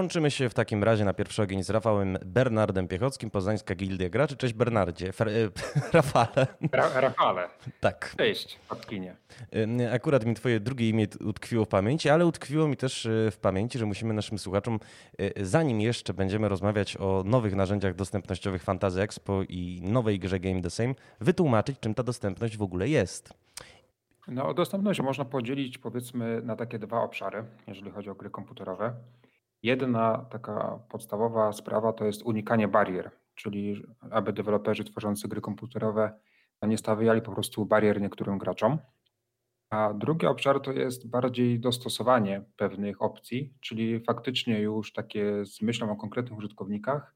Łączymy 0.00 0.30
się 0.30 0.48
w 0.48 0.54
takim 0.54 0.84
razie 0.84 1.04
na 1.04 1.14
pierwszy 1.14 1.42
ogień 1.42 1.62
z 1.62 1.70
Rafałem 1.70 2.18
Bernardem 2.26 2.88
Piechockim, 2.88 3.30
Poznańska 3.30 3.74
Gildia 3.74 4.08
Graczy. 4.08 4.36
Cześć 4.36 4.54
Bernardzie. 4.54 5.12
Fer... 5.12 5.28
Rafale. 5.92 6.46
Ra 6.72 7.00
Rafale. 7.00 7.48
Tak. 7.80 8.14
Cześć, 8.18 8.58
Patkinie. 8.68 9.16
Akurat 9.92 10.26
mi 10.26 10.34
twoje 10.34 10.60
drugie 10.60 10.88
imię 10.88 11.06
utkwiło 11.24 11.64
w 11.64 11.68
pamięci, 11.68 12.08
ale 12.08 12.26
utkwiło 12.26 12.68
mi 12.68 12.76
też 12.76 13.08
w 13.30 13.36
pamięci, 13.36 13.78
że 13.78 13.86
musimy 13.86 14.14
naszym 14.14 14.38
słuchaczom, 14.38 14.80
zanim 15.40 15.80
jeszcze 15.80 16.14
będziemy 16.14 16.48
rozmawiać 16.48 16.96
o 16.96 17.22
nowych 17.26 17.54
narzędziach 17.54 17.94
dostępnościowych 17.94 18.62
Fantasy 18.62 19.02
Expo 19.02 19.42
i 19.48 19.80
nowej 19.82 20.18
grze 20.18 20.40
Game 20.40 20.62
the 20.62 20.70
Same, 20.70 20.94
wytłumaczyć, 21.20 21.80
czym 21.80 21.94
ta 21.94 22.02
dostępność 22.02 22.56
w 22.56 22.62
ogóle 22.62 22.88
jest. 22.88 23.34
No, 24.28 24.54
dostępność 24.54 25.00
można 25.00 25.24
podzielić 25.24 25.78
powiedzmy 25.78 26.42
na 26.42 26.56
takie 26.56 26.78
dwa 26.78 27.02
obszary, 27.02 27.44
jeżeli 27.66 27.90
chodzi 27.90 28.10
o 28.10 28.14
gry 28.14 28.30
komputerowe. 28.30 28.94
Jedna 29.62 30.26
taka 30.30 30.78
podstawowa 30.88 31.52
sprawa 31.52 31.92
to 31.92 32.04
jest 32.04 32.22
unikanie 32.22 32.68
barier, 32.68 33.10
czyli 33.34 33.82
aby 34.10 34.32
deweloperzy 34.32 34.84
tworzący 34.84 35.28
gry 35.28 35.40
komputerowe 35.40 36.12
nie 36.62 36.78
stawiali 36.78 37.22
po 37.22 37.32
prostu 37.32 37.66
barier 37.66 38.00
niektórym 38.00 38.38
graczom. 38.38 38.78
A 39.70 39.94
drugi 39.94 40.26
obszar 40.26 40.60
to 40.60 40.72
jest 40.72 41.10
bardziej 41.10 41.60
dostosowanie 41.60 42.44
pewnych 42.56 43.02
opcji, 43.02 43.54
czyli 43.60 44.00
faktycznie 44.00 44.60
już 44.60 44.92
takie 44.92 45.44
z 45.44 45.62
myślą 45.62 45.92
o 45.92 45.96
konkretnych 45.96 46.38
użytkownikach, 46.38 47.14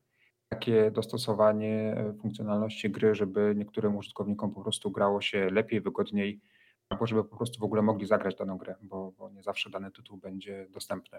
takie 0.48 0.90
dostosowanie 0.90 2.04
funkcjonalności 2.20 2.90
gry, 2.90 3.14
żeby 3.14 3.54
niektórym 3.56 3.96
użytkownikom 3.96 4.54
po 4.54 4.62
prostu 4.62 4.90
grało 4.90 5.20
się 5.20 5.50
lepiej, 5.50 5.80
wygodniej, 5.80 6.40
albo 6.88 7.06
żeby 7.06 7.24
po 7.24 7.36
prostu 7.36 7.60
w 7.60 7.64
ogóle 7.64 7.82
mogli 7.82 8.06
zagrać 8.06 8.36
daną 8.36 8.58
grę, 8.58 8.74
bo, 8.82 9.12
bo 9.18 9.30
nie 9.30 9.42
zawsze 9.42 9.70
dany 9.70 9.90
tytuł 9.90 10.18
będzie 10.18 10.66
dostępny. 10.70 11.18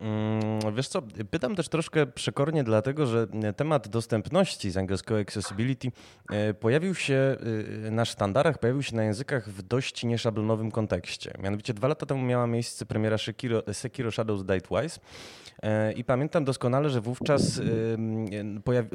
Mm, 0.00 0.74
wiesz 0.74 0.88
co, 0.88 1.02
pytam 1.30 1.56
też 1.56 1.68
troszkę 1.68 2.06
przekornie, 2.06 2.64
dlatego 2.64 3.06
że 3.06 3.26
temat 3.56 3.88
dostępności 3.88 4.70
z 4.70 4.76
angielskiego 4.76 5.20
accessibility 5.20 5.92
e, 6.30 6.54
pojawił 6.54 6.94
się 6.94 7.36
e, 7.86 7.90
na 7.90 8.04
sztandarach, 8.04 8.58
pojawił 8.58 8.82
się 8.82 8.96
na 8.96 9.04
językach 9.04 9.48
w 9.48 9.62
dość 9.62 10.04
nieszablonowym 10.04 10.70
kontekście. 10.70 11.34
Mianowicie 11.42 11.74
dwa 11.74 11.88
lata 11.88 12.06
temu 12.06 12.22
miała 12.22 12.46
miejsce 12.46 12.86
premiera 12.86 13.18
Sekiro, 13.18 13.62
Sekiro 13.72 14.10
Shadows 14.10 14.44
Die 14.44 14.60
Twice 14.60 15.00
e, 15.62 15.92
i 15.92 16.04
pamiętam 16.04 16.44
doskonale, 16.44 16.90
że 16.90 17.00
wówczas 17.00 17.60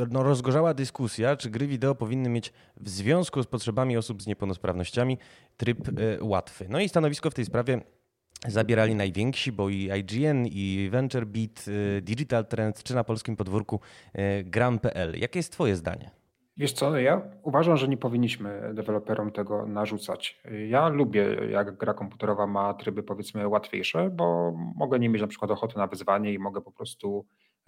no, 0.09 0.23
rozgorzała 0.23 0.73
dyskusja, 0.73 1.35
czy 1.35 1.49
gry 1.49 1.67
wideo 1.67 1.95
powinny 1.95 2.29
mieć 2.29 2.53
w 2.77 2.89
związku 2.89 3.43
z 3.43 3.47
potrzebami 3.47 3.97
osób 3.97 4.21
z 4.21 4.27
niepełnosprawnościami 4.27 5.17
tryb 5.57 5.77
łatwy. 6.21 6.65
No 6.69 6.79
i 6.79 6.89
stanowisko 6.89 7.29
w 7.29 7.33
tej 7.33 7.45
sprawie 7.45 7.81
zabierali 8.47 8.95
najwięksi, 8.95 9.51
bo 9.51 9.69
i 9.69 9.89
IGN, 9.99 10.45
i 10.45 10.89
VentureBeat, 10.91 11.67
y, 11.67 12.01
Digital 12.01 12.45
Trends, 12.45 12.83
czy 12.83 12.95
na 12.95 13.03
polskim 13.03 13.35
podwórku 13.35 13.79
y, 14.15 14.43
Gram.pl. 14.43 15.19
Jakie 15.19 15.39
jest 15.39 15.53
Twoje 15.53 15.75
zdanie? 15.75 16.11
Wiesz 16.57 16.73
co, 16.73 16.97
ja 16.97 17.21
uważam, 17.43 17.77
że 17.77 17.87
nie 17.87 17.97
powinniśmy 17.97 18.71
deweloperom 18.73 19.31
tego 19.31 19.65
narzucać. 19.65 20.41
Ja 20.67 20.87
lubię, 20.87 21.25
jak 21.51 21.77
gra 21.77 21.93
komputerowa 21.93 22.47
ma 22.47 22.73
tryby 22.73 23.03
powiedzmy 23.03 23.47
łatwiejsze, 23.47 24.09
bo 24.09 24.53
mogę 24.75 24.99
nie 24.99 25.09
mieć 25.09 25.21
na 25.21 25.27
przykład 25.27 25.51
ochoty 25.51 25.77
na 25.77 25.87
wyzwanie 25.87 26.33
i 26.33 26.39
mogę 26.39 26.61
po 26.61 26.71
prostu 26.71 27.25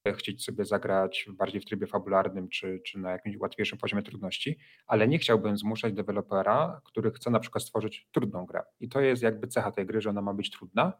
chcieć 0.09 0.45
sobie 0.45 0.65
zagrać 0.65 1.25
bardziej 1.33 1.61
w 1.61 1.65
trybie 1.65 1.87
fabularnym 1.87 2.49
czy, 2.49 2.81
czy 2.85 2.99
na 2.99 3.11
jakimś 3.11 3.37
łatwiejszym 3.37 3.77
poziomie 3.77 4.03
trudności, 4.03 4.57
ale 4.87 5.07
nie 5.07 5.17
chciałbym 5.17 5.57
zmuszać 5.57 5.93
dewelopera, 5.93 6.81
który 6.85 7.11
chce 7.11 7.29
na 7.29 7.39
przykład 7.39 7.63
stworzyć 7.63 8.07
trudną 8.11 8.45
grę. 8.45 8.63
I 8.79 8.89
to 8.89 9.01
jest 9.01 9.23
jakby 9.23 9.47
cecha 9.47 9.71
tej 9.71 9.85
gry, 9.85 10.01
że 10.01 10.09
ona 10.09 10.21
ma 10.21 10.33
być 10.33 10.51
trudna, 10.51 10.93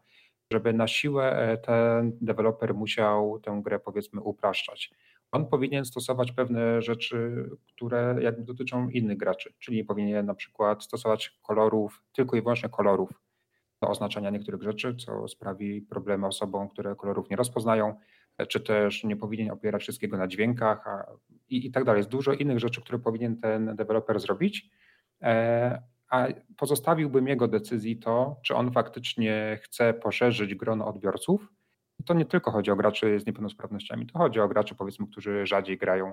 żeby 0.52 0.72
na 0.72 0.88
siłę 0.88 1.36
e, 1.36 1.56
ten 1.56 2.18
deweloper 2.20 2.74
musiał 2.74 3.40
tę 3.40 3.60
grę 3.64 3.78
powiedzmy 3.78 4.20
upraszczać. 4.20 4.90
On 5.32 5.46
powinien 5.46 5.84
stosować 5.84 6.32
pewne 6.32 6.82
rzeczy, 6.82 7.48
które 7.74 8.16
jakby 8.20 8.44
dotyczą 8.44 8.88
innych 8.88 9.18
graczy, 9.18 9.54
czyli 9.58 9.76
nie 9.76 9.84
powinien 9.84 10.26
na 10.26 10.34
przykład 10.34 10.84
stosować 10.84 11.38
kolorów, 11.42 12.02
tylko 12.12 12.36
i 12.36 12.42
wyłącznie 12.42 12.68
kolorów 12.68 13.10
do 13.82 13.88
oznaczania 13.88 14.30
niektórych 14.30 14.62
rzeczy, 14.62 14.96
co 14.96 15.28
sprawi 15.28 15.82
problemy 15.82 16.26
osobom, 16.26 16.68
które 16.68 16.96
kolorów 16.96 17.30
nie 17.30 17.36
rozpoznają 17.36 17.96
czy 18.48 18.60
też 18.60 19.04
nie 19.04 19.16
powinien 19.16 19.50
opierać 19.50 19.82
wszystkiego 19.82 20.16
na 20.16 20.28
dźwiękach 20.28 20.86
a, 20.86 21.06
i, 21.48 21.66
i 21.66 21.70
tak 21.70 21.84
dalej. 21.84 21.98
Jest 21.98 22.10
dużo 22.10 22.32
innych 22.32 22.58
rzeczy, 22.58 22.80
które 22.80 22.98
powinien 22.98 23.40
ten 23.40 23.76
deweloper 23.76 24.20
zrobić, 24.20 24.70
e, 25.22 25.82
a 26.10 26.26
pozostawiłbym 26.56 27.28
jego 27.28 27.48
decyzji 27.48 27.96
to, 27.96 28.40
czy 28.44 28.54
on 28.54 28.72
faktycznie 28.72 29.58
chce 29.62 29.94
poszerzyć 29.94 30.54
grono 30.54 30.86
odbiorców. 30.86 31.52
I 31.98 32.04
to 32.04 32.14
nie 32.14 32.24
tylko 32.24 32.50
chodzi 32.50 32.70
o 32.70 32.76
graczy 32.76 33.20
z 33.20 33.26
niepełnosprawnościami, 33.26 34.06
to 34.06 34.18
chodzi 34.18 34.40
o 34.40 34.48
graczy 34.48 34.74
powiedzmy, 34.74 35.06
którzy 35.06 35.46
rzadziej 35.46 35.78
grają, 35.78 36.12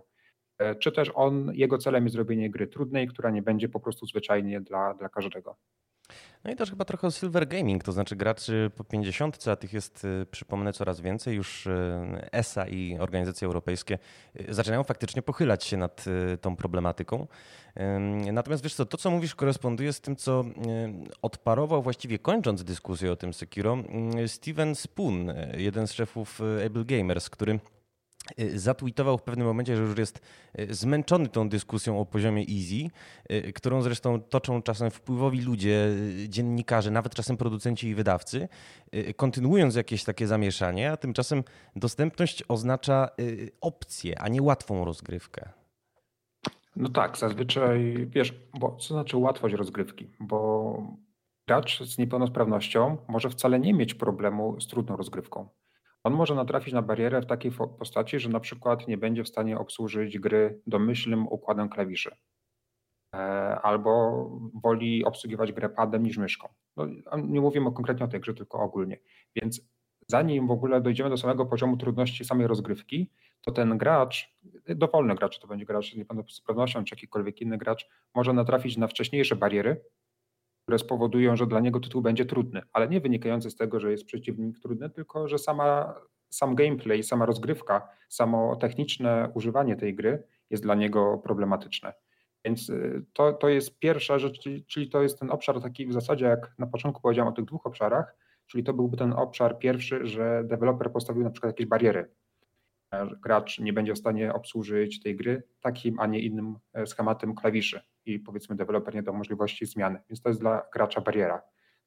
e, 0.58 0.76
czy 0.76 0.92
też 0.92 1.12
on, 1.16 1.52
jego 1.54 1.78
celem 1.78 2.04
jest 2.04 2.14
zrobienie 2.14 2.50
gry 2.50 2.68
trudnej, 2.68 3.08
która 3.08 3.30
nie 3.30 3.42
będzie 3.42 3.70
po 3.70 3.80
prostu 3.80 4.06
zwyczajnie 4.06 4.62
dla, 4.62 4.94
dla 4.94 5.10
każdego. 5.10 5.58
No 6.44 6.52
i 6.52 6.56
też 6.56 6.70
chyba 6.70 6.86
trochę 6.86 7.08
o 7.08 7.12
silver 7.12 7.48
gaming, 7.48 7.84
to 7.84 7.92
znaczy 7.92 8.16
graczy 8.16 8.72
po 8.76 8.84
50, 8.84 9.48
a 9.48 9.56
tych 9.56 9.74
jest, 9.74 10.06
y, 10.06 10.26
przypomnę, 10.32 10.74
coraz 10.74 11.02
więcej. 11.02 11.36
Już 11.36 11.68
y, 11.68 11.72
ESA 12.32 12.68
i 12.68 12.98
organizacje 13.00 13.46
europejskie 13.46 14.00
y, 14.50 14.54
zaczynają 14.54 14.84
faktycznie 14.84 15.22
pochylać 15.22 15.64
się 15.64 15.78
nad 15.78 16.06
tą 16.42 16.56
problematyką. 16.56 17.28
Natomiast 18.32 18.64
wiesz 18.64 18.74
co, 18.74 18.86
to 18.86 18.98
co 18.98 19.12
mówisz 19.12 19.36
koresponduje 19.36 19.94
z 19.94 20.02
tym, 20.02 20.16
co 20.16 20.46
odparował 21.22 21.82
właściwie 21.82 22.20
kończąc 22.20 22.64
dyskusję 22.64 23.12
o 23.12 23.16
tym 23.16 23.34
Sekiro 23.34 23.78
Steven 24.28 24.76
Spoon, 24.76 25.34
jeden 25.58 25.88
z 25.88 25.94
szefów 25.94 26.42
Able 26.66 26.86
Gamers, 26.86 27.30
który 27.30 27.60
zatweetował 28.56 29.18
w 29.18 29.24
pewnym 29.24 29.48
momencie, 29.48 29.76
że 29.76 29.82
już 29.82 29.98
jest 29.98 30.22
y, 30.60 30.74
zmęczony 30.74 31.28
tą 31.30 31.50
dyskusją 31.50 32.00
o 32.00 32.06
poziomie 32.06 32.42
easy, 32.42 32.90
y, 33.32 33.54
którą 33.54 33.82
zresztą 33.82 34.22
toczą 34.22 34.62
czasem 34.62 34.92
wpływowi 34.92 35.42
ludzie, 35.42 35.90
dziennikarze, 36.28 36.92
nawet 36.92 37.16
czasem 37.16 37.38
producenci 37.38 37.88
i 37.88 37.96
wydawcy, 37.96 38.48
kontynuując 39.16 39.76
jakieś 39.76 40.04
takie 40.04 40.28
zamieszanie, 40.28 40.92
a 40.92 40.98
tymczasem 40.98 41.44
dostępność 41.76 42.44
oznacza 42.48 43.10
opcję, 43.62 44.20
a 44.22 44.28
nie 44.28 44.42
łatwą 44.42 44.86
rozgrywkę. 44.86 45.50
No 46.76 46.90
tak, 46.90 47.18
zazwyczaj 47.18 48.08
wiesz, 48.10 48.34
bo 48.60 48.76
co 48.76 48.94
znaczy 48.94 49.18
łatwość 49.18 49.56
rozgrywki? 49.56 50.08
Bo 50.20 50.82
gracz 51.48 51.84
z 51.84 51.98
niepełnosprawnością 51.98 52.98
może 53.08 53.30
wcale 53.30 53.60
nie 53.60 53.74
mieć 53.74 53.94
problemu 53.94 54.62
z 54.62 54.68
trudną 54.68 54.96
rozgrywką. 54.96 55.48
On 56.04 56.14
może 56.14 56.36
natrafić 56.36 56.74
na 56.74 56.82
barierę 56.82 57.22
w 57.22 57.26
takiej 57.26 57.52
postaci, 57.80 58.20
że 58.20 58.30
na 58.30 58.40
przykład 58.40 58.88
nie 58.88 58.98
będzie 58.98 59.24
w 59.24 59.28
stanie 59.28 59.58
obsłużyć 59.58 60.20
gry 60.20 60.62
domyślnym 60.68 61.28
układem 61.28 61.70
klawiszy. 61.70 62.16
E, 63.16 63.18
albo 63.62 64.24
woli 64.64 65.06
obsługiwać 65.06 65.52
grę 65.52 65.70
padem 65.70 66.04
niż 66.04 66.18
myszką. 66.18 66.48
No, 66.78 66.88
nie 67.18 67.42
mówimy 67.42 67.72
konkretnie 67.72 68.06
o 68.06 68.10
tej 68.10 68.20
grze, 68.20 68.34
tylko 68.34 68.60
ogólnie. 68.60 69.00
Więc 69.36 69.62
zanim 70.08 70.48
w 70.48 70.52
ogóle 70.52 70.82
dojdziemy 70.82 71.10
do 71.10 71.18
samego 71.18 71.46
poziomu 71.46 71.78
trudności 71.78 72.26
samej 72.26 72.48
rozgrywki, 72.48 73.12
to 73.42 73.52
ten 73.52 73.78
gracz, 73.78 74.36
dowolny 74.76 75.16
gracz, 75.16 75.40
to 75.40 75.48
będzie 75.48 75.66
gracz 75.66 75.94
z 75.94 75.96
niepełnosprawnością, 75.96 76.84
czy 76.84 76.96
jakikolwiek 76.96 77.42
inny 77.42 77.58
gracz, 77.58 77.90
może 78.16 78.34
natrafić 78.34 78.78
na 78.78 78.88
wcześniejsze 78.88 79.36
bariery, 79.36 79.82
które 80.70 80.80
spowodują, 80.80 81.36
że 81.36 81.48
dla 81.48 81.60
niego 81.60 81.80
tytuł 81.80 82.02
będzie 82.02 82.26
trudny, 82.26 82.62
ale 82.74 82.88
nie 82.88 83.02
wynikający 83.02 83.52
z 83.52 83.56
tego, 83.56 83.80
że 83.80 83.92
jest 83.92 84.06
przeciwnik 84.06 84.60
trudny, 84.60 84.90
tylko 84.90 85.28
że 85.28 85.38
sama, 85.38 85.96
sam 86.30 86.56
gameplay, 86.56 87.04
sama 87.04 87.26
rozgrywka, 87.26 87.90
samo 88.10 88.56
techniczne 88.56 89.32
używanie 89.34 89.76
tej 89.76 89.96
gry 89.96 90.24
jest 90.50 90.64
dla 90.64 90.76
niego 90.76 91.18
problematyczne. 91.18 91.94
Więc 92.46 92.70
y, 92.70 93.06
to, 93.14 93.34
to 93.34 93.50
jest 93.50 93.80
pierwsza 93.80 94.20
rzecz, 94.20 94.40
czyli, 94.40 94.66
czyli 94.66 94.90
to 94.90 95.02
jest 95.02 95.20
ten 95.20 95.32
obszar 95.32 95.62
taki 95.62 95.88
w 95.88 95.94
zasadzie, 95.94 96.26
jak 96.26 96.54
na 96.58 96.68
początku 96.68 97.02
powiedziałem 97.02 97.28
o 97.28 97.36
tych 97.36 97.46
dwóch 97.46 97.66
obszarach, 97.66 98.16
czyli 98.48 98.64
to 98.64 98.74
byłby 98.74 98.98
ten 98.98 99.14
obszar 99.14 99.60
pierwszy, 99.60 100.08
że 100.08 100.44
deweloper 100.44 100.92
postawił 100.92 101.24
na 101.24 101.30
przykład 101.30 101.50
jakieś 101.50 101.66
bariery. 101.66 102.10
Gracz 103.24 103.60
nie 103.60 103.74
będzie 103.74 103.94
w 103.94 103.98
stanie 103.98 104.34
obsłużyć 104.34 105.00
tej 105.00 105.16
gry 105.16 105.44
takim, 105.62 106.00
a 106.00 106.08
nie 106.08 106.20
innym 106.20 106.56
e, 106.74 106.88
schematem 106.88 107.36
klawiszy 107.36 107.82
i 108.06 108.20
powiedzmy 108.20 108.56
deweloper 108.56 108.96
nie 108.96 109.04
da 109.04 109.12
możliwości 109.12 109.66
zmiany, 109.66 110.00
więc 110.10 110.22
to 110.22 110.30
jest 110.30 110.42
dla 110.42 110.62
gracza 110.74 111.02
bariera. 111.02 111.42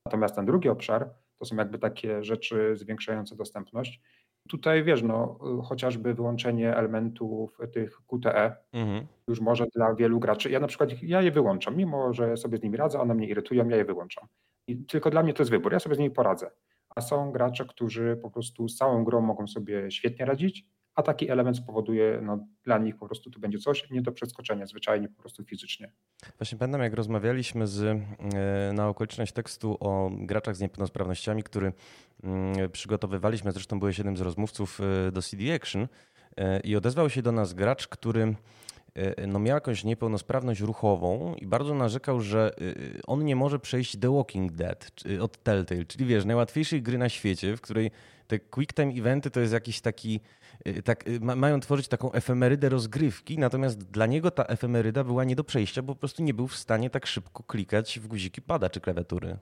Natomiast 0.06 0.34
ten 0.34 0.46
drugi 0.46 0.68
obszar 0.68 1.10
to 1.38 1.44
są 1.44 1.56
jakby 1.56 1.78
takie 1.78 2.24
rzeczy 2.24 2.76
zwiększające 2.76 3.36
dostępność. 3.36 4.00
Tutaj 4.48 4.84
wiesz, 4.84 5.02
no, 5.02 5.38
chociażby 5.64 6.14
wyłączenie 6.14 6.76
elementów 6.76 7.58
tych 7.72 8.00
QTE 8.06 8.56
mhm. 8.72 9.06
już 9.28 9.40
może 9.40 9.66
dla 9.74 9.94
wielu 9.94 10.20
graczy. 10.20 10.50
Ja 10.50 10.60
na 10.60 10.66
przykład 10.66 11.02
ja 11.02 11.22
je 11.22 11.30
wyłączam, 11.30 11.76
mimo 11.76 12.12
że 12.12 12.36
sobie 12.36 12.58
z 12.58 12.62
nimi 12.62 12.76
radzę, 12.76 13.00
one 13.00 13.14
mnie 13.14 13.28
irytują, 13.28 13.68
ja 13.68 13.76
je 13.76 13.84
wyłączam. 13.84 14.28
I 14.66 14.76
tylko 14.76 15.10
dla 15.10 15.22
mnie 15.22 15.34
to 15.34 15.42
jest 15.42 15.50
wybór, 15.50 15.72
ja 15.72 15.80
sobie 15.80 15.94
z 15.94 15.98
nimi 15.98 16.10
poradzę. 16.10 16.50
A 16.96 17.00
są 17.00 17.32
gracze, 17.32 17.64
którzy 17.64 18.18
po 18.22 18.30
prostu 18.30 18.68
z 18.68 18.76
całą 18.76 19.04
grą 19.04 19.20
mogą 19.20 19.46
sobie 19.46 19.90
świetnie 19.90 20.26
radzić 20.26 20.66
a 20.94 21.02
taki 21.02 21.30
element 21.30 21.56
spowoduje 21.56 22.20
no, 22.22 22.46
dla 22.64 22.78
nich 22.78 22.96
po 22.96 23.06
prostu 23.06 23.30
to 23.30 23.40
będzie 23.40 23.58
coś 23.58 23.90
nie 23.90 24.02
do 24.02 24.12
przeskoczenia 24.12 24.66
zwyczajnie 24.66 25.08
po 25.08 25.20
prostu 25.20 25.44
fizycznie. 25.44 25.92
Właśnie 26.38 26.58
pamiętam, 26.58 26.80
jak 26.80 26.94
rozmawialiśmy 26.94 27.66
z, 27.66 27.82
e, 27.82 28.72
na 28.72 28.88
okoliczność 28.88 29.32
tekstu 29.32 29.76
o 29.80 30.10
graczach 30.12 30.56
z 30.56 30.60
niepełnosprawnościami, 30.60 31.42
który 31.42 31.72
mm, 32.24 32.70
przygotowywaliśmy, 32.70 33.52
zresztą 33.52 33.78
byłeś 33.80 33.98
jednym 33.98 34.16
z 34.16 34.20
rozmówców 34.20 34.80
e, 34.80 35.12
do 35.12 35.22
CD 35.22 35.54
Action 35.54 35.88
e, 36.36 36.60
i 36.60 36.76
odezwał 36.76 37.10
się 37.10 37.22
do 37.22 37.32
nas 37.32 37.54
gracz, 37.54 37.88
który 37.88 38.34
no 39.28 39.38
miał 39.38 39.54
jakąś 39.54 39.84
niepełnosprawność 39.84 40.60
ruchową 40.60 41.34
i 41.34 41.46
bardzo 41.46 41.74
narzekał, 41.74 42.20
że 42.20 42.50
on 43.06 43.24
nie 43.24 43.36
może 43.36 43.58
przejść 43.58 43.96
The 43.96 44.14
Walking 44.16 44.52
Dead 44.52 44.90
od 45.20 45.42
Telltale, 45.42 45.84
czyli 45.84 46.04
wiesz, 46.04 46.24
najłatwiejszej 46.24 46.82
gry 46.82 46.98
na 46.98 47.08
świecie, 47.08 47.56
w 47.56 47.60
której 47.60 47.90
te 48.26 48.38
quick 48.38 48.72
time 48.72 48.92
eventy 48.92 49.30
to 49.30 49.40
jest 49.40 49.52
jakiś 49.52 49.80
taki 49.80 50.20
tak, 50.84 51.08
y, 51.08 51.20
mają 51.20 51.60
tworzyć 51.60 51.88
taką 51.88 52.12
efemerydę 52.12 52.68
rozgrywki, 52.68 53.38
natomiast 53.38 53.90
dla 53.90 54.06
niego 54.06 54.30
ta 54.30 54.44
efemeryda 54.44 55.04
była 55.04 55.24
nie 55.24 55.36
do 55.36 55.44
przejścia, 55.44 55.82
bo 55.82 55.94
po 55.94 55.98
prostu 55.98 56.22
nie 56.22 56.34
był 56.34 56.48
w 56.48 56.56
stanie 56.56 56.90
tak 56.90 57.06
szybko 57.06 57.42
klikać 57.42 58.00
w 58.00 58.06
guziki 58.06 58.42
pada 58.42 58.70
czy 58.70 58.80
klawiatury. 58.80 59.36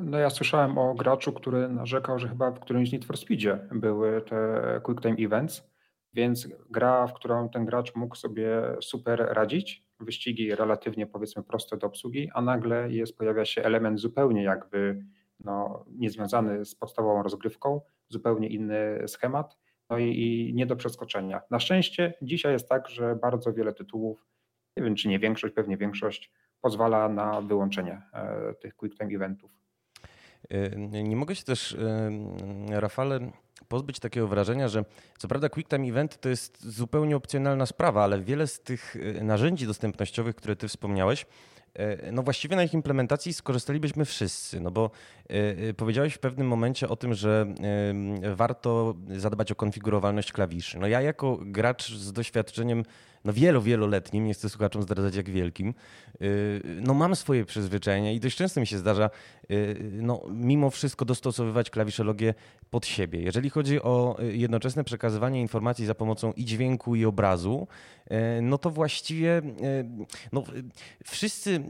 No 0.00 0.18
ja 0.18 0.30
słyszałem 0.30 0.78
o 0.78 0.94
graczu, 0.94 1.32
który 1.32 1.68
narzekał, 1.68 2.18
że 2.18 2.28
chyba 2.28 2.50
w 2.50 2.60
którymś 2.60 2.92
Need 2.92 3.04
for 3.04 3.16
Speedzie 3.16 3.58
były 3.72 4.22
te 4.22 4.80
Quick 4.84 5.02
Time 5.02 5.16
Events, 5.18 5.70
więc 6.12 6.48
gra, 6.70 7.06
w 7.06 7.14
którą 7.14 7.48
ten 7.48 7.64
gracz 7.64 7.94
mógł 7.94 8.16
sobie 8.16 8.62
super 8.80 9.28
radzić, 9.30 9.86
wyścigi 10.00 10.54
relatywnie 10.54 11.06
powiedzmy 11.06 11.42
proste 11.42 11.76
do 11.76 11.86
obsługi, 11.86 12.30
a 12.34 12.42
nagle 12.42 12.90
jest, 12.90 13.18
pojawia 13.18 13.44
się 13.44 13.62
element 13.62 14.00
zupełnie 14.00 14.42
jakby 14.42 15.04
no, 15.40 15.84
niezwiązany 15.88 16.64
z 16.64 16.74
podstawową 16.74 17.22
rozgrywką, 17.22 17.80
zupełnie 18.08 18.48
inny 18.48 19.02
schemat 19.06 19.56
no 19.90 19.98
i, 19.98 20.20
i 20.20 20.54
nie 20.54 20.66
do 20.66 20.76
przeskoczenia. 20.76 21.40
Na 21.50 21.60
szczęście 21.60 22.14
dzisiaj 22.22 22.52
jest 22.52 22.68
tak, 22.68 22.88
że 22.88 23.16
bardzo 23.16 23.52
wiele 23.52 23.74
tytułów, 23.74 24.26
nie 24.76 24.84
wiem 24.84 24.94
czy 24.94 25.08
nie 25.08 25.18
większość, 25.18 25.54
pewnie 25.54 25.76
większość, 25.76 26.32
pozwala 26.60 27.08
na 27.08 27.40
wyłączenie 27.40 28.02
e, 28.12 28.54
tych 28.54 28.76
quick 28.76 28.98
time 28.98 29.14
eventów. 29.14 29.50
E, 30.50 31.02
nie 31.02 31.16
mogę 31.16 31.34
się 31.34 31.44
też, 31.44 31.72
e, 32.70 32.80
Rafale, 32.80 33.20
pozbyć 33.68 34.00
takiego 34.00 34.28
wrażenia, 34.28 34.68
że 34.68 34.84
co 35.18 35.28
prawda 35.28 35.48
Quick 35.48 35.70
Time 35.70 35.88
Event 35.88 36.20
to 36.20 36.28
jest 36.28 36.64
zupełnie 36.64 37.16
opcjonalna 37.16 37.66
sprawa, 37.66 38.04
ale 38.04 38.20
wiele 38.20 38.46
z 38.46 38.60
tych 38.60 38.96
narzędzi 39.22 39.66
dostępnościowych, 39.66 40.36
które 40.36 40.56
ty 40.56 40.68
wspomniałeś, 40.68 41.26
no 42.12 42.22
właściwie 42.22 42.56
na 42.56 42.62
ich 42.62 42.74
implementacji 42.74 43.32
skorzystalibyśmy 43.32 44.04
wszyscy, 44.04 44.60
no 44.60 44.70
bo 44.70 44.90
e, 45.30 45.34
e, 45.68 45.74
powiedziałeś 45.74 46.14
w 46.14 46.18
pewnym 46.18 46.48
momencie 46.48 46.88
o 46.88 46.96
tym, 46.96 47.14
że 47.14 47.46
warto 48.34 48.94
zadbać 49.16 49.52
o 49.52 49.54
konfigurowalność 49.54 50.32
klawiszy. 50.32 50.78
No 50.78 50.86
ja 50.86 51.00
jako 51.00 51.38
gracz 51.42 51.92
z 51.92 52.12
doświadczeniem 52.12 52.84
no 53.26 53.32
wielo, 53.32 53.62
wieloletnim, 53.62 54.24
nie 54.24 54.34
chcę 54.34 54.48
słuchaczom 54.48 54.82
zdradzać 54.82 55.16
jak 55.16 55.30
wielkim, 55.30 55.74
y, 56.22 56.60
no 56.80 56.94
mam 56.94 57.16
swoje 57.16 57.44
przyzwyczajenia 57.44 58.12
i 58.12 58.20
dość 58.20 58.36
często 58.36 58.60
mi 58.60 58.66
się 58.66 58.78
zdarza 58.78 59.10
y, 59.50 59.90
no 59.92 60.22
mimo 60.30 60.70
wszystko 60.70 61.04
dostosowywać 61.04 61.70
klawiszologię 61.70 62.34
pod 62.70 62.86
siebie. 62.86 63.22
Jeżeli 63.22 63.50
chodzi 63.50 63.82
o 63.82 64.16
y, 64.22 64.36
jednoczesne 64.36 64.84
przekazywanie 64.84 65.40
informacji 65.40 65.86
za 65.86 65.94
pomocą 65.94 66.32
i 66.32 66.44
dźwięku 66.44 66.94
i 66.94 67.04
obrazu, 67.04 67.68
no 68.42 68.58
to 68.58 68.70
właściwie 68.70 69.42
no, 70.32 70.44
wszyscy 71.04 71.60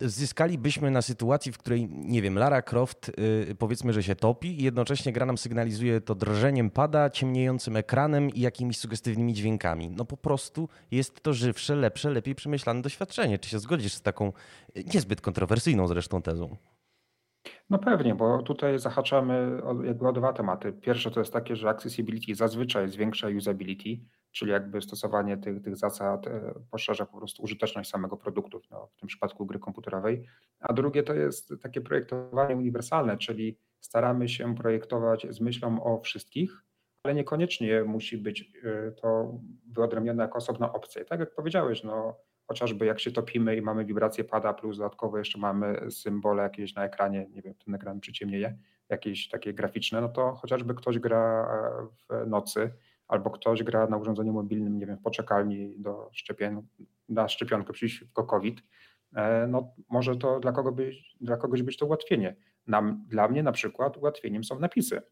zyskalibyśmy 0.00 0.90
na 0.90 1.02
sytuacji, 1.02 1.52
w 1.52 1.58
której, 1.58 1.88
nie 1.90 2.22
wiem, 2.22 2.38
Lara 2.38 2.62
Croft 2.62 3.12
powiedzmy, 3.58 3.92
że 3.92 4.02
się 4.02 4.16
topi 4.16 4.60
i 4.60 4.64
jednocześnie 4.64 5.12
gra 5.12 5.26
nam 5.26 5.38
sygnalizuje 5.38 6.00
to 6.00 6.14
drżeniem 6.14 6.70
pada, 6.70 7.10
ciemniejącym 7.10 7.76
ekranem 7.76 8.30
i 8.30 8.40
jakimiś 8.40 8.78
sugestywnymi 8.78 9.34
dźwiękami. 9.34 9.90
No 9.90 10.04
po 10.04 10.16
prostu 10.16 10.68
jest 10.90 11.20
to 11.20 11.32
żywsze, 11.32 11.76
lepsze, 11.76 12.10
lepiej 12.10 12.34
przemyślane 12.34 12.82
doświadczenie. 12.82 13.38
Czy 13.38 13.50
się 13.50 13.58
zgodzisz 13.58 13.92
z 13.92 14.02
taką 14.02 14.32
niezbyt 14.94 15.20
kontrowersyjną 15.20 15.88
zresztą 15.88 16.22
tezą? 16.22 16.56
No 17.70 17.78
pewnie, 17.78 18.14
bo 18.14 18.42
tutaj 18.42 18.78
zahaczamy 18.78 19.62
jakby 19.84 20.08
o 20.08 20.12
dwa 20.12 20.32
tematy. 20.32 20.72
Pierwsze 20.72 21.10
to 21.10 21.20
jest 21.20 21.32
takie, 21.32 21.56
że 21.56 21.68
accessibility 21.68 22.34
zazwyczaj 22.34 22.88
zwiększa 22.88 23.28
usability, 23.36 24.00
czyli 24.32 24.50
jakby 24.50 24.82
stosowanie 24.82 25.36
tych, 25.36 25.62
tych 25.62 25.76
zasad 25.76 26.26
e, 26.26 26.54
poszerza 26.70 27.06
po 27.06 27.18
prostu 27.18 27.42
użyteczność 27.42 27.90
samego 27.90 28.16
produktu, 28.16 28.60
no, 28.70 28.88
w 28.96 29.00
tym 29.00 29.06
przypadku 29.06 29.46
gry 29.46 29.58
komputerowej. 29.58 30.26
A 30.60 30.72
drugie 30.72 31.02
to 31.02 31.14
jest 31.14 31.52
takie 31.62 31.80
projektowanie 31.80 32.56
uniwersalne, 32.56 33.16
czyli 33.16 33.58
staramy 33.80 34.28
się 34.28 34.54
projektować 34.54 35.26
z 35.30 35.40
myślą 35.40 35.84
o 35.84 36.00
wszystkich, 36.00 36.64
ale 37.06 37.14
niekoniecznie 37.14 37.84
musi 37.84 38.18
być 38.18 38.40
y, 38.40 38.92
to 39.02 39.38
wyodrębnione 39.72 40.22
jako 40.22 40.38
osobna 40.38 40.72
opcja. 40.72 41.04
tak 41.04 41.20
jak 41.20 41.34
powiedziałeś, 41.34 41.84
no, 41.84 42.16
chociażby 42.46 42.86
jak 42.86 43.00
się 43.00 43.12
topimy 43.12 43.56
i 43.56 43.62
mamy 43.62 43.84
wibrację 43.84 44.24
pada, 44.24 44.54
plus 44.54 44.78
dodatkowo 44.78 45.18
jeszcze 45.18 45.38
mamy 45.38 45.90
symbole 45.90 46.42
jakieś 46.42 46.74
na 46.74 46.84
ekranie, 46.84 47.26
nie 47.30 47.42
wiem, 47.42 47.54
ten 47.64 47.74
ekran 47.74 48.00
przyciemnieje, 48.00 48.58
jakieś 48.88 49.28
takie 49.28 49.54
graficzne, 49.54 50.00
no 50.00 50.08
to 50.08 50.34
chociażby 50.34 50.74
ktoś 50.74 50.98
gra 50.98 51.48
e, 51.50 51.86
w 51.86 52.26
nocy, 52.26 52.70
albo 53.08 53.30
ktoś 53.30 53.62
gra 53.62 53.86
na 53.86 53.96
urządzeniu 53.96 54.32
mobilnym, 54.32 54.78
nie 54.78 54.86
wiem, 54.86 54.96
w 54.96 55.02
poczekalni 55.02 55.74
do 55.78 56.08
szczepień, 56.12 56.62
na 57.08 57.28
szczepionkę 57.28 57.72
przeciwko 57.72 58.24
COVID, 58.24 58.62
e, 59.16 59.46
no 59.46 59.74
może 59.90 60.16
to 60.16 60.40
dla, 60.40 60.52
kogo 60.52 60.72
być, 60.72 61.16
dla 61.20 61.36
kogoś 61.36 61.62
być 61.62 61.76
to 61.76 61.86
ułatwienie. 61.86 62.36
Nam, 62.66 63.04
dla 63.08 63.28
mnie 63.28 63.42
na 63.42 63.52
przykład 63.52 63.96
ułatwieniem 63.96 64.44
są 64.44 64.58
napisy. 64.58 65.02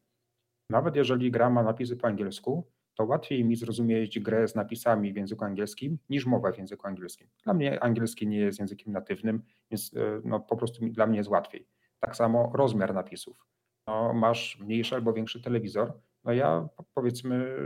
Nawet 0.71 0.97
jeżeli 0.97 1.31
gra 1.31 1.51
ma 1.51 1.63
napisy 1.63 1.97
po 1.97 2.07
angielsku, 2.07 2.67
to 2.95 3.05
łatwiej 3.05 3.45
mi 3.45 3.57
zrozumieć 3.57 4.21
grę 4.21 4.49
z 4.49 4.55
napisami 4.55 5.13
w 5.13 5.17
języku 5.17 5.45
angielskim 5.45 5.99
niż 6.11 6.27
mowa 6.27 6.53
w 6.53 6.59
języku 6.59 6.87
angielskim. 6.87 7.29
Dla 7.45 7.55
mnie 7.55 7.83
angielski 7.83 8.27
nie 8.27 8.39
jest 8.39 8.59
językiem 8.59 8.93
natywnym, 8.93 9.43
więc 9.71 9.95
e, 9.97 10.21
no, 10.25 10.41
po 10.41 10.57
prostu 10.57 10.89
dla 10.89 11.07
mnie 11.07 11.19
jest 11.19 11.31
łatwiej. 11.31 11.67
Tak 12.01 12.17
samo 12.17 12.53
rozmiar 12.55 12.95
napisów. 12.95 13.47
No, 13.87 14.13
masz 14.15 14.59
mniejszy 14.61 14.95
albo 14.95 15.13
większy 15.13 15.43
telewizor, 15.43 15.93
no 16.25 16.33
ja 16.33 16.69
powiedzmy 16.95 17.57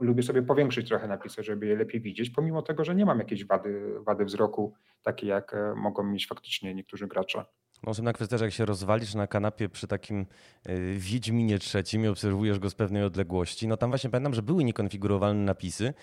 lubię 0.00 0.22
sobie 0.22 0.42
powiększyć 0.42 0.88
trochę 0.88 1.08
napisy, 1.08 1.42
żeby 1.42 1.66
je 1.66 1.76
lepiej 1.76 2.00
widzieć, 2.00 2.30
pomimo 2.30 2.62
tego, 2.62 2.84
że 2.84 2.94
nie 2.94 3.06
mam 3.06 3.18
jakiejś 3.18 3.44
wady, 3.44 4.00
wady 4.00 4.24
wzroku, 4.24 4.74
takiej 5.02 5.28
jak 5.28 5.54
e, 5.54 5.74
mogą 5.74 6.02
mieć 6.02 6.26
faktycznie 6.26 6.74
niektórzy 6.74 7.06
gracze. 7.06 7.44
Następna 7.82 8.12
kwestia, 8.12 8.38
że 8.38 8.44
jak 8.44 8.54
się 8.54 8.64
rozwalisz 8.64 9.14
na 9.14 9.26
kanapie 9.26 9.68
przy 9.68 9.86
takim 9.86 10.26
y, 10.68 10.94
Wiedźminie 10.98 11.58
trzecim 11.58 12.04
i 12.04 12.08
obserwujesz 12.08 12.58
go 12.58 12.70
z 12.70 12.74
pewnej 12.74 13.04
odległości, 13.04 13.68
no 13.68 13.76
tam 13.76 13.90
właśnie 13.90 14.10
pamiętam, 14.10 14.34
że 14.34 14.42
były 14.42 14.64
niekonfigurowalne 14.64 15.44
napisy 15.44 15.94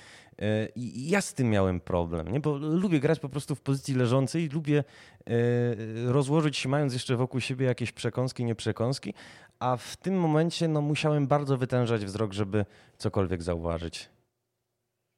y, 0.41 0.71
i 0.75 1.09
ja 1.09 1.21
z 1.21 1.33
tym 1.33 1.49
miałem 1.49 1.79
problem, 1.79 2.27
nie? 2.27 2.39
bo 2.39 2.57
lubię 2.57 2.99
grać 2.99 3.19
po 3.19 3.29
prostu 3.29 3.55
w 3.55 3.61
pozycji 3.61 3.95
leżącej, 3.95 4.49
lubię 4.49 4.83
y, 5.29 6.11
rozłożyć 6.11 6.57
się 6.57 6.69
mając 6.69 6.93
jeszcze 6.93 7.15
wokół 7.15 7.39
siebie 7.39 7.65
jakieś 7.65 7.91
przekąski, 7.91 8.45
nieprzekąski, 8.45 9.13
a 9.59 9.77
w 9.77 9.97
tym 9.97 10.19
momencie 10.19 10.67
no, 10.67 10.81
musiałem 10.81 11.27
bardzo 11.27 11.57
wytężać 11.57 12.05
wzrok, 12.05 12.33
żeby 12.33 12.65
cokolwiek 12.97 13.43
zauważyć. 13.43 14.09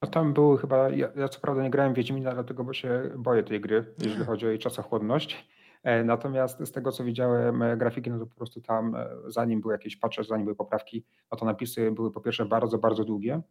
No 0.02 0.10
tam 0.10 0.34
były 0.34 0.58
chyba, 0.58 0.90
ja, 0.90 1.10
ja 1.16 1.30
co 1.30 1.40
prawda 1.40 1.64
nie 1.64 1.70
grałem 1.70 1.94
Wiedźmina, 1.94 2.34
dlatego 2.34 2.64
bo 2.64 2.74
się 2.74 3.12
boję 3.18 3.44
tej 3.44 3.62
gry, 3.62 3.86
jeżeli 4.04 4.26
chodzi 4.26 4.46
o 4.46 4.50
jej 4.50 4.60
czasochłodność. 4.60 5.46
E, 5.84 6.04
natomiast 6.04 6.60
z 6.66 6.72
tego, 6.72 6.92
co 6.92 7.04
widziałem, 7.04 7.62
e, 7.62 7.78
grafiki, 7.78 8.10
no 8.10 8.20
to 8.20 8.26
po 8.26 8.36
prostu 8.36 8.62
tam, 8.62 8.96
e, 8.96 9.10
zanim 9.28 9.62
były 9.62 9.74
jakieś 9.74 9.98
patche, 9.98 10.24
zanim 10.24 10.46
były 10.46 10.56
poprawki, 10.56 11.06
no 11.32 11.38
to 11.38 11.46
napisy 11.46 11.92
były 11.92 12.12
po 12.12 12.22
pierwsze 12.22 12.46
bardzo, 12.46 12.78
bardzo 12.78 13.04
długie, 13.04 13.42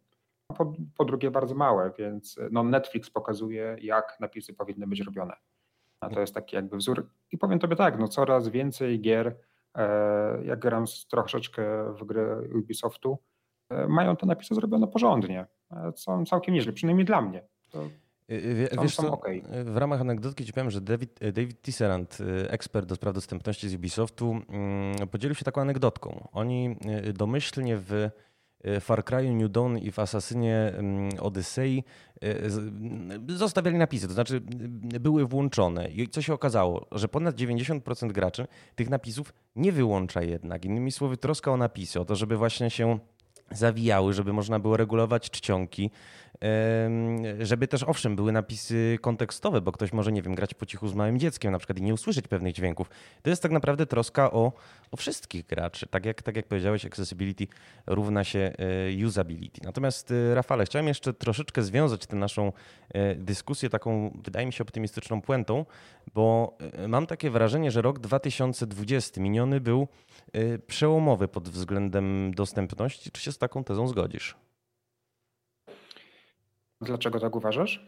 a 0.49 0.53
po, 0.53 0.73
po 0.97 1.05
drugie 1.05 1.31
bardzo 1.31 1.55
małe, 1.55 1.91
więc 1.97 2.39
no 2.51 2.63
Netflix 2.63 3.09
pokazuje, 3.09 3.77
jak 3.81 4.17
napisy 4.19 4.53
powinny 4.53 4.87
być 4.87 4.99
robione. 4.99 5.33
A 6.01 6.09
to 6.09 6.19
jest 6.19 6.33
taki 6.33 6.55
jakby 6.55 6.77
wzór. 6.77 7.09
I 7.31 7.37
powiem 7.37 7.59
tobie 7.59 7.75
tak, 7.75 7.99
no 7.99 8.07
coraz 8.07 8.47
więcej 8.47 9.01
gier, 9.01 9.37
jak 10.43 10.59
gram 10.59 10.85
troszeczkę 11.09 11.93
w 11.93 12.03
gry 12.03 12.49
Ubisoftu, 12.55 13.17
mają 13.87 14.15
te 14.15 14.25
napisy 14.25 14.55
zrobione 14.55 14.87
porządnie. 14.87 15.45
Są 15.95 16.25
całkiem 16.25 16.53
nieźle, 16.53 16.73
przynajmniej 16.73 17.05
dla 17.05 17.21
mnie. 17.21 17.43
To 17.69 17.83
Y, 18.31 18.69
y, 18.73 18.81
wiesz 18.81 18.95
co, 18.95 19.11
okay. 19.11 19.41
w 19.63 19.77
ramach 19.77 20.01
anegdotki 20.01 20.45
ci 20.45 20.53
powiem, 20.53 20.71
że 20.71 20.81
David, 20.81 21.23
y, 21.23 21.31
David 21.31 21.61
Tisserand, 21.61 22.17
ekspert 22.49 22.87
do 22.87 22.95
spraw 22.95 23.13
dostępności 23.13 23.69
z 23.69 23.75
Ubisoftu, 23.75 24.41
mm, 24.49 25.07
podzielił 25.07 25.35
się 25.35 25.45
taką 25.45 25.61
anegdotką. 25.61 26.27
Oni 26.31 26.75
domyślnie 27.13 27.77
w 27.77 28.09
Far 28.79 29.03
Cry 29.03 29.33
New 29.33 29.51
Dawn 29.51 29.77
i 29.77 29.91
w 29.91 29.99
Asasynie 29.99 30.73
mm, 30.75 31.09
Odyssey 31.19 31.83
zostawiali 33.27 33.77
napisy, 33.77 34.07
to 34.07 34.13
znaczy 34.13 34.41
były 34.99 35.25
włączone. 35.25 35.89
I 35.89 36.07
co 36.07 36.21
się 36.21 36.33
okazało, 36.33 36.85
że 36.91 37.07
ponad 37.07 37.35
90% 37.35 38.11
graczy 38.11 38.47
tych 38.75 38.89
napisów 38.89 39.33
nie 39.55 39.71
wyłącza 39.71 40.21
jednak. 40.21 40.65
Innymi 40.65 40.91
słowy, 40.91 41.17
troska 41.17 41.51
o 41.51 41.57
napisy, 41.57 41.99
o 41.99 42.05
to, 42.05 42.15
żeby 42.15 42.37
właśnie 42.37 42.69
się 42.69 42.99
zawijały, 43.51 44.13
żeby 44.13 44.33
można 44.33 44.59
było 44.59 44.77
regulować 44.77 45.29
czcionki, 45.29 45.91
żeby 47.39 47.67
też 47.67 47.83
owszem 47.83 48.15
były 48.15 48.31
napisy 48.31 48.97
kontekstowe, 49.01 49.61
bo 49.61 49.71
ktoś 49.71 49.93
może, 49.93 50.11
nie 50.11 50.21
wiem, 50.21 50.35
grać 50.35 50.53
po 50.53 50.65
cichu 50.65 50.87
z 50.87 50.95
małym 50.95 51.19
dzieckiem 51.19 51.51
na 51.51 51.57
przykład 51.57 51.79
i 51.79 51.81
nie 51.81 51.93
usłyszeć 51.93 52.27
pewnych 52.27 52.53
dźwięków. 52.53 52.89
To 53.21 53.29
jest 53.29 53.43
tak 53.43 53.51
naprawdę 53.51 53.85
troska 53.85 54.31
o, 54.31 54.51
o 54.91 54.97
wszystkich 54.97 55.45
graczy. 55.45 55.87
Tak 55.87 56.05
jak, 56.05 56.21
tak 56.21 56.35
jak 56.35 56.47
powiedziałeś, 56.47 56.85
accessibility 56.85 57.47
równa 57.87 58.23
się 58.23 58.51
e, 58.99 59.05
usability. 59.05 59.61
Natomiast 59.63 60.11
e, 60.11 60.35
Rafale, 60.35 60.65
chciałem 60.65 60.87
jeszcze 60.87 61.13
troszeczkę 61.13 61.61
związać 61.61 62.05
tę 62.05 62.15
naszą 62.15 62.51
e, 62.93 63.15
dyskusję 63.15 63.69
taką, 63.69 64.19
wydaje 64.23 64.45
mi 64.45 64.53
się, 64.53 64.63
optymistyczną 64.63 65.21
puentą, 65.21 65.65
bo 66.13 66.57
mam 66.87 67.07
takie 67.07 67.29
wrażenie, 67.29 67.71
że 67.71 67.81
rok 67.81 67.99
2020 67.99 69.21
miniony 69.21 69.61
był 69.61 69.87
przełomowy 70.67 71.27
pod 71.27 71.49
względem 71.49 72.33
dostępności. 72.33 73.11
Czy 73.11 73.21
się 73.21 73.31
z 73.31 73.37
taką 73.39 73.63
tezą 73.63 73.87
zgodzisz? 73.87 74.35
Dlaczego 76.81 77.19
tak 77.19 77.35
uważasz? 77.35 77.85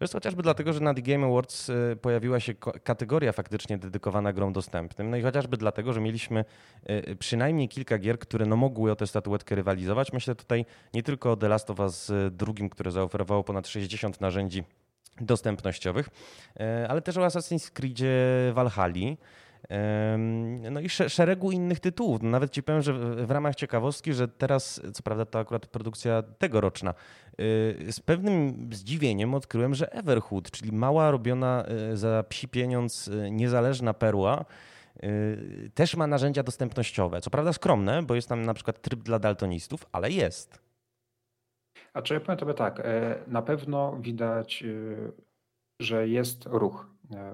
Wiesz, 0.00 0.12
chociażby 0.12 0.42
dlatego, 0.42 0.72
że 0.72 0.80
na 0.80 0.94
The 0.94 1.02
Game 1.02 1.26
Awards 1.26 1.68
y, 1.68 1.98
pojawiła 2.02 2.40
się 2.40 2.54
kategoria 2.84 3.32
faktycznie 3.32 3.78
dedykowana 3.78 4.32
grom 4.32 4.52
dostępnym. 4.52 5.10
No 5.10 5.16
i 5.16 5.22
chociażby 5.22 5.56
dlatego, 5.56 5.92
że 5.92 6.00
mieliśmy 6.00 6.44
y, 6.90 7.16
przynajmniej 7.16 7.68
kilka 7.68 7.98
gier, 7.98 8.18
które 8.18 8.46
no 8.46 8.56
mogły 8.56 8.92
o 8.92 8.96
tę 8.96 9.06
statuetkę 9.06 9.54
rywalizować. 9.54 10.12
Myślę 10.12 10.34
tutaj 10.34 10.66
nie 10.94 11.02
tylko 11.02 11.32
o 11.32 11.36
The 11.36 11.48
Last 11.48 11.70
of 11.70 11.80
Us 11.80 12.12
drugim, 12.30 12.68
które 12.68 12.90
zaoferowało 12.90 13.44
ponad 13.44 13.68
60 13.68 14.20
narzędzi 14.20 14.64
dostępnościowych, 15.20 16.08
y, 16.60 16.88
ale 16.88 17.02
też 17.02 17.16
o 17.16 17.20
Assassin's 17.20 17.70
Creedzie 17.70 18.16
Valhalla. 18.54 19.16
No 20.70 20.80
i 20.80 20.88
szeregu 20.88 21.50
innych 21.52 21.80
tytułów. 21.80 22.22
No 22.22 22.30
nawet 22.30 22.50
ci 22.50 22.62
powiem, 22.62 22.82
że 22.82 22.92
w 23.26 23.30
ramach 23.30 23.54
ciekawostki, 23.54 24.12
że 24.12 24.28
teraz, 24.28 24.80
co 24.92 25.02
prawda 25.02 25.24
to 25.24 25.38
akurat 25.38 25.66
produkcja 25.66 26.22
tegoroczna, 26.22 26.94
y, 27.40 27.92
z 27.92 28.00
pewnym 28.00 28.68
zdziwieniem 28.72 29.34
odkryłem, 29.34 29.74
że 29.74 29.92
Everhood, 29.92 30.50
czyli 30.50 30.72
mała 30.72 31.10
robiona 31.10 31.64
y, 31.92 31.96
za 31.96 32.24
psi 32.28 32.48
pieniądz 32.48 33.08
y, 33.08 33.30
niezależna 33.30 33.94
perła, 33.94 34.44
też 35.74 35.96
ma 35.96 36.06
narzędzia 36.06 36.42
dostępnościowe. 36.42 37.20
Co 37.20 37.30
prawda 37.30 37.52
skromne, 37.52 38.02
bo 38.02 38.14
jest 38.14 38.28
tam 38.28 38.42
na 38.42 38.54
przykład 38.54 38.82
tryb 38.82 39.00
dla 39.00 39.18
daltonistów, 39.18 39.86
ale 39.92 40.10
jest. 40.10 40.60
A 41.94 42.02
czy 42.02 42.14
ja 42.14 42.20
powiem 42.20 42.36
tobie 42.36 42.54
tak, 42.54 42.80
e, 42.80 43.18
na 43.26 43.42
pewno 43.42 43.96
widać, 44.00 44.64
że 45.80 46.08
jest 46.08 46.46
ruch 46.46 46.86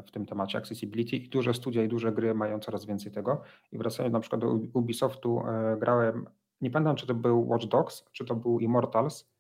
w 0.07 0.11
tym 0.11 0.27
temacie 0.27 0.59
accessibility 0.59 1.17
i 1.17 1.29
duże 1.29 1.55
studia 1.55 1.83
i 1.83 1.89
duże 1.89 2.13
gry 2.13 2.35
mają 2.35 2.61
coraz 2.61 2.87
więcej 2.87 3.13
tego. 3.13 3.43
I 3.73 3.79
wracając 3.79 4.13
na 4.13 4.21
przykład 4.21 4.41
do 4.41 4.59
Ubisoftu, 4.73 5.43
e, 5.47 5.77
grałem, 5.77 6.27
nie 6.61 6.71
pamiętam 6.71 6.97
czy 6.97 7.07
to 7.07 7.15
był 7.15 7.49
Watch 7.49 7.67
Dogs, 7.67 8.05
czy 8.13 8.25
to 8.25 8.35
był 8.35 8.61
Immortals. 8.61 9.31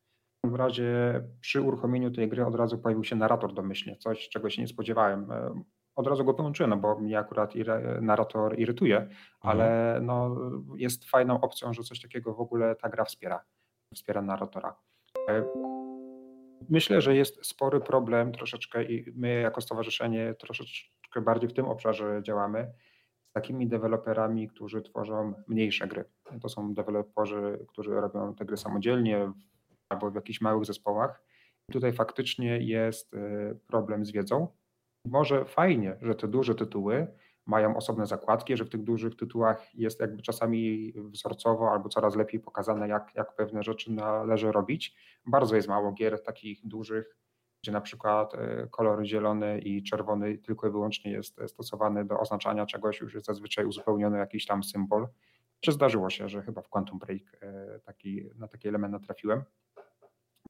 W 0.45 0.55
razie 0.55 1.23
przy 1.40 1.61
uruchomieniu 1.61 2.11
tej 2.11 2.28
gry 2.28 2.47
od 2.47 2.55
razu 2.55 2.78
pojawił 2.78 3.05
się 3.05 3.16
narrator 3.16 3.55
domyślnie, 3.55 3.97
coś 3.97 4.28
czego 4.28 4.50
się 4.50 4.62
nie 4.62 4.69
spodziewałem. 4.69 5.33
E, 5.33 5.62
od 5.97 6.07
razu 6.07 6.25
go 6.25 6.35
połączyłem, 6.35 6.71
no 6.71 6.76
bo 6.76 6.99
mnie 6.99 7.19
akurat 7.19 7.55
narrator 8.00 8.59
irytuje, 8.59 8.97
mhm. 8.97 9.16
ale 9.40 9.99
no, 10.02 10.37
jest 10.76 11.05
fajną 11.05 11.40
opcją, 11.40 11.73
że 11.73 11.83
coś 11.83 12.00
takiego 12.00 12.35
w 12.35 12.40
ogóle 12.40 12.76
ta 12.76 12.88
gra 12.88 13.05
wspiera, 13.05 13.45
wspiera 13.95 14.23
narratora. 14.23 14.76
Myślę, 16.69 17.01
że 17.01 17.17
jest 17.17 17.47
spory 17.47 17.81
problem 17.81 18.33
troszeczkę 18.33 18.85
i 18.85 19.13
my 19.17 19.41
jako 19.41 19.61
stowarzyszenie 19.61 20.35
troszeczkę 20.35 21.21
bardziej 21.21 21.51
w 21.51 21.53
tym 21.53 21.67
obszarze 21.67 22.21
działamy 22.23 22.73
z 23.31 23.33
takimi 23.33 23.69
deweloperami, 23.69 24.49
którzy 24.49 24.83
tworzą 24.83 25.35
mniejsze 25.49 25.87
gry. 25.87 26.05
To 26.43 26.49
są 26.49 26.75
deweloperzy, 26.75 27.67
którzy 27.69 27.91
robią 27.91 28.35
te 28.35 28.45
gry 28.45 28.57
samodzielnie 28.57 29.33
albo 29.89 30.11
w 30.11 30.15
jakichś 30.15 30.41
małych 30.41 30.65
zespołach. 30.65 31.23
Tutaj 31.73 31.93
faktycznie 31.93 32.59
jest 32.59 33.15
y, 33.15 33.59
problem 33.67 34.05
z 34.05 34.11
wiedzą. 34.11 34.49
Może 35.05 35.45
fajnie, 35.45 35.97
że 36.03 36.15
te 36.15 36.29
duże 36.29 36.55
tytuły 36.55 37.07
mają 37.47 37.76
osobne 37.76 38.07
zakładki, 38.07 38.57
że 38.57 38.65
w 38.65 38.69
tych 38.69 38.83
dużych 38.83 39.17
tytułach 39.17 39.75
jest 39.75 40.00
jakby 40.00 40.23
czasami 40.23 40.93
wzorcowo 40.97 41.71
albo 41.71 41.88
coraz 41.88 42.17
lepiej 42.17 42.41
pokazane, 42.41 42.88
jak, 42.88 43.12
jak 43.15 43.35
pewne 43.35 43.62
rzeczy 43.62 43.93
należy 43.93 44.53
robić. 44.53 44.97
Bardzo 45.26 45.57
jest 45.57 45.69
mało 45.69 45.93
gier 45.93 46.23
takich 46.23 46.67
dużych, 46.67 47.17
gdzie 47.62 47.73
na 47.73 47.81
przykład 47.81 48.35
e, 48.35 48.67
kolor 48.71 49.05
zielony 49.05 49.59
i 49.59 49.83
czerwony 49.83 50.38
tylko 50.38 50.69
i 50.69 50.71
wyłącznie 50.71 51.12
jest 51.12 51.41
stosowany 51.47 52.05
do 52.05 52.21
oznaczania 52.21 52.67
czegoś, 52.67 53.00
już 53.00 53.15
jest 53.15 53.26
zazwyczaj 53.26 53.67
uzupełniony 53.67 54.19
jakiś 54.19 54.47
tam 54.47 54.65
symbol. 54.65 55.09
Czy 55.61 55.73
zdarzyło 55.73 56.11
się, 56.11 56.29
że 56.29 56.43
chyba 56.43 56.62
w 56.62 56.69
Quantum 56.69 56.99
Break 56.99 57.23
e, 57.41 57.81
taki, 57.81 58.23
na 58.38 58.49
taki 58.49 58.69
element 58.69 58.93
natrafiłem. 58.93 59.45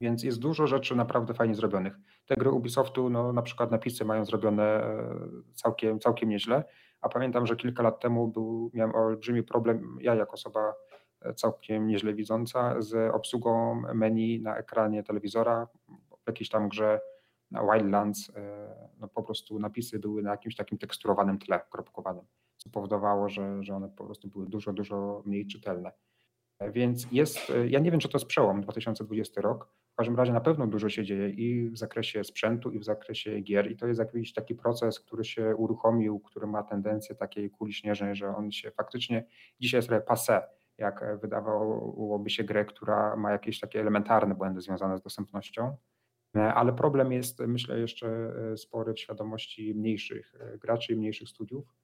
Więc 0.00 0.22
jest 0.22 0.38
dużo 0.38 0.66
rzeczy 0.66 0.96
naprawdę 0.96 1.34
fajnie 1.34 1.54
zrobionych. 1.54 1.98
Te 2.26 2.36
gry 2.36 2.50
Ubisoftu, 2.50 3.10
no, 3.10 3.32
na 3.32 3.42
przykład 3.42 3.70
napisy 3.70 4.04
mają 4.04 4.24
zrobione 4.24 4.62
e, 4.62 5.08
całkiem, 5.54 6.00
całkiem 6.00 6.28
nieźle, 6.28 6.64
a 7.00 7.08
pamiętam, 7.08 7.46
że 7.46 7.56
kilka 7.56 7.82
lat 7.82 8.00
temu 8.00 8.28
był, 8.28 8.70
miałem 8.74 8.94
olbrzymi 8.94 9.42
problem, 9.42 9.98
ja 10.00 10.14
jako 10.14 10.32
osoba 10.32 10.74
e, 11.20 11.34
całkiem 11.34 11.86
nieźle 11.86 12.14
widząca, 12.14 12.82
z 12.82 13.14
obsługą 13.14 13.74
menu 13.94 14.40
na 14.42 14.56
ekranie 14.56 15.02
telewizora 15.02 15.68
w 16.24 16.26
jakiejś 16.26 16.48
tam 16.48 16.68
grze 16.68 17.00
na 17.50 17.62
Wildlands, 17.62 18.30
e, 18.36 18.88
no 18.98 19.08
po 19.08 19.22
prostu 19.22 19.58
napisy 19.58 19.98
były 19.98 20.22
na 20.22 20.30
jakimś 20.30 20.56
takim 20.56 20.78
teksturowanym 20.78 21.38
tle, 21.38 21.60
kropkowanym, 21.70 22.24
co 22.56 22.70
powodowało, 22.70 23.28
że, 23.28 23.62
że 23.62 23.76
one 23.76 23.88
po 23.88 24.04
prostu 24.04 24.28
były 24.28 24.46
dużo, 24.46 24.72
dużo 24.72 25.22
mniej 25.26 25.46
czytelne. 25.46 25.92
Więc 26.60 27.06
jest, 27.12 27.38
ja 27.68 27.80
nie 27.80 27.90
wiem, 27.90 28.00
czy 28.00 28.08
to 28.08 28.18
jest 28.18 28.26
przełom 28.26 28.60
2020 28.60 29.40
rok, 29.40 29.68
w 29.96 29.98
każdym 29.98 30.16
razie 30.16 30.32
na 30.32 30.40
pewno 30.40 30.66
dużo 30.66 30.88
się 30.88 31.04
dzieje 31.04 31.30
i 31.30 31.70
w 31.70 31.78
zakresie 31.78 32.24
sprzętu, 32.24 32.70
i 32.70 32.78
w 32.78 32.84
zakresie 32.84 33.40
gier, 33.40 33.70
i 33.70 33.76
to 33.76 33.86
jest 33.86 34.00
jakiś 34.00 34.32
taki 34.32 34.54
proces, 34.54 35.00
który 35.00 35.24
się 35.24 35.56
uruchomił, 35.56 36.20
który 36.20 36.46
ma 36.46 36.62
tendencję 36.62 37.14
takiej 37.14 37.50
kuli 37.50 37.72
śnieżnej, 37.72 38.16
że 38.16 38.36
on 38.36 38.50
się 38.52 38.70
faktycznie 38.70 39.26
dzisiaj 39.60 39.78
jest 39.78 39.88
trochę 39.88 40.04
passé, 40.04 40.42
jak 40.78 41.20
wydawałoby 41.20 42.30
się 42.30 42.44
grę, 42.44 42.64
która 42.64 43.16
ma 43.16 43.32
jakieś 43.32 43.60
takie 43.60 43.80
elementarne 43.80 44.34
błędy 44.34 44.60
związane 44.60 44.98
z 44.98 45.02
dostępnością. 45.02 45.76
Ale 46.34 46.72
problem 46.72 47.12
jest, 47.12 47.40
myślę, 47.40 47.78
jeszcze 47.78 48.32
spory 48.56 48.94
w 48.94 49.00
świadomości 49.00 49.74
mniejszych 49.74 50.34
graczy 50.60 50.92
i 50.92 50.96
mniejszych 50.96 51.28
studiów. 51.28 51.74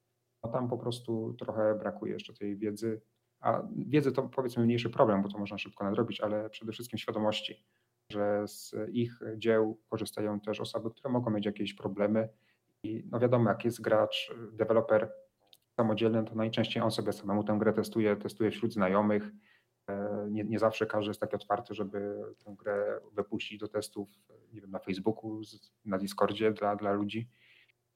No 0.43 0.51
tam 0.51 0.69
po 0.69 0.77
prostu 0.77 1.33
trochę 1.39 1.75
brakuje 1.75 2.13
jeszcze 2.13 2.33
tej 2.33 2.57
wiedzy. 2.57 3.01
A 3.39 3.63
wiedzy 3.75 4.11
to 4.11 4.23
powiedzmy 4.23 4.63
mniejszy 4.63 4.89
problem, 4.89 5.21
bo 5.21 5.29
to 5.29 5.37
można 5.37 5.57
szybko 5.57 5.83
nadrobić, 5.83 6.21
ale 6.21 6.49
przede 6.49 6.71
wszystkim 6.71 6.99
świadomości 6.99 7.65
że 8.11 8.47
z 8.47 8.75
ich 8.91 9.19
dzieł 9.37 9.79
korzystają 9.89 10.39
też 10.39 10.61
osoby, 10.61 10.89
które 10.91 11.13
mogą 11.13 11.31
mieć 11.31 11.45
jakieś 11.45 11.73
problemy. 11.73 12.29
I 12.83 13.03
no 13.11 13.19
wiadomo, 13.19 13.49
jak 13.49 13.65
jest 13.65 13.81
gracz, 13.81 14.33
deweloper 14.51 15.11
samodzielny, 15.75 16.23
to 16.23 16.35
najczęściej 16.35 16.83
on 16.83 16.91
sobie 16.91 17.13
samemu 17.13 17.43
tę 17.43 17.57
grę 17.59 17.73
testuje, 17.73 18.15
testuje 18.15 18.51
wśród 18.51 18.73
znajomych. 18.73 19.31
E, 19.87 20.27
nie, 20.29 20.43
nie 20.43 20.59
zawsze 20.59 20.85
każdy 20.85 21.09
jest 21.09 21.19
taki 21.19 21.35
otwarty, 21.35 21.73
żeby 21.73 22.23
tę 22.45 22.55
grę 22.59 22.99
wypuścić 23.13 23.59
do 23.59 23.67
testów, 23.67 24.09
nie 24.53 24.61
wiem, 24.61 24.71
na 24.71 24.79
Facebooku, 24.79 25.41
na 25.85 25.97
Discordzie 25.97 26.51
dla, 26.51 26.75
dla 26.75 26.91
ludzi. 26.91 27.29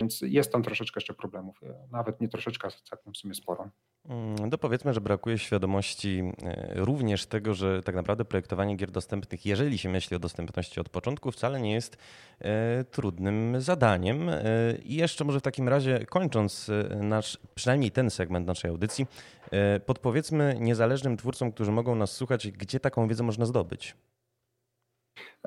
Więc 0.01 0.21
jest 0.21 0.51
tam 0.51 0.63
troszeczkę 0.63 0.97
jeszcze 0.97 1.13
problemów. 1.13 1.61
Nawet 1.91 2.21
nie 2.21 2.27
troszeczkę, 2.27 2.69
całkiem 2.89 3.13
w 3.13 3.17
sumie 3.17 3.33
sporo. 3.33 3.69
No 4.49 4.57
powiedzmy, 4.57 4.93
że 4.93 5.01
brakuje 5.01 5.37
świadomości 5.37 6.23
e, 6.43 6.73
również 6.75 7.25
tego, 7.25 7.53
że 7.53 7.83
tak 7.83 7.95
naprawdę 7.95 8.25
projektowanie 8.25 8.75
gier 8.75 8.91
dostępnych, 8.91 9.45
jeżeli 9.45 9.77
się 9.77 9.89
myśli 9.89 10.15
o 10.15 10.19
dostępności 10.19 10.79
od 10.79 10.89
początku, 10.89 11.31
wcale 11.31 11.61
nie 11.61 11.73
jest 11.73 11.97
e, 12.39 12.83
trudnym 12.83 13.61
zadaniem. 13.61 14.29
E, 14.29 14.43
I 14.83 14.95
jeszcze 14.95 15.23
może 15.23 15.39
w 15.39 15.43
takim 15.43 15.69
razie 15.69 16.05
kończąc 16.05 16.71
nasz, 17.01 17.37
przynajmniej 17.55 17.91
ten 17.91 18.09
segment 18.09 18.47
naszej 18.47 18.71
audycji, 18.71 19.05
podpowiedzmy 19.85 20.57
niezależnym 20.59 21.17
twórcom, 21.17 21.51
którzy 21.51 21.71
mogą 21.71 21.95
nas 21.95 22.11
słuchać, 22.11 22.51
gdzie 22.51 22.79
taką 22.79 23.07
wiedzę 23.07 23.23
można 23.23 23.45
zdobyć. 23.45 23.95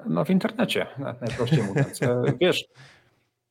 No 0.07 0.25
w 0.25 0.30
internecie, 0.30 0.87
najprościej 1.21 1.62
mówiąc. 1.62 2.00
Wiesz, 2.40 2.64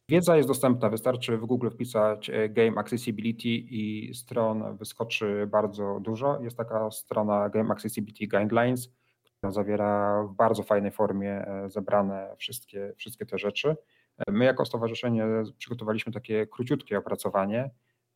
Wiedza 0.10 0.38
jest 0.38 0.50
dostępna, 0.50 0.90
wystarczy 0.90 1.38
w 1.38 1.46
Google 1.46 1.70
wpisać 1.70 2.30
e, 2.30 2.50
Game 2.50 2.78
Accessibility 2.78 3.50
i 3.50 4.14
stron 4.14 4.78
wyskoczy 4.78 5.48
bardzo 5.52 6.00
dużo. 6.02 6.40
Jest 6.42 6.58
taka 6.58 6.92
strona 6.92 7.50
Game 7.50 7.70
Accessibility 7.70 8.28
Guidelines, 8.28 8.90
która 9.38 9.52
zawiera 9.52 10.24
w 10.24 10.34
bardzo 10.34 10.64
fajnej 10.64 10.92
formie 10.92 11.48
e, 11.48 11.70
zebrane 11.70 12.36
wszystkie, 12.38 12.94
wszystkie 12.98 13.26
te 13.26 13.38
rzeczy. 13.38 13.76
E, 14.18 14.32
my 14.32 14.46
jako 14.46 14.66
stowarzyszenie 14.66 15.26
przygotowaliśmy 15.58 16.12
takie 16.12 16.48
króciutkie 16.48 16.98
opracowanie, 16.98 17.70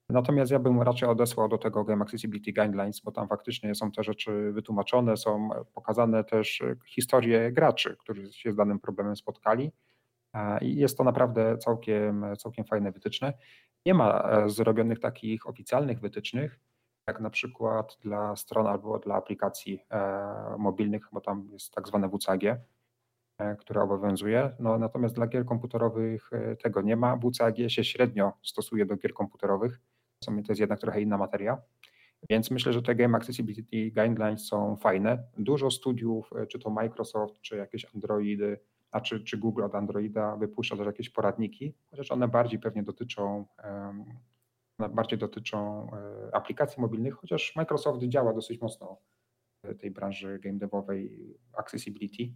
natomiast 0.09 0.51
ja 0.51 0.59
bym 0.59 0.81
raczej 0.81 1.09
odesłał 1.09 1.49
do 1.49 1.57
tego 1.57 1.83
Game 1.83 2.03
Accessibility 2.03 2.53
Guidelines, 2.53 2.99
bo 2.99 3.11
tam 3.11 3.27
faktycznie 3.27 3.75
są 3.75 3.91
te 3.91 4.03
rzeczy 4.03 4.51
wytłumaczone, 4.51 5.17
są 5.17 5.49
pokazane 5.73 6.23
też 6.23 6.63
historie 6.87 7.51
graczy, 7.51 7.97
którzy 7.99 8.33
się 8.33 8.51
z 8.51 8.55
danym 8.55 8.79
problemem 8.79 9.15
spotkali 9.15 9.71
i 10.61 10.75
jest 10.75 10.97
to 10.97 11.03
naprawdę 11.03 11.57
całkiem, 11.57 12.25
całkiem 12.37 12.65
fajne 12.65 12.91
wytyczne. 12.91 13.33
Nie 13.85 13.93
ma 13.93 14.29
e, 14.29 14.49
zrobionych 14.49 14.99
takich 14.99 15.47
oficjalnych 15.47 15.99
wytycznych, 15.99 16.59
jak 17.07 17.19
na 17.19 17.29
przykład 17.29 17.97
dla 18.01 18.35
stron 18.35 18.67
albo 18.67 18.99
dla 18.99 19.15
aplikacji 19.15 19.85
mobilnych, 20.57 21.07
bo 21.11 21.21
tam 21.21 21.49
jest 21.51 21.73
tak 21.73 21.87
zwane 21.87 22.09
WCAG, 22.09 22.41
które 23.59 23.81
obowiązuje. 23.81 24.55
No, 24.59 24.77
natomiast 24.77 25.15
dla 25.15 25.27
gier 25.27 25.45
komputerowych 25.45 26.31
tego 26.63 26.81
nie 26.81 26.95
ma. 26.95 27.17
WCAG 27.17 27.57
się 27.67 27.83
średnio 27.83 28.33
stosuje 28.43 28.85
do 28.85 28.95
gier 28.95 29.13
komputerowych, 29.13 29.79
to 30.25 30.31
jest 30.49 30.59
jednak 30.59 30.79
trochę 30.79 31.01
inna 31.01 31.17
materia. 31.17 31.61
Więc 32.29 32.51
myślę, 32.51 32.73
że 32.73 32.81
te 32.81 32.95
Game 32.95 33.17
Accessibility 33.17 33.91
Guidelines 33.91 34.47
są 34.47 34.75
fajne. 34.75 35.23
Dużo 35.37 35.71
studiów, 35.71 36.29
e, 36.35 36.47
czy 36.47 36.59
to 36.59 36.69
Microsoft, 36.69 37.41
czy 37.41 37.57
jakieś 37.57 37.85
Androidy, 37.95 38.59
a 38.93 39.01
czy, 39.01 39.37
Google 39.37 39.63
od 39.63 39.75
Androida 39.75 40.35
wypuszcza 40.35 40.77
też 40.77 40.85
jakieś 40.85 41.09
poradniki, 41.09 41.75
chociaż 41.89 42.11
one 42.11 42.27
bardziej 42.27 42.59
pewnie 42.59 42.83
dotyczą, 42.83 43.45
bardziej 44.89 45.19
dotyczą 45.19 45.89
e, 45.93 46.35
aplikacji 46.35 46.81
mobilnych, 46.81 47.15
chociaż 47.15 47.55
Microsoft 47.55 48.03
działa 48.03 48.33
dosyć 48.33 48.61
mocno 48.61 48.97
w 49.63 49.77
tej 49.77 49.91
branży 49.91 50.39
game 50.39 50.57
devowej 50.57 51.33
accessibility, 51.57 52.33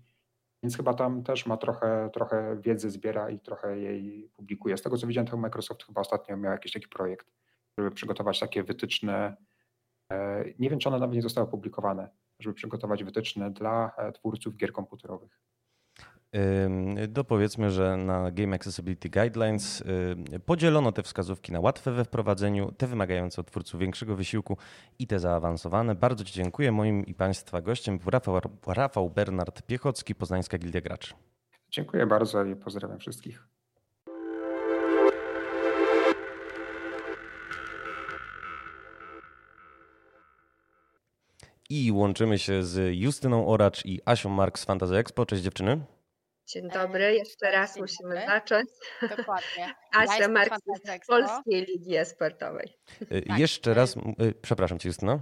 więc 0.64 0.78
chyba 0.78 0.94
tam 0.94 1.24
też 1.24 1.46
ma 1.46 1.58
trochę, 1.58 2.10
trochę 2.14 2.58
wiedzy 2.62 2.90
zbiera 2.90 3.30
i 3.30 3.40
trochę 3.40 3.80
jej 3.80 4.30
publikuje. 4.36 4.78
Z 4.78 4.82
tego 4.82 4.98
co 4.98 5.08
widziałem, 5.08 5.28
to 5.28 5.38
Microsoft 5.38 5.84
chyba 5.84 6.02
ostatnio 6.02 6.38
miał 6.38 6.52
jakiś 6.52 6.72
taki 6.72 6.88
projekt, 6.88 7.28
żeby 7.78 7.92
przygotować 7.92 8.40
takie 8.40 8.64
wytyczne 8.64 9.38
E, 10.12 10.46
nie 10.60 10.70
wiem, 10.70 10.80
czy 10.80 10.90
one 10.90 11.00
nawet 11.00 11.16
nie 11.16 11.22
zostały 11.22 11.48
opublikowane, 11.48 12.10
żeby 12.40 12.54
przygotować 12.54 13.04
wytyczne 13.04 13.52
dla 13.52 13.92
e, 13.98 14.12
twórców 14.12 14.56
gier 14.56 14.72
komputerowych. 14.72 15.42
Dopowiedzmy, 17.08 17.72
że 17.72 17.98
na 17.98 18.32
Game 18.32 18.56
Accessibility 18.56 19.10
Guidelines 19.10 19.84
podzielono 20.46 20.92
te 20.92 21.04
wskazówki 21.04 21.52
na 21.52 21.60
łatwe 21.60 21.92
we 21.92 22.06
wprowadzeniu, 22.06 22.72
te 22.72 22.88
wymagające 22.88 23.42
od 23.42 23.48
twórców 23.48 23.80
większego 23.80 24.16
wysiłku 24.16 24.58
i 25.00 25.08
te 25.08 25.20
zaawansowane. 25.20 25.96
Bardzo 25.96 26.24
Ci 26.24 26.34
dziękuję. 26.34 26.72
Moim 26.72 27.06
i 27.06 27.14
Państwa 27.14 27.62
gościem 27.62 27.98
był 27.98 28.12
Rafał, 28.12 28.40
Rafał 28.68 29.10
Bernard 29.10 29.62
Piechocki, 29.62 30.16
Poznańska 30.16 30.58
Gildia 30.58 30.82
Graczy. 30.82 31.14
Dziękuję 31.72 32.06
bardzo 32.06 32.46
i 32.46 32.56
pozdrawiam 32.56 33.00
wszystkich. 33.00 33.48
I 41.70 41.92
łączymy 41.92 42.40
się 42.40 42.64
z 42.64 42.96
Justyną 42.96 43.48
Oracz 43.48 43.86
i 43.86 44.00
Asią 44.06 44.30
Mark 44.30 44.60
z 44.60 44.66
Fantasy 44.66 44.98
Expo. 44.98 45.26
Cześć 45.26 45.44
dziewczyny. 45.44 45.97
Dzień 46.48 46.70
dobry, 46.70 47.16
jeszcze 47.16 47.52
raz 47.52 47.74
Dzień 47.74 47.82
musimy 47.82 48.10
dobry. 48.10 48.26
zacząć. 48.28 48.70
Dokładnie. 49.02 49.74
Asia 49.98 50.22
ja 50.22 50.28
Mark 50.28 50.54
z 51.04 51.08
Polskiej 51.08 51.66
Ligi 51.66 52.06
Sportowej. 52.06 52.78
Y, 53.02 53.22
tak. 53.28 53.40
Jeszcze 53.40 53.74
raz, 53.74 53.96
y, 53.98 54.34
przepraszam 54.42 54.80
cię 54.80 54.90
Justyna. 54.90 55.20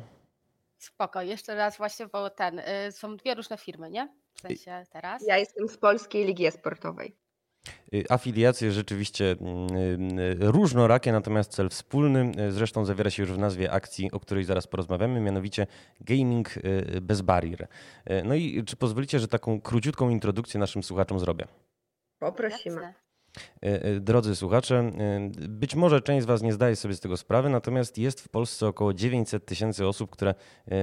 Spoko, 0.78 1.22
jeszcze 1.22 1.56
raz 1.56 1.78
właśnie, 1.78 2.08
bo 2.08 2.30
ten, 2.30 2.62
są 2.92 3.18
dwie 3.18 3.36
różne 3.36 3.58
firmy, 3.58 3.92
nie? 3.92 4.14
W 4.34 4.40
sensie 4.42 4.84
teraz. 4.90 5.28
Ja 5.28 5.38
jestem 5.38 5.68
z 5.68 5.78
Polskiej 5.78 6.26
Ligi 6.26 6.52
Sportowej. 6.52 7.16
Y, 7.94 8.06
afiliacje 8.10 8.72
rzeczywiście 8.72 9.32
mm, 9.32 10.20
y, 10.20 10.38
różnorakie, 10.40 11.12
natomiast 11.12 11.52
cel 11.52 11.70
wspólny. 11.70 12.32
Y, 12.48 12.52
zresztą 12.52 12.86
zawiera 12.86 13.10
się 13.10 13.24
już 13.24 13.32
w 13.32 13.38
nazwie 13.38 13.72
akcji, 13.72 14.12
o 14.12 14.20
której 14.20 14.44
zaraz 14.44 14.68
porozmawiamy, 14.68 15.20
mianowicie 15.20 15.68
Gaming 16.02 16.50
bez 17.02 17.22
barier. 17.22 17.68
No 18.24 18.36
i 18.36 18.64
czy 18.64 18.76
pozwolicie, 18.76 19.20
że 19.20 19.28
taką 19.28 19.62
króciutką 19.62 20.10
introdukcję 20.10 20.60
naszym 20.60 20.84
słuchaczom 20.84 21.20
zrobię? 21.20 21.46
Poprosimy. 22.20 22.94
Drodzy 24.00 24.36
słuchacze, 24.36 24.92
być 25.50 25.76
może 25.76 26.02
część 26.02 26.24
z 26.24 26.26
Was 26.26 26.42
nie 26.42 26.54
zdaje 26.54 26.76
sobie 26.76 26.94
z 26.94 27.00
tego 27.00 27.18
sprawy, 27.18 27.50
natomiast 27.50 27.98
jest 27.98 28.22
w 28.22 28.30
Polsce 28.30 28.68
około 28.68 28.94
900 28.94 29.46
tysięcy 29.46 29.88
osób, 29.88 30.12
które 30.12 30.36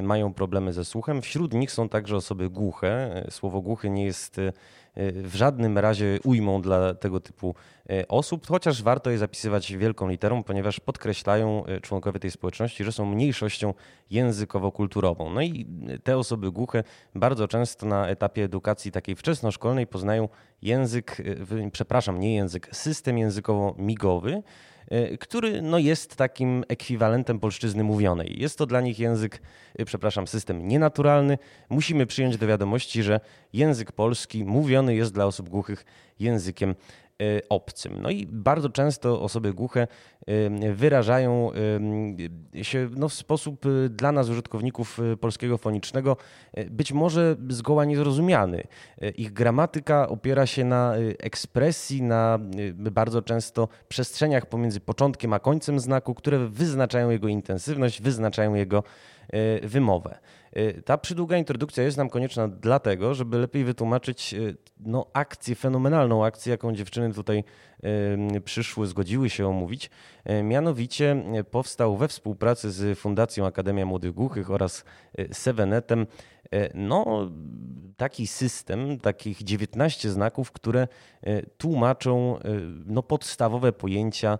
mają 0.03 0.35
problemy 0.35 0.73
ze 0.73 0.85
słuchem. 0.85 1.23
Wśród 1.23 1.55
nich 1.55 1.71
są 1.73 1.89
także 1.89 2.17
osoby 2.17 2.51
głuche. 2.51 3.25
Słowo 3.31 3.61
głuchy 3.61 3.91
nie 3.91 4.05
jest 4.05 4.41
w 4.97 5.35
żadnym 5.35 5.79
razie 5.79 6.19
ujmą 6.25 6.63
dla 6.63 6.95
tego 6.95 7.21
typu 7.21 7.55
e, 7.91 8.09
osób, 8.09 8.47
chociaż 8.47 8.83
warto 8.83 9.11
je 9.11 9.19
zapisywać 9.19 9.73
wielką 9.73 10.09
literą, 10.09 10.43
ponieważ 10.43 10.81
podkreślają 10.81 11.67
e, 11.67 11.81
członkowie 11.81 12.21
tej 12.21 12.31
społeczności, 12.31 12.85
że 12.85 12.93
są 12.93 13.07
mniejszością 13.07 13.75
językowo-kulturową. 14.11 15.35
No 15.35 15.43
i 15.43 15.67
te 16.05 16.19
osoby 16.19 16.51
głuche 16.51 16.85
bardzo 17.15 17.49
często 17.49 17.87
na 17.87 18.09
etapie 18.09 18.45
edukacji 18.45 18.93
takiej 18.93 19.17
wczesnoszkolnej 19.17 19.87
poznają 19.87 20.29
język, 20.63 21.23
przepraszam, 21.73 22.21
nie 22.21 22.35
język, 22.35 22.69
system 22.73 23.17
językowo-migowy, 23.17 24.43
który 25.21 25.63
no, 25.63 25.79
jest 25.79 26.17
takim 26.17 26.65
ekwiwalentem 26.69 27.41
polszczyzny 27.41 27.85
mówionej. 27.85 28.41
Jest 28.41 28.59
to 28.59 28.67
dla 28.67 28.81
nich 28.81 28.99
język, 28.99 29.43
e, 29.79 29.85
przepraszam, 29.85 30.27
system 30.27 30.69
nienaturalny. 30.69 31.39
Musimy 31.69 32.07
przyjąć 32.07 32.37
do 32.37 32.47
wiadomości, 32.47 33.03
że 33.03 33.21
język 33.53 33.93
polski 33.93 34.45
mówiony 34.45 34.95
jest 34.95 35.15
dla 35.15 35.27
osób 35.27 35.49
głuchych 35.49 35.85
językiem 36.21 36.75
E, 36.75 36.75
obcym. 37.49 37.99
No 38.03 38.11
i 38.11 38.27
bardzo 38.27 38.69
często 38.69 39.23
osoby 39.23 39.55
głuche 39.55 39.81
e, 40.27 40.73
wyrażają 40.75 41.51
e, 42.55 42.65
się 42.65 42.89
no, 42.97 43.09
w 43.09 43.15
sposób 43.15 43.65
dla 43.91 44.13
nas, 44.13 44.29
użytkowników 44.29 44.99
polskiego 45.21 45.59
fonicznego, 45.59 46.17
być 46.71 46.93
może 46.93 47.37
zgoła 47.49 47.85
niezrozumiany. 47.85 48.63
Ich 49.17 49.33
gramatyka 49.33 50.09
opiera 50.09 50.47
się 50.47 50.65
na 50.65 50.95
ekspresji, 51.19 52.03
na 52.03 52.39
bardzo 52.77 53.23
często 53.23 53.69
przestrzeniach 53.89 54.47
pomiędzy 54.47 54.81
początkiem 54.81 55.33
a 55.33 55.39
końcem 55.39 55.81
znaku, 55.81 56.15
które 56.15 56.39
wyznaczają 56.49 57.11
jego 57.11 57.29
intensywność, 57.29 58.03
wyznaczają 58.03 58.55
jego 58.55 58.83
wymowę. 59.63 60.19
Y, 60.57 60.83
ta 60.85 60.99
przydługa 60.99 61.37
introdukcja 61.37 61.85
jest 61.85 61.97
nam 61.97 62.11
konieczna 62.11 62.49
dlatego, 62.49 63.15
żeby 63.15 63.39
lepiej 63.39 63.65
wytłumaczyć 63.65 64.35
y, 64.35 64.57
no, 64.81 65.07
akcję, 65.13 65.55
fenomenalną 65.55 66.25
akcję, 66.25 66.51
jaką 66.51 66.75
dziewczyny 66.75 67.15
tutaj 67.15 67.45
y, 68.37 68.41
przyszły, 68.41 68.87
zgodziły 68.87 69.31
się 69.31 69.49
omówić. 69.49 69.91
Mianowicie 70.45 71.25
powstał 71.51 71.97
we 71.97 72.09
współpracy 72.09 72.71
z 72.71 72.99
Fundacją 72.99 73.47
Akademia 73.47 73.87
Młodych 73.87 74.13
Głuchych 74.13 74.51
oraz 74.51 74.85
Sevenetem 75.33 76.07
no, 76.75 77.31
taki 77.97 78.27
system, 78.27 79.01
takich 79.01 79.43
19 79.43 80.11
znaków, 80.11 80.53
które 80.53 80.89
tłumaczą 81.59 82.39
no, 82.87 83.03
podstawowe 83.03 83.73
pojęcia 83.73 84.39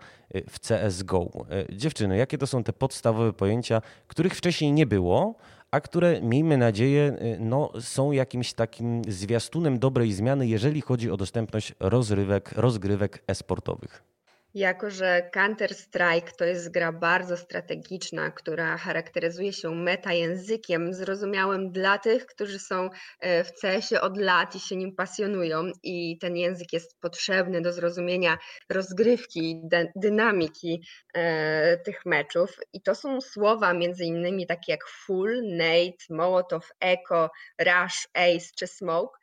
w 0.51 0.61
CSGO. 0.61 1.47
Dziewczyny, 1.73 2.17
jakie 2.17 2.39
to 2.39 2.47
są 2.47 2.65
te 2.65 2.73
podstawowe 2.73 3.33
pojęcia, 3.33 3.83
których 4.07 4.35
wcześniej 4.35 4.73
nie 4.73 4.87
było, 4.87 5.35
a 5.73 5.81
które 5.81 6.21
miejmy 6.21 6.57
nadzieję 6.57 7.17
y, 7.23 7.37
no, 7.41 7.73
są 7.81 8.13
jakimś 8.13 8.53
takim 8.53 9.03
zwiastunem 9.09 9.79
dobrej 9.79 10.13
zmiany, 10.13 10.47
jeżeli 10.47 10.81
chodzi 10.81 11.11
o 11.11 11.17
dostępność 11.17 11.75
rozrywek, 11.81 12.53
rozgrywek 12.53 13.23
esportowych. 13.27 14.12
Jako, 14.55 14.91
że 14.91 15.31
Counter-Strike 15.35 16.33
to 16.39 16.45
jest 16.45 16.71
gra 16.71 16.93
bardzo 16.93 17.37
strategiczna, 17.37 18.31
która 18.31 18.77
charakteryzuje 18.77 19.53
się 19.53 19.75
metajęzykiem 19.75 20.95
zrozumiałym 20.95 21.73
dla 21.73 21.99
tych, 21.99 22.27
którzy 22.27 22.59
są 22.59 22.91
e, 23.21 23.45
w 23.45 23.53
CS-ie 23.53 24.01
od 24.01 24.17
lat 24.19 24.55
i 24.55 24.61
się 24.61 24.77
nim 24.77 24.95
pasjonują 24.97 25.71
i 25.83 26.19
ten 26.19 26.37
język 26.37 26.73
jest 26.73 27.01
potrzebny 27.01 27.61
do 27.61 27.73
zrozumienia 27.73 28.39
rozgrywki, 28.69 29.61
dynamiki 29.97 30.83
e, 31.15 31.79
tych 31.79 32.07
meczów. 32.07 32.57
I 32.73 32.83
to 32.83 32.95
są 32.95 33.21
słowa 33.21 33.75
między 33.75 34.05
innymi 34.05 34.47
takie 34.47 34.73
jak 34.73 34.89
full, 34.89 35.43
nate, 35.57 36.05
molotov, 36.11 36.71
echo, 36.81 37.31
rush, 37.59 38.09
ace 38.15 38.49
czy 38.57 38.67
smoke, 38.67 39.19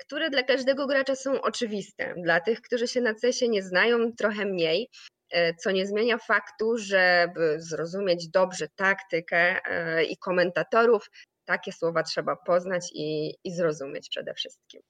które 0.00 0.30
dla 0.30 0.42
każdego 0.42 0.86
gracza 0.86 1.14
są 1.14 1.40
oczywiste. 1.42 2.14
Dla 2.16 2.40
tych, 2.40 2.60
którzy 2.60 2.88
się 2.88 3.00
na 3.00 3.14
CESie 3.14 3.48
nie 3.48 3.62
znają, 3.62 4.12
trochę 4.12 4.44
mniej, 4.44 4.88
e, 5.30 5.54
co 5.54 5.70
nie 5.70 5.86
zmienia 5.86 6.18
faktu, 6.18 6.78
żeby 6.78 7.56
zrozumieć 7.58 8.28
dobrze 8.28 8.68
taktykę 8.76 9.60
e, 9.64 10.04
i 10.04 10.16
komentatorów, 10.16 11.10
takie 11.44 11.72
słowa 11.72 12.02
trzeba 12.02 12.36
poznać 12.36 12.90
i, 12.94 13.34
i 13.44 13.52
zrozumieć 13.54 14.08
przede 14.08 14.34
wszystkim. 14.34 14.80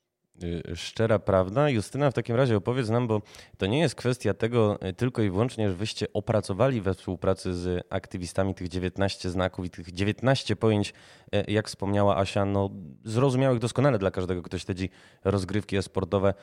Y, 0.45 0.77
szczera 0.77 1.19
prawda. 1.19 1.71
Justyna, 1.71 2.11
w 2.11 2.15
takim 2.15 2.37
razie 2.37 2.57
opowiedz 2.57 2.89
nam, 2.89 3.07
bo 3.07 3.23
to 3.59 3.67
nie 3.67 3.79
jest 3.79 3.95
kwestia 3.95 4.35
tego 4.35 4.79
y, 4.89 4.93
tylko 4.93 5.23
i 5.23 5.31
wyłącznie, 5.31 5.69
że 5.69 5.75
wyście 5.75 6.07
opracowali 6.13 6.81
we 6.81 6.95
współpracy 6.95 7.55
z 7.55 7.87
aktywistami 7.91 8.55
tych 8.55 8.69
19 8.69 9.31
znaków 9.31 9.65
i 9.67 9.71
tych 9.71 9.93
19 9.93 10.57
pojęć, 10.57 10.95
y, 11.35 11.53
jak 11.53 11.69
wspomniała 11.69 12.17
Asia, 12.17 12.45
no, 12.45 12.71
zrozumiałych 13.05 13.59
doskonale 13.59 13.99
dla 13.99 14.11
każdego, 14.11 14.43
kto 14.43 14.59
śledzi 14.59 14.91
rozgrywki 15.25 15.77
e-sportowe. 15.77 16.35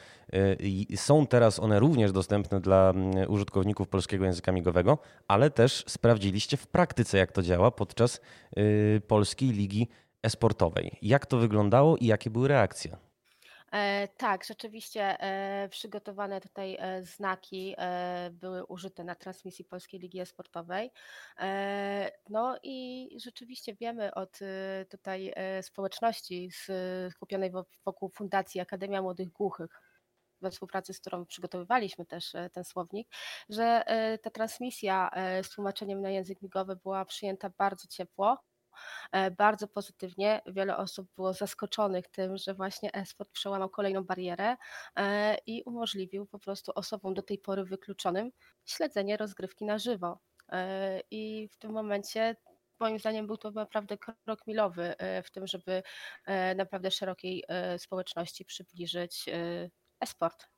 Są 0.96 1.28
teraz 1.28 1.60
one 1.60 1.80
również 1.80 2.12
dostępne 2.12 2.60
dla 2.60 2.90
mm, 2.90 3.32
użytkowników 3.32 3.88
polskiego 3.88 4.26
języka 4.26 4.52
migowego, 4.52 4.98
ale 5.28 5.50
też 5.50 5.84
sprawdziliście 5.88 6.58
w 6.58 6.68
praktyce, 6.68 7.18
jak 7.18 7.32
to 7.32 7.42
działa 7.42 7.72
podczas 7.72 8.22
Polskiej 9.08 9.50
Ligi 9.50 9.88
e-sportowej. 10.24 10.98
Jak 11.02 11.26
to 11.26 11.38
wyglądało 11.38 11.98
i 11.98 12.06
jakie 12.06 12.30
były 12.30 12.48
reakcje? 12.48 13.07
E, 13.72 14.08
tak, 14.08 14.44
rzeczywiście 14.44 15.22
e, 15.22 15.70
przygotowane 15.70 16.42
tutaj 16.42 16.78
e, 16.80 17.04
znaki 17.04 17.76
były 18.32 18.66
użyte 18.66 19.04
na 19.04 19.16
transmisji 19.16 19.66
Polskiej 19.66 20.00
Ligi 20.00 20.20
Esportowej. 20.20 20.92
E, 21.40 22.12
no 22.30 22.58
i 22.64 23.10
rzeczywiście 23.24 23.76
wiemy 23.76 24.14
od 24.14 24.40
tutaj 24.90 25.34
społeczności 25.62 26.50
skupionej 27.12 27.52
wo- 27.52 27.66
wokół 27.86 28.10
Fundacji 28.10 28.62
Akademia 28.62 29.02
Młodych 29.02 29.30
Głuchych, 29.30 29.82
we 30.42 30.52
współpracy 30.52 30.94
z 30.94 31.00
którą 31.00 31.26
przygotowywaliśmy 31.26 32.06
też 32.06 32.34
ten 32.54 32.64
słownik, 32.64 33.08
że 33.50 33.84
ta 34.22 34.30
transmisja 34.30 35.10
z 35.44 35.50
tłumaczeniem 35.50 36.02
na 36.02 36.10
język 36.10 36.42
migowy 36.42 36.76
była 36.76 37.06
przyjęta 37.06 37.50
bardzo 37.58 37.88
ciepło. 37.88 38.38
E, 39.12 39.32
Bardzo 39.32 39.68
pozytywnie. 39.68 40.42
Wiele 40.46 40.78
osób 40.78 41.08
było 41.16 41.34
zaskoczonych 41.34 42.08
tym, 42.08 42.38
że 42.38 42.54
właśnie 42.54 42.94
e-sport 42.94 43.32
przełamał 43.32 43.70
kolejną 43.70 44.04
barierę 44.04 44.58
e, 44.96 45.38
i 45.46 45.64
umożliwił 45.64 46.26
po 46.26 46.40
prostu 46.40 46.72
osobom 46.76 47.14
do 47.14 47.22
tej 47.22 47.38
pory 47.38 47.64
wykluczonym 47.64 48.32
śledzenie 48.66 49.18
rozgrywki 49.18 49.66
na 49.66 49.78
żywo. 49.78 50.20
E, 50.50 51.02
I 51.12 51.50
w 51.52 51.58
tym 51.58 51.72
momencie 51.72 52.36
moim 52.80 53.00
zdaniem 53.00 53.28
był 53.28 53.38
to 53.38 53.52
naprawdę 53.52 53.98
krok 53.98 54.48
milowy 54.48 54.96
w 55.24 55.32
tym, 55.32 55.48
żeby 55.48 55.84
naprawdę 56.56 56.92
szerokiej 56.92 57.44
społeczności 57.78 58.46
przybliżyć 58.46 59.26
e-sport. 60.00 60.57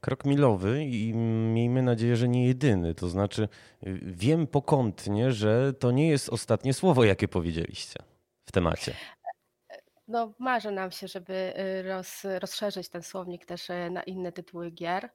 Krok 0.00 0.24
milowy 0.24 0.84
i 0.84 1.14
miejmy 1.14 1.82
nadzieję, 1.82 2.16
że 2.16 2.28
nie 2.28 2.46
jedyny. 2.46 2.94
To 2.94 3.08
znaczy, 3.08 3.48
y, 3.86 4.00
wiem 4.02 4.46
pokątnie, 4.46 5.32
że 5.32 5.72
to 5.72 5.90
nie 5.90 6.08
jest 6.08 6.28
ostatnie 6.28 6.74
słowo, 6.74 7.04
jakie 7.04 7.28
powiedzieliście 7.28 8.00
w 8.44 8.52
temacie. 8.52 8.94
No, 10.08 10.32
marzy 10.38 10.70
nam 10.70 10.90
się, 10.90 11.08
żeby 11.08 11.54
y, 11.58 11.82
roz, 11.82 12.22
rozszerzyć 12.38 12.88
ten 12.88 13.02
słownik 13.02 13.46
też 13.46 13.70
y, 13.70 13.90
na 13.90 14.02
inne 14.02 14.32
tytuły 14.32 14.70
gier. 14.70 15.10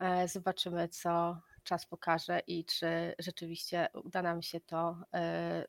E, 0.00 0.28
Zobaczymy, 0.28 0.88
co 0.88 1.40
czas 1.62 1.86
pokaże 1.86 2.40
i 2.46 2.64
czy 2.64 3.14
rzeczywiście 3.18 3.88
uda 4.04 4.22
nam 4.22 4.42
się 4.42 4.60
to 4.60 4.96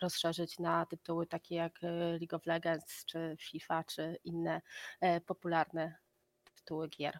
rozszerzyć 0.01 0.59
na 0.59 0.85
tytuły 0.85 1.27
takie 1.27 1.55
jak 1.55 1.79
League 1.81 2.35
of 2.35 2.45
Legends, 2.45 3.05
czy 3.05 3.35
FIFA, 3.39 3.83
czy 3.83 4.19
inne 4.23 4.61
e, 5.01 5.21
popularne 5.21 5.95
tytuły 6.55 6.89
gier. 6.89 7.19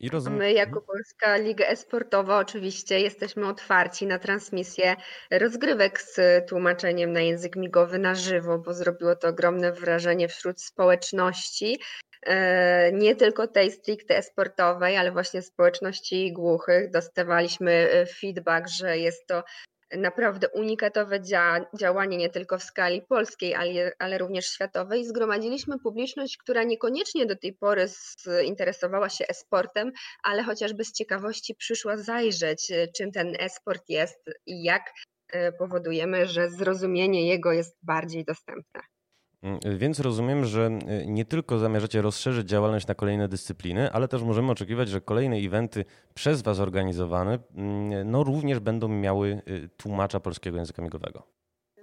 I. 0.00 0.10
My 0.30 0.52
jako 0.52 0.80
Polska 0.80 1.36
Liga 1.36 1.66
Esportowa 1.66 2.38
oczywiście 2.38 3.00
jesteśmy 3.00 3.48
otwarci 3.48 4.06
na 4.06 4.18
transmisję 4.18 4.96
rozgrywek 5.30 6.02
z 6.02 6.20
tłumaczeniem 6.48 7.12
na 7.12 7.20
język 7.20 7.56
migowy 7.56 7.98
na 7.98 8.14
żywo, 8.14 8.58
bo 8.58 8.74
zrobiło 8.74 9.16
to 9.16 9.28
ogromne 9.28 9.72
wrażenie 9.72 10.28
wśród 10.28 10.60
społeczności. 10.60 11.78
e, 12.22 12.92
Nie 12.92 13.16
tylko 13.16 13.46
tej 13.46 13.70
stricte 13.70 14.16
esportowej, 14.16 14.96
ale 14.96 15.12
właśnie 15.12 15.42
społeczności 15.42 16.32
głuchych. 16.32 16.90
Dostawaliśmy 16.90 17.72
e, 17.72 18.06
feedback, 18.06 18.68
że 18.68 18.98
jest 18.98 19.26
to 19.26 19.42
naprawdę 19.96 20.48
unikatowe 20.48 21.20
dzia 21.20 21.66
działanie 21.78 22.16
nie 22.16 22.30
tylko 22.30 22.58
w 22.58 22.62
skali 22.62 23.02
polskiej, 23.02 23.54
ale, 23.54 23.92
ale 23.98 24.18
również 24.18 24.46
światowej. 24.46 25.06
Zgromadziliśmy 25.06 25.78
publiczność, 25.78 26.36
która 26.36 26.62
niekoniecznie 26.62 27.26
do 27.26 27.36
tej 27.36 27.52
pory 27.52 27.86
interesowała 28.44 29.08
się 29.08 29.24
esportem, 29.28 29.92
ale 30.22 30.42
chociażby 30.42 30.84
z 30.84 30.92
ciekawości 30.92 31.54
przyszła 31.54 31.96
zajrzeć, 31.96 32.70
e, 32.70 32.88
czym 32.96 33.12
ten 33.12 33.36
e-sport 33.38 33.88
jest 33.88 34.18
i 34.46 34.62
jak 34.62 34.92
e, 35.32 35.52
powodujemy, 35.52 36.26
że 36.26 36.50
zrozumienie 36.50 37.28
jego 37.28 37.52
jest 37.52 37.76
bardziej 37.82 38.24
dostępne. 38.24 38.80
Mm, 39.42 39.78
Więc 39.78 40.00
rozumiem, 40.00 40.44
że 40.44 40.78
y, 41.02 41.06
nie 41.06 41.24
tylko 41.24 41.58
zamierzacie 41.58 42.02
rozszerzyć 42.02 42.48
działalność 42.48 42.86
na 42.86 42.94
kolejne 42.94 43.28
dyscypliny, 43.28 43.92
ale 43.92 44.08
też 44.08 44.22
możemy 44.22 44.52
oczekiwać, 44.52 44.88
że 44.88 45.00
kolejne 45.00 45.36
eventy 45.36 45.84
przez 46.14 46.42
Was 46.42 46.60
organizowane 46.60 47.38
mm, 47.54 48.10
no, 48.10 48.24
również 48.24 48.58
będą 48.60 48.88
miały 48.88 49.42
y, 49.48 49.68
tłumacza 49.76 50.20
polskiego 50.20 50.58
języka 50.58 50.82
migowego. 50.82 51.22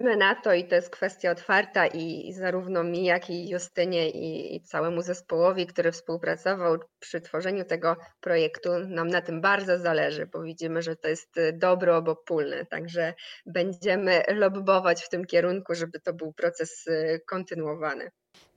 My 0.00 0.16
na 0.16 0.34
to 0.34 0.54
i 0.54 0.64
to 0.64 0.74
jest 0.74 0.90
kwestia 0.90 1.30
otwarta 1.30 1.86
i 1.86 2.32
zarówno 2.32 2.84
mi, 2.84 3.04
jak 3.04 3.30
i 3.30 3.48
Justynie 3.48 4.10
i, 4.10 4.56
i 4.56 4.60
całemu 4.60 5.02
zespołowi, 5.02 5.66
który 5.66 5.92
współpracował 5.92 6.78
przy 6.98 7.20
tworzeniu 7.20 7.64
tego 7.64 7.96
projektu, 8.20 8.68
nam 8.88 9.08
na 9.08 9.20
tym 9.20 9.40
bardzo 9.40 9.78
zależy, 9.78 10.26
bo 10.26 10.42
widzimy, 10.42 10.82
że 10.82 10.96
to 10.96 11.08
jest 11.08 11.36
y, 11.36 11.52
dobro 11.52 11.96
obopólne, 11.96 12.66
także 12.66 13.14
będziemy 13.46 14.22
lobbować 14.28 15.02
w 15.02 15.08
tym 15.08 15.24
kierunku, 15.24 15.74
żeby 15.74 16.00
to 16.00 16.12
był 16.14 16.32
proces 16.32 16.86
y, 16.86 17.20
kontynuowany. 17.26 18.10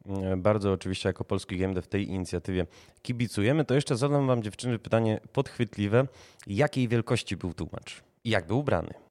Mm, 0.05 0.41
Bardzo 0.41 0.71
oczywiście 0.71 1.09
jako 1.09 1.23
polski 1.23 1.57
GMD 1.57 1.81
w 1.81 1.87
tej 1.87 2.07
inicjatywie 2.07 2.65
kibicujemy. 3.01 3.65
To 3.65 3.73
jeszcze 3.73 3.95
zadam 3.95 4.27
Wam 4.27 4.43
dziewczyny 4.43 4.79
pytanie 4.79 5.19
podchwytliwe. 5.33 6.07
Jakiej 6.47 6.87
wielkości 6.87 7.37
był 7.37 7.53
tłumacz? 7.53 8.03
I 8.23 8.29
jak 8.29 8.47
był 8.47 8.59
ubrany? 8.59 9.08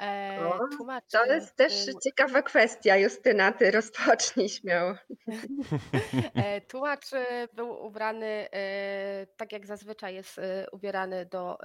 E, 0.00 0.38
O, 0.46 0.68
tłumacz 0.76 1.04
To 1.10 1.24
jest 1.24 1.56
też 1.56 1.72
ciekawa 2.04 2.42
kwestia. 2.42 2.96
Justyna, 2.96 3.52
ty 3.52 3.70
rozpocznij 3.70 4.48
śmiało. 4.48 4.94
E, 6.34 6.60
Tłumacz 6.60 7.12
e, 7.12 7.48
był 7.52 7.86
ubrany 7.86 8.48
tak 9.36 9.52
jak 9.52 9.66
zazwyczaj 9.66 10.14
jest 10.14 10.40
ubierany 10.72 11.26
do, 11.26 11.58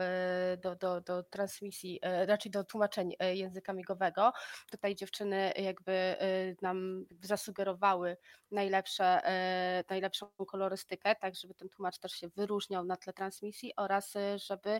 do, 0.61 0.75
do, 0.75 1.01
do 1.01 1.23
transmisji, 1.23 1.99
raczej 2.03 2.51
do 2.51 2.63
tłumaczeń 2.63 3.15
języka 3.33 3.73
migowego. 3.73 4.31
Tutaj 4.71 4.95
dziewczyny 4.95 5.51
jakby 5.55 6.15
nam 6.61 7.05
zasugerowały 7.21 8.17
najlepsze, 8.51 9.21
najlepszą 9.89 10.27
kolorystykę, 10.47 11.15
tak 11.15 11.35
żeby 11.35 11.53
ten 11.53 11.69
tłumacz 11.69 11.97
też 11.97 12.11
się 12.11 12.27
wyróżniał 12.27 12.83
na 12.85 12.97
tle 12.97 13.13
transmisji 13.13 13.73
oraz 13.75 14.13
żeby 14.35 14.79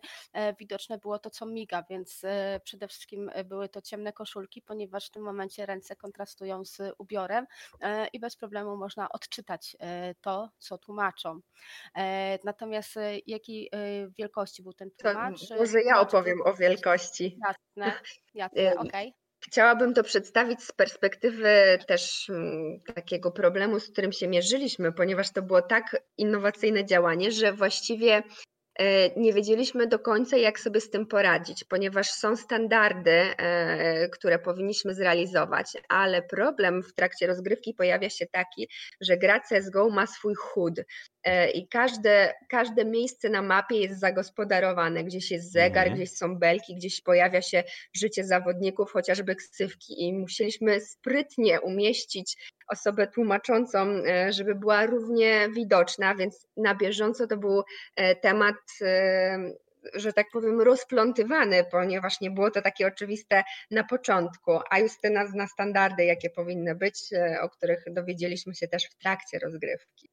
widoczne 0.59 0.97
było 0.97 1.19
to, 1.19 1.29
co 1.29 1.45
miga, 1.45 1.83
więc 1.89 2.21
przede 2.63 2.87
wszystkim 2.87 3.31
były 3.43 3.69
to 3.69 3.81
ciemne 3.81 4.13
koszulki, 4.13 4.61
ponieważ 4.61 5.07
w 5.07 5.11
tym 5.11 5.23
momencie 5.23 5.65
ręce 5.65 5.95
kontrastują 5.95 6.65
z 6.65 6.81
ubiorem 6.97 7.47
e, 7.81 8.07
i 8.07 8.19
bez 8.19 8.35
problemu 8.35 8.77
można 8.77 9.09
odczytać 9.09 9.77
e, 9.79 10.15
to, 10.21 10.49
co 10.57 10.77
tłumaczą. 10.77 11.39
E, 11.95 12.39
Natomiast 12.43 12.95
jakiej 13.27 13.71
wielkości 14.17 14.63
był 14.63 14.73
ten 14.73 14.91
To 14.91 15.11
tłumacz? 15.11 15.51
E, 15.51 15.57
może 15.57 15.81
ja 15.81 15.99
opowiem 15.99 16.41
o 16.45 16.53
wielkości. 16.53 17.37
Jasne, 17.47 18.01
jasne, 18.33 18.75
okej. 18.75 19.13
Chciałabym 19.41 19.93
to 19.93 20.03
przedstawić 20.03 20.63
z 20.63 20.71
perspektywy 20.71 21.79
też 21.87 22.29
mm, 22.29 22.81
takiego 22.95 23.31
problemu, 23.31 23.79
z 23.79 23.91
którym 23.91 24.11
się 24.11 24.27
mierzyliśmy, 24.27 24.91
ponieważ 24.91 25.33
to 25.33 25.41
było 25.41 25.61
tak 25.61 25.97
innowacyjne 26.17 26.85
działanie, 26.85 27.31
że 27.31 27.53
właściwie 27.53 28.23
nie 29.17 29.33
wiedzieliśmy 29.33 29.87
do 29.87 29.99
końca, 29.99 30.37
jak 30.37 30.59
sobie 30.59 30.81
z 30.81 30.89
tym 30.89 31.05
poradzić, 31.07 31.63
ponieważ 31.63 32.09
są 32.09 32.35
standardy, 32.35 33.11
e, 33.11 34.09
które 34.09 34.39
powinniśmy 34.39 34.93
zrealizować, 34.93 35.77
ale 35.89 36.21
problem 36.21 36.83
w 36.83 36.93
trakcie 36.93 37.27
rozgrywki 37.27 37.73
pojawia 37.73 38.09
się 38.09 38.25
taki, 38.31 38.69
że 39.01 39.17
gra 39.17 39.39
CSGO 39.39 39.89
ma 39.89 40.07
swój 40.07 40.35
HUD 40.35 40.79
e, 40.79 40.83
i 41.53 41.67
każde, 41.67 42.33
każde 42.49 42.85
miejsce 42.85 43.29
na 43.29 43.41
mapie 43.41 43.75
jest 43.75 43.99
zagospodarowane. 43.99 45.03
Gdzieś 45.03 45.31
jest 45.31 45.51
zegar, 45.51 45.87
Mhm. 45.87 45.95
gdzieś 45.95 46.17
są 46.17 46.35
belki, 46.35 46.75
gdzieś 46.75 47.01
pojawia 47.01 47.41
się 47.41 47.63
życie 47.93 48.23
zawodników, 48.23 48.91
chociażby 48.91 49.35
ksywki 49.35 50.03
i 50.07 50.13
musieliśmy 50.13 50.81
sprytnie 50.81 51.61
umieścić 51.61 52.37
osobę 52.67 53.07
tłumaczącą, 53.07 53.89
e, 53.89 54.33
żeby 54.33 54.55
była 54.55 54.85
równie 54.85 55.49
widoczna, 55.55 56.15
więc 56.15 56.47
na 56.57 56.75
bieżąco 56.75 57.27
to 57.27 57.37
był 57.37 57.63
e, 57.95 58.15
temat, 58.15 58.55
e, 58.81 59.37
że 59.93 60.13
tak 60.13 60.27
powiem, 60.33 60.61
rozplątywany, 60.61 61.63
ponieważ 61.71 62.21
nie 62.21 62.31
było 62.31 62.51
to 62.51 62.61
takie 62.61 62.87
oczywiste 62.87 63.43
na 63.71 63.83
początku, 63.83 64.59
a 64.69 64.79
Justyna 64.79 65.27
zna 65.27 65.47
standardy, 65.47 66.05
jakie 66.05 66.29
powinny 66.29 66.75
być, 66.75 67.13
e, 67.13 67.37
o 67.41 67.49
których 67.49 67.83
dowiedzieliśmy 67.91 68.55
się 68.55 68.67
też 68.67 68.85
w 68.85 68.95
trakcie 68.95 69.39
rozgrywki. 69.39 70.08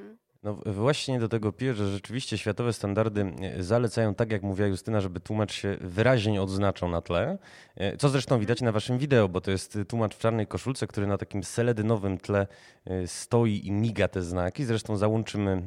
Mhm. 0.00 0.16
No 0.42 0.54
właśnie 0.66 1.20
do 1.20 1.28
tego 1.28 1.52
piję, 1.52 1.74
że 1.74 1.92
rzeczywiście 1.92 2.38
światowe 2.38 2.72
standardy 2.72 3.32
e, 3.40 3.62
zalecają, 3.62 4.14
tak 4.14 4.32
jak 4.32 4.42
mówiła 4.42 4.68
Justyna, 4.68 5.00
żeby 5.00 5.20
tłumacz 5.20 5.52
się 5.52 5.76
wyraźnie 5.80 6.42
odznaczał 6.42 6.88
na 6.88 7.00
tle, 7.00 7.38
e, 7.76 7.96
co 7.96 8.08
zresztą 8.08 8.38
widać 8.38 8.60
na 8.60 8.72
waszym 8.72 8.98
wideo, 8.98 9.28
bo 9.28 9.40
to 9.40 9.50
jest 9.50 9.78
tłumacz 9.88 10.14
w 10.14 10.18
czarnej 10.18 10.46
koszulce, 10.46 10.86
który 10.86 11.06
na 11.06 11.18
takim 11.18 11.44
seledynowym 11.44 12.18
tle 12.18 12.46
e, 12.84 13.06
stoi 13.06 13.66
i 13.66 13.72
miga 13.72 14.08
te 14.08 14.22
znaki. 14.22 14.64
Zresztą 14.64 14.96
załączymy 14.96 15.62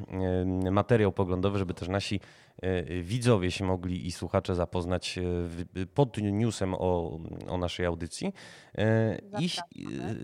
e, 0.66 0.72
materiał 0.72 1.12
poglądowy, 1.12 1.60
żeby 1.60 1.74
też 1.74 1.88
nasi 1.88 2.16
e, 2.16 2.53
widzowie 3.04 3.52
się 3.52 3.66
mogli 3.66 4.08
i 4.08 4.12
słuchacze 4.12 4.56
zapoznać 4.56 5.18
e, 5.18 5.86
pod 5.86 6.18
newsem 6.18 6.74
o, 6.74 7.20
o 7.48 7.58
naszej 7.58 7.86
audycji. 7.86 8.34
E, 8.78 9.20
I 9.40 9.50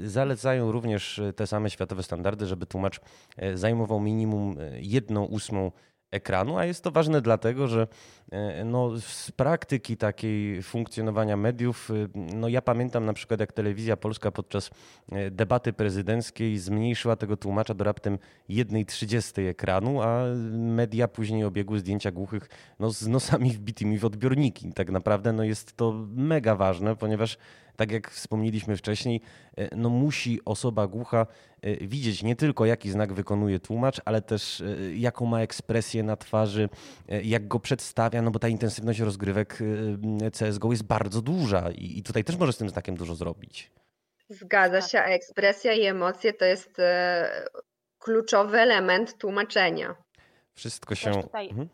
e, 0.04 0.10
zalecają 0.10 0.72
również 0.72 1.22
te 1.36 1.48
same 1.48 1.70
światowe 1.70 2.04
standardy, 2.04 2.46
żeby 2.46 2.66
tłumacz 2.66 3.02
e, 3.38 3.58
zajmował 3.58 4.00
minimum 4.00 4.56
e, 4.60 4.82
jedną 4.82 5.26
ósmą 5.26 5.72
ekranu, 6.12 6.58
a 6.58 6.66
jest 6.66 6.84
to 6.84 6.92
ważne 6.92 7.22
dlatego, 7.22 7.68
że 7.68 7.88
e, 8.32 8.66
no, 8.66 8.98
z 9.00 9.32
praktyki 9.32 9.98
takiej 9.98 10.64
funkcjonowania 10.64 11.38
mediów, 11.38 11.92
e, 11.92 11.94
no 12.16 12.48
ja 12.48 12.62
pamiętam 12.62 13.06
na 13.06 13.14
przykład 13.14 13.40
jak 13.40 13.54
telewizja 13.54 13.98
polska 13.98 14.32
podczas 14.32 14.70
e, 15.12 15.32
debaty 15.32 15.74
prezydenckiej 15.74 16.58
zmniejszyła 16.58 17.16
tego 17.16 17.38
tłumacza 17.38 17.74
do 17.74 17.84
raptem 17.84 18.18
1,30 18.50 19.50
ekranu, 19.50 20.02
a 20.02 20.24
media 20.52 21.08
później 21.08 21.44
obiegły 21.44 21.80
zdjęcia 21.80 22.12
głuchych 22.12 22.50
no, 22.80 22.90
z 22.90 23.08
nosami 23.08 23.52
wbitymi 23.52 24.00
w 24.00 24.06
odbiorniki. 24.06 24.74
Tak 24.74 24.92
naprawdę 24.92 25.34
no, 25.34 25.44
jest 25.44 25.78
to 25.78 25.94
mega 26.16 26.56
ważne, 26.56 26.96
ponieważ 26.96 27.38
tak 27.80 27.92
jak 27.92 28.12
wspomnieliśmy 28.12 28.78
wcześniej, 28.78 29.22
e, 29.58 29.76
no 29.76 29.90
musi 29.90 30.40
osoba 30.46 30.88
głucha 30.88 31.28
e, 31.62 31.88
widzieć 31.88 32.24
nie 32.24 32.36
tylko 32.36 32.66
jaki 32.66 32.92
znak 32.92 33.14
wykonuje 33.14 33.60
tłumacz, 33.60 34.02
ale 34.06 34.22
też 34.22 34.62
e, 34.62 34.66
jaką 34.96 35.26
ma 35.26 35.42
ekspresję 35.42 36.04
na 36.04 36.16
twarzy, 36.16 36.70
jak 37.24 37.48
go 37.48 37.60
przedstawia, 37.60 38.22
no 38.22 38.32
bo 38.32 38.40
ta 38.40 38.48
intensywność 38.48 39.00
rozgrywek 39.00 39.60
CSGO 40.40 40.72
jest 40.72 40.84
bardzo 40.84 41.22
duża 41.22 41.70
i 41.72 42.04
tutaj 42.04 42.24
też 42.24 42.38
może 42.38 42.54
z 42.54 42.58
tym 42.58 42.70
znakiem 42.70 42.96
dużo 42.96 43.16
zrobić. 43.16 43.72
Zgadza 44.30 44.82
się, 44.82 45.00
a 45.00 45.06
ekspresja 45.06 45.74
i 45.74 45.86
emocje 45.86 46.34
to 46.34 46.46
jest 46.46 46.78
kluczowy 48.00 48.60
element 48.60 49.18
tłumaczenia. 49.18 49.96
Wszystko 50.54 50.96
się. 50.96 51.12
Tutaj... 51.12 51.50
Mhm. 51.50 51.70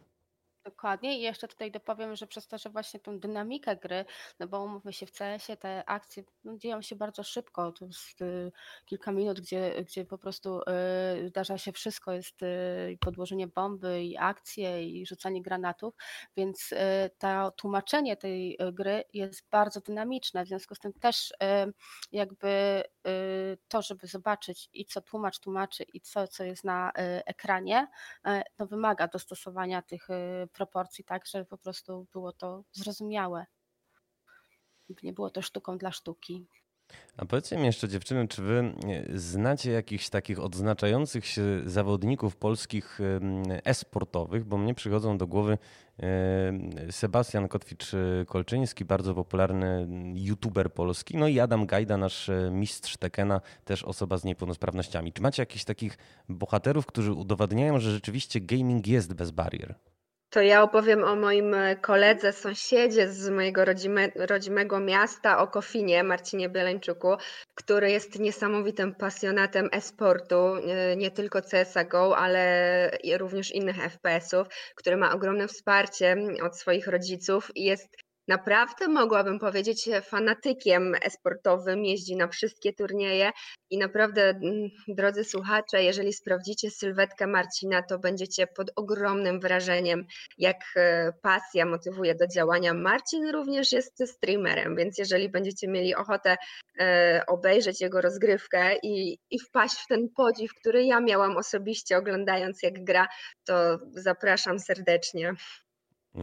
Dokładnie. 0.66 1.18
I 1.20 1.22
jeszcze 1.22 1.48
tutaj 1.48 1.72
dopowiem, 1.72 2.16
że 2.16 2.28
przez 2.28 2.48
to, 2.48 2.58
że 2.58 2.70
właśnie 2.70 3.00
tą 3.00 3.20
dynamikę 3.20 3.76
gry, 3.76 4.06
no 4.40 4.48
bo 4.48 4.64
umówmy 4.64 4.94
się, 4.94 5.06
w 5.06 5.12
CS-ie 5.12 5.58
te 5.58 5.84
akcje 5.90 6.24
no, 6.44 6.58
dzieją 6.58 6.82
się 6.82 6.96
bardzo 6.96 7.24
szybko, 7.24 7.72
to 7.72 7.86
jest 7.86 8.22
y, 8.22 8.52
kilka 8.86 9.12
minut, 9.12 9.40
gdzie, 9.42 9.84
gdzie 9.84 10.06
po 10.06 10.18
prostu 10.18 10.62
y, 11.24 11.28
zdarza 11.28 11.58
się 11.58 11.72
wszystko, 11.72 12.12
jest 12.12 12.42
y, 12.44 12.98
podłożenie 13.02 13.48
bomby 13.48 14.04
i 14.04 14.18
akcje 14.18 14.84
i 14.90 15.06
rzucanie 15.06 15.42
granatów, 15.42 15.94
więc 16.38 16.72
y, 16.72 16.76
to 17.18 17.52
tłumaczenie 17.52 18.18
tej 18.18 18.58
y, 18.62 18.72
gry 18.74 19.04
jest 19.14 19.48
bardzo 19.52 19.82
dynamiczne, 19.82 20.46
w 20.46 20.48
związku 20.48 20.76
z 20.76 20.80
tym 20.80 20.94
też 20.94 21.32
y, 21.32 21.36
jakby 22.12 22.84
to, 23.68 23.82
żeby 23.82 24.08
zobaczyć 24.08 24.70
i 24.74 24.86
co 24.86 25.02
tłumacz 25.02 25.40
tłumaczy 25.40 25.84
i 25.84 26.02
co, 26.02 26.28
co 26.28 26.44
jest 26.44 26.64
na 26.64 26.92
ekranie, 27.26 27.88
no 28.60 28.68
wymaga 28.68 29.08
dostosowania 29.08 29.82
tych 29.82 30.08
proporcji, 30.56 31.04
tak, 31.04 31.28
żeby 31.28 31.46
po 31.46 31.58
prostu 31.58 32.08
było 32.14 32.32
to 32.32 32.64
zrozumiałe. 32.72 33.46
Nie 35.04 35.14
było 35.14 35.30
to 35.30 35.42
sztuką 35.42 35.78
dla 35.78 35.92
sztuki. 35.92 36.48
A 37.18 37.26
powiedzcie 37.26 37.58
mi 37.58 37.66
jeszcze 37.66 37.90
dziewczyny, 37.90 38.28
czy 38.28 38.42
wy 38.42 38.74
znacie 39.14 39.72
jakichś 39.72 40.10
takich 40.10 40.40
odznaczających 40.40 41.26
się 41.26 41.62
zawodników 41.66 42.36
polskich 42.36 43.00
e-sportowych, 43.66 44.46
bo 44.46 44.58
mnie 44.58 44.74
przychodzą 44.74 45.18
do 45.18 45.28
głowy 45.28 45.58
Sebastian 46.92 47.48
Kotwicz-Kolczyński, 47.48 48.86
bardzo 48.86 49.16
popularny 49.16 49.88
youtuber 50.14 50.74
polski, 50.74 51.18
no 51.18 51.28
i 51.28 51.40
Adam 51.40 51.66
Gajda, 51.66 51.98
nasz 51.98 52.30
e, 52.30 52.50
mistrz 52.52 52.98
Tekena, 52.98 53.42
też 53.66 53.84
osoba 53.84 54.18
z 54.18 54.24
niepełnosprawnościami. 54.24 55.14
Czy 55.14 55.22
macie 55.22 55.42
jakichś 55.42 55.64
takich 55.64 55.98
bohaterów, 56.30 56.86
którzy 56.86 57.14
udowadniają, 57.14 57.80
że 57.80 57.92
rzeczywiście 57.92 58.42
gaming 58.42 58.88
jest 58.88 59.14
bez 59.14 59.32
barier? 59.32 59.76
To 60.36 60.42
ja 60.42 60.64
opowiem 60.64 61.04
o 61.04 61.16
moim 61.16 61.54
e, 61.54 61.76
koledze, 61.76 62.34
sąsiedzie 62.34 63.08
z 63.08 63.30
mojego 63.30 63.66
rodzime, 63.66 64.12
rodzimego 64.16 64.80
miasta, 64.80 65.38
o 65.38 65.48
Kofinie, 65.48 66.04
Marcinie 66.04 66.50
Bieleńczuku, 66.50 67.16
który 67.56 67.92
jest 67.92 68.20
niesamowitym 68.20 68.96
pasjonatem 68.96 69.70
e-sportu, 69.72 70.36
e, 70.36 70.96
nie 70.96 71.12
tylko 71.12 71.42
CSGO, 71.42 72.18
ale 72.18 72.92
również 73.18 73.52
innych 73.52 73.76
FPS-ów, 73.76 74.48
który 74.76 74.98
ma 74.98 75.14
ogromne 75.14 75.48
wsparcie 75.48 76.18
od 76.44 76.58
swoich 76.58 76.88
rodziców 76.88 77.52
i 77.56 77.64
jest 77.64 78.05
naprawdę 78.28 78.88
mogłabym 78.88 79.40
powiedzieć 79.40 79.90
fanatykiem 80.04 80.96
esportowym, 81.02 81.86
jeździ 81.86 82.16
na 82.16 82.28
wszystkie 82.28 82.74
turnieje 82.74 83.32
i 83.70 83.78
naprawdę, 83.78 84.30
mm, 84.30 84.70
drodzy 84.88 85.24
słuchacze, 85.24 85.84
jeżeli 85.84 86.14
sprawdzicie 86.14 86.72
sylwetkę 86.72 87.28
Marcina, 87.28 87.82
to 87.84 88.00
będziecie 88.00 88.48
pod 88.48 88.72
ogromnym 88.76 89.40
wrażeniem, 89.40 90.06
jak 90.38 90.58
e, 90.76 91.14
pasja 91.22 91.66
motywuje 91.66 92.16
do 92.16 92.28
działania. 92.28 92.74
Marcin 92.74 93.30
również 93.30 93.72
jest 93.72 94.04
streamerem, 94.08 94.76
więc 94.76 94.98
jeżeli 94.98 95.30
będziecie 95.30 95.68
mieli 95.68 95.96
ochotę 95.96 96.38
e, 96.80 97.24
obejrzeć 97.28 97.82
jego 97.82 98.02
rozgrywkę 98.02 98.76
i, 98.84 99.20
i 99.30 99.40
wpaść 99.40 99.76
w 99.76 99.88
ten 99.88 100.10
podziw, 100.10 100.54
który 100.54 100.86
ja 100.86 101.00
miałam 101.00 101.38
osobiście 101.38 101.98
oglądając 101.98 102.64
jak 102.64 102.84
gra, 102.84 103.08
to 103.46 103.80
zapraszam 103.94 104.60
serdecznie. 104.60 105.34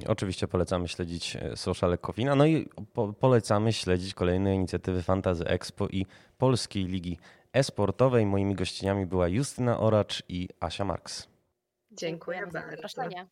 Oczywiście 0.09 0.49
polecamy 0.49 0.89
śledzić 0.89 1.37
e, 1.37 1.57
sociale 1.57 1.99
Kowina, 1.99 2.35
no 2.35 2.47
i 2.47 2.69
po 2.93 3.13
polecamy 3.13 3.73
śledzić 3.73 4.15
kolejne 4.15 4.55
inicjatywy 4.55 5.03
Fantazy 5.03 5.45
Expo 5.47 5.89
i 5.89 6.07
Polskiej 6.39 6.85
Ligi 6.85 7.19
Esportowej. 7.53 8.27
Moimi 8.27 8.55
gościniami 8.55 9.07
była 9.07 9.29
Justyna 9.29 9.81
Oracz 9.81 10.23
i 10.29 10.49
Asia 10.61 10.85
Marks. 10.85 11.29
Dziękuję, 11.93 12.39
Dziękuję 12.39 12.63
bardzo. 12.63 12.77
zaproszenie. 12.77 13.27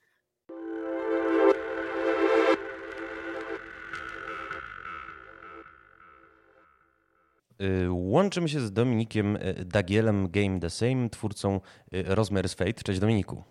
Y, 7.62 7.90
łączymy 7.90 8.49
się 8.49 8.61
z 8.61 8.73
Dominikiem 8.73 9.37
y, 9.37 9.64
Dagielem 9.64 10.31
Game 10.31 10.61
the 10.61 10.70
Same, 10.70 11.11
twórcą 11.11 11.61
y, 11.94 12.03
Rosemary's 12.05 12.57
Fate. 12.57 12.73
Cześć 12.73 13.01
Dominiku. 13.01 13.44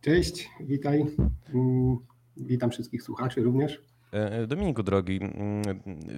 Cześć, 0.00 0.48
witaj. 0.60 1.04
Witam 2.40 2.70
wszystkich 2.70 3.02
słuchaczy 3.02 3.42
również. 3.42 3.82
E, 4.12 4.32
e, 4.32 4.46
Dominiku 4.46 4.82
drogi, 4.82 5.20
mm, 5.22 5.62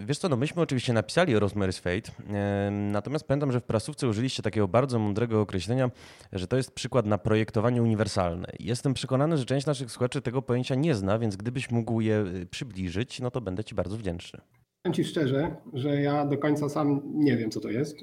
wiesz 0.06 0.18
co, 0.18 0.28
no 0.28 0.37
myśmy 0.37 0.62
oczywiście 0.62 0.92
napisali 0.92 1.37
o 1.37 1.40
Rosemary's 1.40 1.80
Fate, 1.80 2.12
e, 2.35 2.70
natomiast 2.70 3.26
pamiętam, 3.26 3.52
że 3.52 3.61
w 3.61 3.64
prasówce 3.64 4.09
użyliście 4.09 4.42
takiego 4.42 4.68
bardzo 4.68 4.98
mądrego 4.98 5.40
określenia, 5.40 5.90
że 6.33 6.46
to 6.46 6.56
jest 6.56 6.72
przykład 6.72 7.06
na 7.06 7.18
projektowanie 7.18 7.83
uniwersalne. 7.83 8.48
Jestem 8.61 8.94
przekonany, 8.94 9.37
że 9.37 9.44
część 9.44 9.66
naszych 9.66 9.90
słuchaczy 9.90 10.22
tego 10.22 10.42
pojęcia 10.42 10.74
nie 10.74 10.94
zna, 10.94 11.18
więc 11.18 11.37
gdybyś 11.37 11.70
mógł 11.70 12.00
je 12.00 12.24
przybliżyć, 12.50 13.20
no 13.20 13.30
to 13.30 13.40
będę 13.40 13.64
Ci 13.64 13.74
bardzo 13.74 13.96
wdzięczny. 13.96 14.40
Powiem 14.83 14.94
Ci 14.94 15.04
szczerze, 15.04 15.56
że 15.72 16.00
ja 16.00 16.26
do 16.26 16.38
końca 16.38 16.68
sam 16.68 17.00
nie 17.04 17.37
wiem, 17.37 17.50
co 17.50 17.61
to 17.61 17.68
jest. 17.68 17.96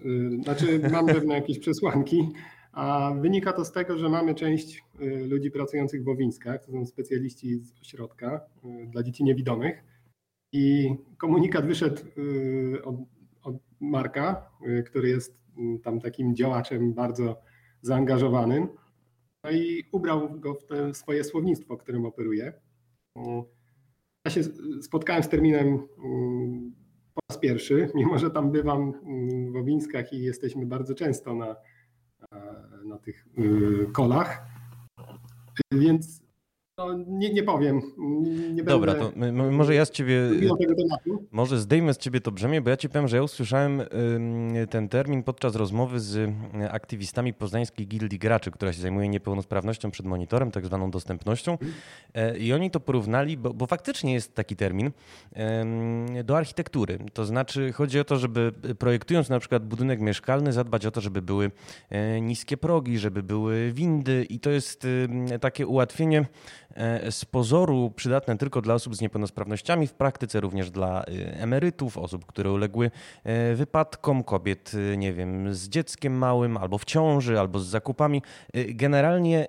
Znaczy 0.43 0.79
mam 0.91 1.05
pewne 1.15 1.33
jakieś 1.33 1.59
przesłanki, 1.59 2.29
a 2.77 3.13
wynika 3.21 3.53
to 3.53 3.65
z 3.65 3.71
tego, 3.71 3.97
że 3.97 4.09
mamy 4.09 4.35
część 4.35 4.83
y, 5.01 5.27
ludzi 5.27 5.51
pracujących 5.51 6.03
w 6.03 6.09
Owińskach, 6.09 6.65
to 6.65 6.71
są 6.71 6.85
specjaliści 6.85 7.59
z 7.59 7.81
ośrodka 7.81 8.41
y, 8.65 8.87
dla 8.87 9.03
dzieci 9.03 9.23
niewidomych. 9.23 9.83
I 10.51 10.95
komunikat 11.17 11.65
wyszedł 11.65 12.01
y, 12.17 12.83
od, 12.83 12.95
od 13.43 13.55
Marka, 13.79 14.49
który 14.85 15.09
jest 15.09 15.37
tam 15.83 15.99
takim 15.99 16.35
działaczem 16.35 16.93
bardzo 16.93 17.41
zaangażowanym. 17.81 18.67
No 19.43 19.51
i 19.51 19.83
ubrał 19.91 20.39
go 20.39 20.53
w 20.53 20.65
te 20.65 20.93
swoje 20.93 21.23
słownictwo, 21.23 21.77
którym 21.77 22.05
operuje. 22.05 22.53
Ja 24.25 24.31
się 24.31 24.43
spotkałem 24.81 25.23
z 25.23 25.29
terminem 25.29 25.87
po 27.13 27.21
raz 27.29 27.39
pierwszy, 27.39 27.89
mimo 27.95 28.17
że 28.17 28.31
tam 28.31 28.51
bywam 28.51 28.93
w 29.51 29.55
Owińskach 29.55 30.13
i 30.13 30.21
jesteśmy 30.21 30.65
bardzo 30.65 30.95
często 30.95 31.35
na 31.35 31.55
na 32.97 33.03
tych 33.03 33.25
y, 33.37 33.87
kolach. 33.93 34.45
Więc 35.71 36.21
no, 36.77 36.93
nie, 37.07 37.33
nie 37.33 37.43
powiem. 37.43 37.81
Nie 38.53 38.63
Dobra, 38.63 38.93
to 38.95 39.11
może 39.51 39.75
ja 39.75 39.85
z 39.85 39.91
ciebie. 39.91 40.21
Może 41.31 41.59
zdejmę 41.59 41.93
z 41.93 41.97
ciebie 41.97 42.21
to 42.21 42.31
brzemię, 42.31 42.61
bo 42.61 42.69
ja 42.69 42.77
ci 42.77 42.89
powiem, 42.89 43.07
że 43.07 43.17
ja 43.17 43.23
usłyszałem 43.23 43.81
ten 44.69 44.89
termin 44.89 45.23
podczas 45.23 45.55
rozmowy 45.55 45.99
z 45.99 46.15
y, 46.15 46.31
aktywistami 46.71 47.33
Poznańskiej 47.33 47.87
Gildii 47.87 48.19
Graczy, 48.19 48.51
która 48.51 48.73
się 48.73 48.81
zajmuje 48.81 49.09
niepełnosprawnością 49.09 49.91
przed 49.91 50.05
monitorem, 50.05 50.51
tak 50.51 50.65
zwaną 50.65 50.91
dostępnością. 50.91 51.57
E, 52.13 52.37
I 52.37 52.53
oni 52.53 52.71
to 52.71 52.79
porównali, 52.79 53.37
bo, 53.37 53.53
bo 53.53 53.67
faktycznie 53.67 54.13
jest 54.13 54.35
taki 54.35 54.55
termin, 54.55 54.91
do 56.23 56.37
architektury. 56.37 56.99
To 57.13 57.25
znaczy 57.25 57.73
chodzi 57.73 57.99
o 57.99 58.03
to, 58.03 58.17
żeby 58.17 58.51
projektując 58.79 59.29
na 59.29 59.39
przykład 59.39 59.67
budynek 59.67 59.99
mieszkalny, 59.99 60.53
zadbać 60.53 60.85
o 60.85 60.91
to, 60.91 61.01
żeby 61.01 61.21
były 61.21 61.51
e, 61.89 62.21
niskie 62.21 62.57
progi, 62.57 62.97
żeby 62.97 63.23
były 63.23 63.71
windy, 63.71 64.25
i 64.29 64.39
to 64.39 64.49
jest 64.49 64.87
takie 65.39 65.67
ułatwienie 65.67 66.25
z 67.09 67.25
pozoru 67.25 67.91
przydatne 67.95 68.37
tylko 68.37 68.61
dla 68.61 68.73
osób 68.73 68.95
z 68.95 69.01
niepełnosprawnościami, 69.01 69.87
w 69.87 69.93
praktyce 69.93 70.41
również 70.41 70.71
dla 70.71 71.03
e, 71.03 71.05
emerytów, 71.39 71.97
osób, 71.97 72.25
które 72.25 72.51
uległy 72.51 72.91
e, 73.23 73.55
wypadkom, 73.55 74.23
kobiet, 74.23 74.71
nie 74.97 75.13
wiem, 75.13 75.53
z 75.53 75.69
dzieckiem 75.69 76.17
małym, 76.17 76.57
albo 76.57 76.77
w 76.77 76.85
ciąży, 76.85 77.39
albo 77.39 77.59
z 77.59 77.67
zakupami. 77.67 78.21
Generalnie 78.67 79.47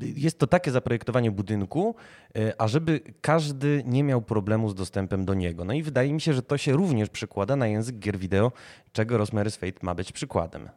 jest 0.00 0.38
to 0.38 0.46
takie 0.46 0.70
zaprojektowanie 0.70 1.30
budynku, 1.30 1.94
ażeby 2.58 3.00
każdy 3.20 3.82
nie 3.86 4.04
miał 4.04 4.22
problemu 4.22 4.68
z 4.68 4.74
dostępem 4.74 5.24
do 5.24 5.34
niego. 5.34 5.64
No 5.64 5.72
i 5.72 5.82
wydaje 5.82 6.12
mi 6.12 6.20
się, 6.20 6.32
że 6.32 6.42
to 6.42 6.58
się 6.58 6.72
również 6.72 7.08
przekłada 7.08 7.56
na 7.56 7.66
język 7.66 7.98
gier 7.98 8.18
wideo, 8.18 8.52
czego 8.92 9.18
Rosemary's 9.18 9.58
Fate 9.58 9.78
ma 9.82 9.94
być 9.94 10.12
przykładem. 10.12 10.68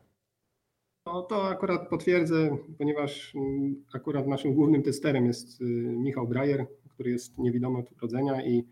No, 1.05 1.21
to 1.21 1.47
akurat 1.47 1.89
potwierdzę, 1.89 2.57
ponieważ 2.77 3.35
mm, 3.35 3.83
akurat 3.93 4.27
naszym 4.27 4.53
głównym 4.53 4.83
testerem 4.83 5.25
jest 5.25 5.61
y, 5.61 5.65
Michał 5.97 6.27
Brajer, 6.27 6.67
który 6.89 7.11
jest 7.11 7.37
niewidomy 7.37 7.77
od 7.77 7.91
urodzenia 7.91 8.45
i 8.45 8.63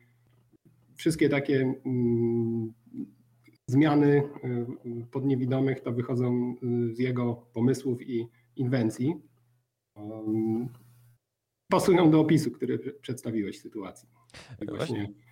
wszystkie 0.95 1.29
takie 1.29 1.73
mm, 1.85 2.73
zmiany 3.67 4.23
y, 4.85 5.05
pod 5.11 5.25
niewidomych 5.25 5.79
to 5.79 5.91
wychodzą 5.91 6.55
y, 6.63 6.95
z 6.95 6.99
jego 6.99 7.35
pomysłów 7.53 8.01
i 8.01 8.27
inwencji. 8.55 9.15
Um, 9.95 10.69
pasują 11.71 12.11
do 12.11 12.19
opisu, 12.19 12.51
który 12.51 12.79
przedstawiłeś 13.01 13.61
sytuacji. 13.61 14.09
I 14.61 14.65
Właśnie. 14.65 14.77
właśnie 14.77 15.03
y, 15.03 15.26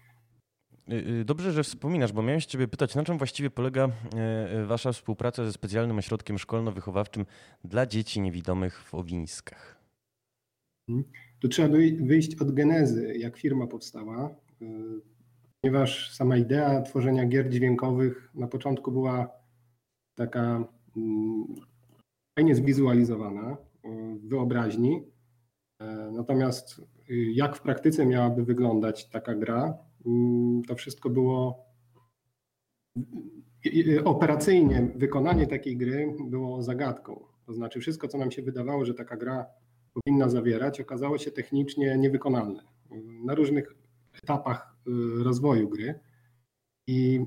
Dobrze, 1.25 1.51
że 1.51 1.63
wspominasz, 1.63 2.11
bo 2.13 2.21
miałem 2.21 2.41
się 2.41 2.47
ciebie 2.47 2.67
pytać, 2.67 2.95
na 2.95 3.03
czym 3.03 3.17
właściwie 3.17 3.49
polega 3.49 3.87
y, 3.87 4.57
y, 4.57 4.65
wasza 4.65 4.91
współpraca 4.91 5.45
ze 5.45 5.53
specjalnym 5.53 5.97
ośrodkiem 5.97 6.37
szkolno-wychowawczym 6.37 7.25
dla 7.63 7.85
dzieci 7.85 8.21
niewidomych 8.21 8.81
w 8.83 8.93
Owińskach? 8.95 9.81
Tu 11.39 11.47
trzeba 11.47 11.67
wyj- 11.77 12.07
wyjść 12.07 12.35
od 12.35 12.51
genezy, 12.51 13.13
jak 13.17 13.37
firma 13.37 13.67
powstała, 13.67 14.35
y, 14.61 14.65
ponieważ 15.61 16.11
sama 16.15 16.37
idea 16.37 16.81
tworzenia 16.81 17.25
gier 17.25 17.49
dźwiękowych 17.49 18.31
na 18.35 18.47
początku 18.47 18.91
była 18.91 19.29
taka 20.15 20.63
mm, 20.97 21.45
fajnie 22.39 22.55
zwizualizowana 22.55 23.51
y, 23.85 24.15
w 24.19 24.27
wyobraźni. 24.29 25.03
E, 25.81 26.11
Natomiast 26.11 26.81
y, 27.09 27.31
jak 27.33 27.55
w 27.55 27.61
praktyce 27.61 28.05
miałaby 28.05 28.43
wyglądać 28.45 29.09
taka 29.09 29.35
gra, 29.35 29.77
to 30.67 30.75
wszystko 30.75 31.09
było 31.09 31.65
y, 33.65 33.89
y, 33.89 34.03
operacyjnie 34.03 34.91
wykonanie 34.95 35.47
takiej 35.47 35.77
gry 35.77 36.15
było 36.29 36.61
zagadką. 36.61 37.25
To 37.45 37.53
znaczy 37.53 37.79
wszystko, 37.79 38.07
co 38.07 38.17
nam 38.17 38.31
się 38.31 38.41
wydawało, 38.41 38.85
że 38.85 38.93
taka 38.93 39.17
gra 39.17 39.45
powinna 39.93 40.29
zawierać, 40.29 40.81
okazało 40.81 41.17
się 41.17 41.31
technicznie 41.31 41.97
niewykonalne 41.97 42.63
na 43.25 43.35
różnych 43.35 43.75
etapach 44.23 44.75
y, 44.87 45.23
rozwoju 45.23 45.69
gry. 45.69 45.99
I 46.87 47.25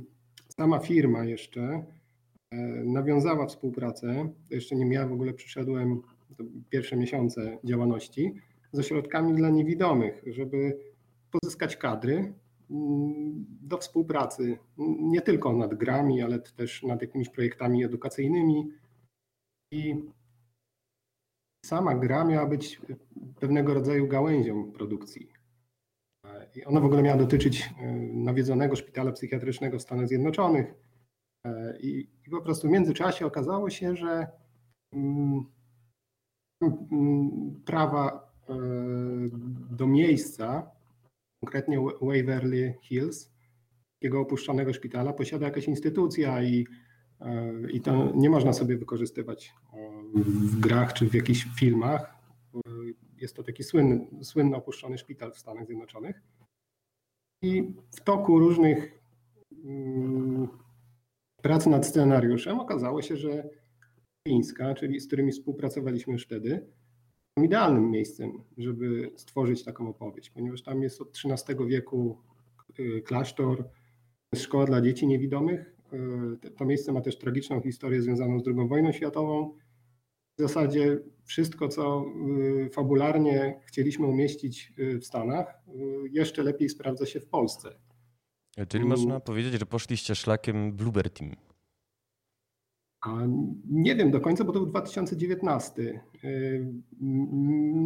sama 0.48 0.78
firma 0.78 1.24
jeszcze 1.24 1.62
e, 1.62 2.56
nawiązała 2.84 3.46
współpracę, 3.46 4.28
jeszcze 4.50 4.76
nie 4.76 4.86
miała 4.86 5.06
w 5.06 5.12
ogóle, 5.12 5.32
przyszedłem 5.32 6.02
pierwsze 6.70 6.96
miesiące 6.96 7.58
działalności, 7.64 8.34
z 8.72 8.78
ośrodkami 8.78 9.34
dla 9.34 9.50
niewidomych, 9.50 10.22
żeby 10.26 10.78
pozyskać 11.30 11.76
kadry 11.76 12.14
mm, 12.14 12.34
do 13.60 13.78
współpracy 13.78 14.58
nie 15.00 15.20
tylko 15.20 15.52
nad 15.52 15.74
grami, 15.74 16.22
ale 16.22 16.38
też 16.38 16.82
nad 16.82 17.02
jakimiś 17.02 17.28
projektami 17.28 17.84
edukacyjnymi. 17.84 18.72
I 19.72 20.04
sama 21.66 21.94
gra 21.94 22.24
miała 22.24 22.46
być 22.46 22.80
pewnego 23.40 23.74
rodzaju 23.74 24.08
gałęzią 24.08 24.72
produkcji. 24.72 25.28
I 26.54 26.64
ona 26.64 26.80
w 26.80 26.84
ogóle 26.84 27.02
miała 27.02 27.16
dotyczyć 27.18 27.70
e, 27.80 27.92
nawiedzonego 28.12 28.76
szpitala 28.76 29.12
psychiatrycznego 29.12 29.78
w 29.78 29.82
Stanach 29.82 30.08
Zjednoczonych. 30.08 30.74
E, 31.46 31.78
I, 31.80 32.08
i 32.26 32.30
po 32.30 32.40
prostu 32.42 32.68
w 32.68 32.70
międzyczasie 32.70 33.26
okazało 33.26 33.70
się, 33.70 33.96
że 33.96 34.26
mm, 34.92 35.44
mm, 36.62 37.62
prawa 37.64 38.32
e, 38.48 38.54
do 39.70 39.86
miejsca, 39.86 40.70
konkretnie 41.40 41.78
Waverly 42.02 42.74
Hills, 42.82 43.30
takiego 43.94 44.20
opuszczonego 44.20 44.72
szpitala, 44.72 45.12
posiada 45.12 45.46
jakaś 45.46 45.68
instytucja 45.68 46.42
i, 46.42 46.66
e, 47.20 47.52
i 47.70 47.80
to 47.80 48.12
nie 48.16 48.30
można 48.30 48.52
sobie 48.52 48.76
wykorzystywać 48.76 49.54
e, 49.74 49.90
w 50.14 50.60
grach 50.60 50.92
czy 50.92 51.10
w 51.10 51.14
jakichś 51.14 51.46
filmach. 51.58 52.18
Jest 53.16 53.36
to 53.36 53.42
taki 53.42 53.64
słynny, 53.64 54.06
słynny 54.22 54.56
opuszczony 54.56 54.98
szpital 54.98 55.32
w 55.32 55.38
Stanach 55.38 55.66
Zjednoczonych. 55.66 56.22
I 57.42 57.74
w 57.90 58.00
toku 58.00 58.38
różnych 58.38 59.00
mm, 59.64 60.48
prac 61.42 61.66
nad 61.66 61.86
scenariuszem 61.86 62.60
okazało 62.60 63.02
się, 63.02 63.16
że 63.16 63.48
Fińska, 64.28 64.74
czyli 64.74 65.00
z 65.00 65.06
którymi 65.06 65.32
współpracowaliśmy 65.32 66.12
już 66.12 66.24
wtedy, 66.24 66.66
idealnym 67.44 67.90
miejscem, 67.90 68.32
żeby 68.58 69.10
stworzyć 69.16 69.64
taką 69.64 69.88
opowieść, 69.88 70.30
ponieważ 70.30 70.62
tam 70.62 70.82
jest 70.82 71.00
od 71.00 71.18
XIII 71.24 71.66
wieku 71.66 72.18
y, 72.78 73.02
klasztor, 73.02 73.68
szkoła 74.36 74.66
dla 74.66 74.80
dzieci 74.80 75.06
niewidomych. 75.06 75.74
Y, 76.44 76.50
To 76.50 76.64
miejsce 76.64 76.92
ma 76.92 77.00
też 77.00 77.18
tragiczną 77.18 77.60
historię 77.60 78.02
związaną 78.02 78.40
z 78.40 78.48
II 78.48 78.68
wojną 78.68 78.92
światową. 78.92 79.56
W 80.38 80.42
zasadzie 80.42 80.98
wszystko, 81.24 81.68
co 81.68 82.04
y, 82.66 82.70
fabularnie 82.70 83.60
chcieliśmy 83.66 84.06
umieścić 84.06 84.72
w 85.00 85.04
Stanach, 85.04 85.54
jeszcze 86.12 86.42
lepiej 86.42 86.68
sprawdza 86.68 87.06
się 87.06 87.20
w 87.20 87.26
Polsce. 87.28 87.68
Czyli 88.68 88.84
Mm. 88.84 88.88
można 88.98 89.20
powiedzieć, 89.20 89.52
że 89.52 89.66
poszliście 89.66 90.14
szlakiem 90.14 90.72
Bluebird 90.72 91.18
Team. 91.18 91.36
A 93.00 93.18
nie 93.70 93.96
wiem 93.96 94.10
do 94.10 94.20
końca, 94.20 94.44
bo 94.44 94.52
to 94.52 94.58
był 94.58 94.68
2019. 94.68 96.00
Y, 96.24 96.72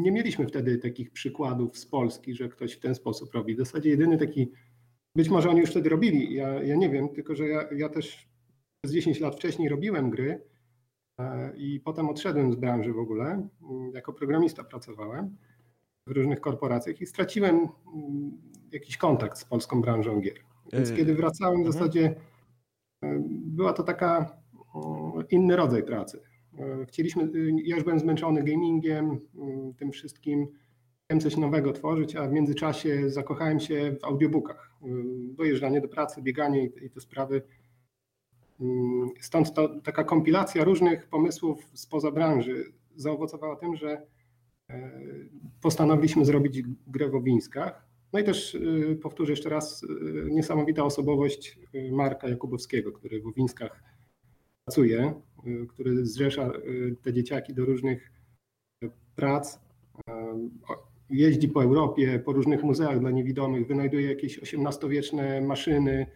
Nie 0.02 0.12
mieliśmy 0.12 0.46
wtedy 0.46 0.78
takich 0.78 1.10
przykładów 1.10 1.78
z 1.78 1.86
Polski, 1.86 2.34
że 2.34 2.48
ktoś 2.48 2.72
w 2.72 2.80
ten 2.80 2.94
sposób 2.94 3.34
robi. 3.34 3.54
W 3.54 3.58
zasadzie 3.58 3.90
jedyny 3.90 4.18
taki, 4.18 4.52
być 5.16 5.28
może 5.28 5.50
oni 5.50 5.60
już 5.60 5.70
wtedy 5.70 5.88
robili, 5.88 6.34
ja, 6.34 6.62
ja 6.62 6.76
nie 6.76 6.90
wiem, 6.90 7.08
tylko 7.08 7.34
że 7.34 7.48
ja, 7.48 7.68
ja 7.76 7.88
też 7.88 8.28
przez 8.82 8.94
10 8.94 9.20
lat 9.20 9.36
wcześniej 9.36 9.68
robiłem 9.68 10.10
gry 10.10 10.42
e, 11.20 11.56
i 11.56 11.80
potem 11.80 12.08
odszedłem 12.08 12.52
z 12.52 12.56
branży 12.56 12.92
w 12.92 12.98
ogóle. 12.98 13.48
Mm, 13.70 13.92
Jako 13.94 14.12
programista 14.12 14.64
pracowałem 14.64 15.36
w 16.06 16.10
różnych 16.10 16.40
korporacjach 16.40 17.00
i 17.00 17.06
straciłem 17.06 17.56
mm, 17.94 18.40
jakiś 18.72 18.96
kontakt 18.96 19.38
z 19.38 19.44
polską 19.44 19.82
branżą 19.82 20.20
gier. 20.20 20.36
Więc 20.72 20.90
Yy, 20.90 20.96
kiedy 20.96 21.14
wracałem, 21.14 21.62
w 21.62 21.66
mhm. 21.66 21.72
zasadzie 21.72 22.14
e, 23.04 23.22
była 23.28 23.72
to 23.72 23.82
taka 23.82 24.41
inny 25.30 25.56
rodzaj 25.56 25.82
pracy. 25.82 26.20
E, 26.58 26.86
Chcieliśmy, 26.86 27.22
y, 27.22 27.52
ja 27.64 27.74
już 27.74 27.84
byłem 27.84 28.00
zmęczony 28.00 28.42
gamingiem, 28.42 29.20
mm, 29.34 29.74
tym 29.74 29.92
wszystkim, 29.92 30.46
chciałem 31.04 31.20
coś 31.20 31.36
nowego 31.36 31.72
tworzyć, 31.72 32.16
a 32.16 32.28
w 32.28 32.32
międzyczasie 32.32 33.10
zakochałem 33.10 33.60
się 33.60 33.96
w 34.00 34.04
audiobookach. 34.04 34.72
Dojeżdżanie 35.34 35.80
do 35.80 35.88
pracy, 35.88 36.22
bieganie 36.22 36.64
i, 36.64 36.90
te 36.90 37.00
sprawy. 37.00 37.42
Stąd 39.20 39.54
to, 39.54 39.80
taka 39.80 40.04
kompilacja 40.04 40.64
różnych 40.64 41.08
pomysłów 41.08 41.70
spoza 41.74 42.10
branży 42.10 42.64
zaowocowała 42.96 43.56
tym, 43.56 43.76
że 43.76 44.06
e, 44.70 44.90
postanowiliśmy 45.60 46.24
zrobić 46.24 46.62
grę 46.86 47.08
w 47.08 47.14
Owińskach. 47.14 47.86
No 48.12 48.18
i 48.18 48.24
też 48.24 48.58
powtórzę 49.02 49.32
jeszcze 49.32 49.48
raz, 49.48 49.86
niesamowita 50.30 50.84
osobowość 50.84 51.58
Marka 51.92 52.28
Jakubowskiego, 52.28 52.92
który 52.92 53.20
w 53.20 53.26
Owińskach 53.26 53.82
pracuje, 54.64 55.14
y, 55.46 55.66
który 55.66 56.06
zrzesza 56.06 56.46
y, 56.46 56.96
te 57.02 57.12
dzieciaki 57.12 57.54
do 57.54 57.64
różnych 57.64 58.12
y, 58.84 58.90
prac. 59.16 59.60
Jeździ 61.10 61.48
po 61.48 61.62
Europie, 61.62 62.18
po 62.18 62.32
różnych 62.32 62.62
muzeach 62.62 63.00
dla 63.00 63.10
niewidomych, 63.10 63.66
wynajduje 63.66 64.08
jakieś 64.08 64.38
XVIII-wieczne 64.38 65.40
maszyny. 65.40 66.06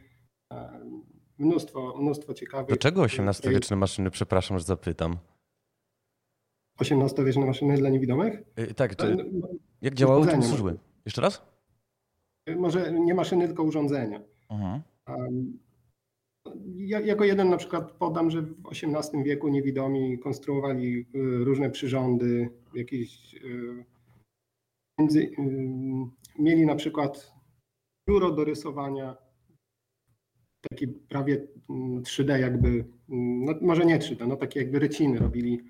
Mnóstwo, 1.39 1.95
mnóstwo 2.01 2.35
ciekawych. 2.35 2.69
Do 2.69 2.77
czego 2.77 3.05
XVIII-wieczne 3.05 3.77
maszyny, 3.77 4.11
przepraszam, 4.11 4.59
że 4.59 4.65
zapytam? 4.65 5.17
XVIII-wieczne 6.81 7.47
maszyny 7.47 7.77
dla 7.77 7.89
niewidomych? 7.89 8.43
Y, 8.59 8.75
Tak, 8.75 8.97
czy, 8.97 9.17
no, 9.33 9.49
jak 9.83 9.95
działały, 9.95 10.27
czym 10.27 10.43
służyły? 10.43 10.79
Jeszcze 11.05 11.23
raz? 11.23 11.43
Może 12.57 12.93
nie 12.93 13.15
maszyny, 13.15 13.47
tylko 13.47 13.63
urządzenia. 13.63 14.21
Mhm. 14.51 14.83
Um, 15.09 15.59
Ja, 16.77 17.01
jako 17.01 17.25
jeden 17.25 17.51
na 17.51 17.57
przykład 17.57 17.93
podam, 17.93 18.31
że 18.31 18.43
w 18.43 18.55
XVIII 18.73 19.25
wieku 19.25 19.49
niewidomi 19.49 20.19
konstruowali 20.19 20.99
y, 20.99 21.05
różne 21.45 21.71
przyrządy, 21.71 22.51
jakieś 22.75 23.35
y, 23.35 23.85
między, 24.99 25.21
y, 25.21 25.33
mieli 26.39 26.67
na 26.67 26.75
przykład 26.75 27.33
biuro 28.09 28.31
do 28.31 28.45
rysowania, 28.45 29.17
takie 30.71 30.89
prawie 30.89 31.47
mm, 31.71 32.03
3D 32.03 32.41
jakby, 32.41 32.69
mm, 32.69 33.45
no 33.45 33.55
może 33.61 33.85
nie 33.85 33.99
3D, 33.99 34.29
no 34.29 34.37
takie 34.37 34.61
jakby 34.61 34.79
ryciny 34.79 35.19
robili. 35.19 35.61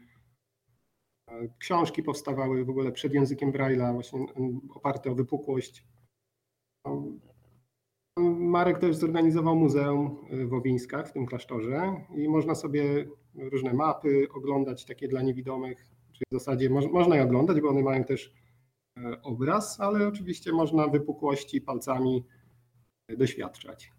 Książki 1.58 2.02
powstawały 2.02 2.64
w 2.64 2.70
ogóle 2.70 2.92
przed 2.92 3.14
językiem 3.14 3.52
Braille'a, 3.52 3.92
właśnie 3.92 4.18
mm, 4.18 4.60
oparte 4.74 5.10
o 5.10 5.14
wypukłość. 5.14 5.84
Marek 8.18 8.78
też 8.78 8.96
zorganizował 8.96 9.56
muzeum 9.56 10.16
y, 10.32 10.46
w 10.46 10.54
Owińskach, 10.54 11.08
w 11.08 11.12
tym 11.12 11.26
klasztorze 11.26 11.94
i 12.14 12.28
można 12.28 12.54
sobie 12.54 13.06
różne 13.34 13.72
mapy 13.72 14.28
oglądać, 14.34 14.84
takie 14.84 15.08
dla 15.08 15.22
niewidomych, 15.22 15.86
czyli 16.12 16.24
w 16.30 16.34
zasadzie 16.34 16.70
moż, 16.70 16.86
można 16.86 17.16
je 17.16 17.22
oglądać, 17.22 17.60
bo 17.60 17.68
one 17.68 17.82
mają 17.82 18.04
też 18.04 18.32
e, 18.98 19.22
obraz, 19.22 19.80
ale 19.80 20.08
oczywiście 20.08 20.52
można 20.52 20.88
wypukłości 20.88 21.60
palcami 21.60 22.24
e, 23.08 23.16
doświadczać. 23.16 23.95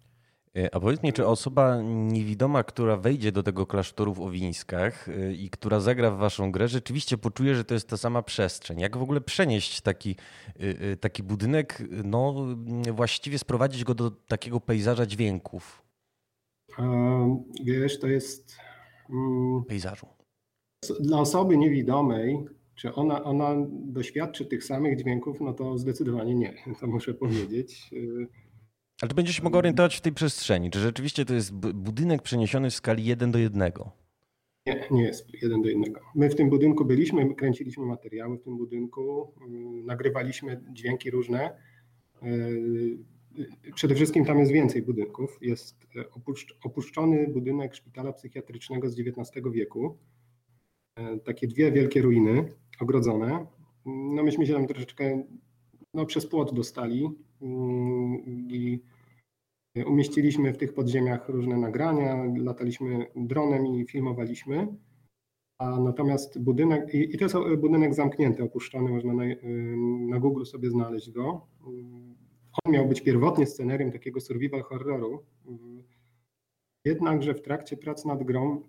E, 0.57 0.75
a 0.75 0.79
powiedz 0.79 1.03
mi, 1.03 1.13
czy 1.13 1.27
osoba 1.27 1.81
niewidoma, 1.83 2.63
która 2.63 2.97
wejdzie 2.97 3.31
do 3.31 3.43
tego 3.43 3.65
klasztoru 3.65 4.13
w 4.13 4.21
Owińskach 4.21 5.09
e, 5.09 5.33
i 5.33 5.49
która 5.49 5.79
zagra 5.79 6.11
w 6.11 6.17
waszą 6.17 6.51
grę, 6.51 6.67
rzeczywiście 6.67 7.17
poczuje, 7.17 7.55
że 7.55 7.63
to 7.63 7.73
jest 7.73 7.89
ta 7.89 7.97
sama 7.97 8.21
przestrzeń? 8.23 8.79
Jak 8.79 8.97
w 8.97 9.01
ogóle 9.01 9.21
przenieść 9.21 9.81
taki, 9.81 10.15
e, 10.59 10.97
taki 10.97 11.23
budynek, 11.23 11.83
no 12.03 12.47
właściwie 12.93 13.39
sprowadzić 13.39 13.83
go 13.83 13.93
do 13.93 14.11
takiego 14.11 14.59
pejzaża 14.59 15.05
dźwięków? 15.05 15.83
Wiesz, 17.63 17.99
to 17.99 18.07
jest... 18.07 18.57
Mm, 19.09 19.63
Pejzażu. 19.63 20.07
Dla 20.99 21.19
osoby 21.19 21.57
niewidomej, 21.57 22.45
czy 22.75 22.93
ona, 22.93 23.23
ona 23.23 23.55
doświadczy 23.69 24.45
tych 24.45 24.63
samych 24.63 24.97
dźwięków, 24.97 25.41
no 25.41 25.53
to 25.53 25.77
zdecydowanie 25.77 26.35
nie, 26.35 26.53
to 26.79 26.87
muszę 26.87 27.13
powiedzieć. 27.13 27.89
Ale 29.01 29.13
będziesz 29.13 29.35
się 29.35 29.43
mógł 29.43 29.57
orientować 29.57 29.95
w 29.97 30.01
tej 30.01 30.11
przestrzeni? 30.11 30.71
Czy 30.71 30.79
rzeczywiście 30.79 31.25
to 31.25 31.33
jest 31.33 31.53
budynek 31.53 32.21
przeniesiony 32.21 32.69
w 32.69 32.73
skali 32.73 33.05
1 33.05 33.31
do 33.31 33.39
1? 33.39 33.71
Nie, 34.65 34.87
nie 34.91 35.03
jest 35.03 35.43
jeden 35.43 35.61
do 35.61 35.69
jednego. 35.69 36.01
My 36.15 36.29
w 36.29 36.35
tym 36.35 36.49
budynku 36.49 36.85
byliśmy, 36.85 37.35
kręciliśmy 37.35 37.85
materiały 37.85 38.37
w 38.37 38.43
tym 38.43 38.57
budynku, 38.57 39.33
mm, 39.41 39.85
nagrywaliśmy 39.85 40.63
dźwięki 40.73 41.11
różne. 41.11 41.57
Yy, 42.21 42.97
przede 43.75 43.95
wszystkim 43.95 44.25
tam 44.25 44.39
jest 44.39 44.51
więcej 44.51 44.81
budynków. 44.81 45.37
Jest 45.41 45.87
e, 45.95 46.03
opuszczony 46.63 47.27
budynek 47.27 47.75
szpitala 47.75 48.13
psychiatrycznego 48.13 48.89
z 48.89 48.99
XIX 48.99 49.45
wieku. 49.51 49.97
E, 50.95 51.19
takie 51.19 51.47
dwie 51.47 51.71
wielkie 51.71 52.01
ruiny 52.01 52.53
ogrodzone. 52.79 53.45
No 53.85 54.23
myśmy 54.23 54.45
się 54.45 54.53
tam 54.53 54.67
troszeczkę 54.67 55.23
no, 55.97 56.05
przez 56.05 56.27
płot 56.27 56.53
dostali 56.53 57.09
mm, 57.41 58.25
i 58.49 58.81
umieściliśmy 59.85 60.53
w 60.53 60.57
tych 60.57 60.73
podziemiach 60.73 61.29
różne 61.29 61.57
nagrania, 61.57 62.23
lataliśmy 62.37 63.07
dronem 63.15 63.67
i 63.67 63.85
filmowaliśmy. 63.85 64.67
A 65.59 65.79
natomiast 65.79 66.43
budynek, 66.43 66.93
i 66.93 67.17
to 67.17 67.25
jest 67.25 67.35
budynek 67.57 67.93
zamknięty, 67.93 68.43
opuszczony, 68.43 68.89
można 68.91 69.13
na, 69.13 69.23
na 70.09 70.19
Google 70.19 70.43
sobie 70.43 70.69
znaleźć 70.69 71.11
go. 71.11 71.47
On 72.65 72.73
miał 72.73 72.87
być 72.87 73.01
pierwotnie 73.01 73.45
scenarium 73.45 73.91
takiego 73.91 74.19
survival 74.19 74.61
horroru. 74.61 75.23
Jednakże 76.85 77.33
w 77.33 77.41
trakcie 77.41 77.77
prac 77.77 78.05
nad 78.05 78.23
grą 78.23 78.61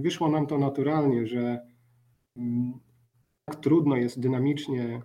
wyszło 0.00 0.28
nam 0.28 0.46
to 0.46 0.58
naturalnie, 0.58 1.26
że 1.26 1.66
tak 3.44 3.60
trudno 3.60 3.96
jest 3.96 4.20
dynamicznie 4.20 5.02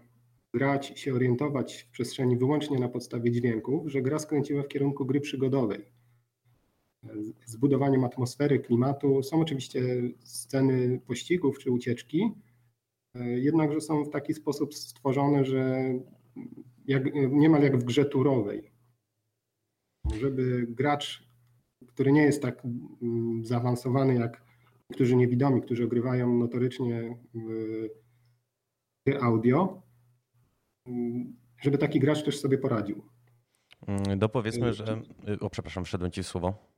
grać 0.56 0.92
i 0.92 0.98
się 0.98 1.14
orientować 1.14 1.82
w 1.82 1.92
przestrzeni 1.92 2.38
wyłącznie 2.38 2.80
na 2.80 2.90
podstawie 2.90 3.32
dźwięków, 3.32 3.92
że 3.92 4.02
gra 4.02 4.20
skręciła 4.20 4.64
w 4.64 4.68
kierunku 4.68 5.06
gry 5.06 5.22
przygodowej. 5.22 5.86
Z 7.46 7.56
budowaniem 7.56 8.04
atmosfery, 8.04 8.60
klimatu. 8.60 9.24
Są 9.24 9.42
oczywiście 9.42 9.82
sceny 10.24 11.00
pościgów 11.08 11.60
czy 11.60 11.72
ucieczki, 11.72 12.32
jednakże 13.36 13.82
są 13.82 14.04
w 14.04 14.10
taki 14.10 14.34
sposób 14.34 14.76
stworzone, 14.76 15.46
że 15.46 15.94
jak, 16.88 17.14
niemal 17.14 17.64
jak 17.64 17.78
w 17.78 17.84
grze 17.84 18.06
turowej. 18.06 18.72
Żeby 20.20 20.68
gracz, 20.70 21.30
który 21.88 22.12
nie 22.12 22.24
jest 22.24 22.42
tak 22.42 22.66
mm, 23.02 23.46
zaawansowany 23.46 24.16
jak 24.16 24.44
niektórzy 24.90 25.16
niewidomi, 25.16 25.62
którzy 25.62 25.84
ogrywają 25.84 26.38
notorycznie 26.38 27.18
audio, 29.22 29.85
żeby 31.62 31.78
taki 31.78 32.00
gracz 32.00 32.24
też 32.24 32.40
sobie 32.40 32.58
poradził. 32.58 33.06
Mm, 33.88 34.20
Dopowiedzmy, 34.20 34.74
że. 34.74 35.02
O, 35.40 35.50
przepraszam, 35.50 35.86
wszedłem 35.86 36.12
ci 36.12 36.24
w 36.24 36.28
słowo. 36.28 36.76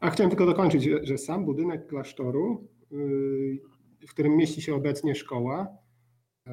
A 0.00 0.10
chciałem 0.10 0.30
tylko 0.30 0.46
dokończyć, 0.46 0.88
że, 1.02 1.18
sam 1.18 1.44
budynek 1.44 1.86
klasztoru, 1.86 2.68
y, 2.92 3.60
w 4.06 4.10
którym 4.10 4.36
mieści 4.36 4.62
się 4.62 4.74
obecnie 4.74 5.14
szkoła, 5.14 5.78
y, 6.48 6.50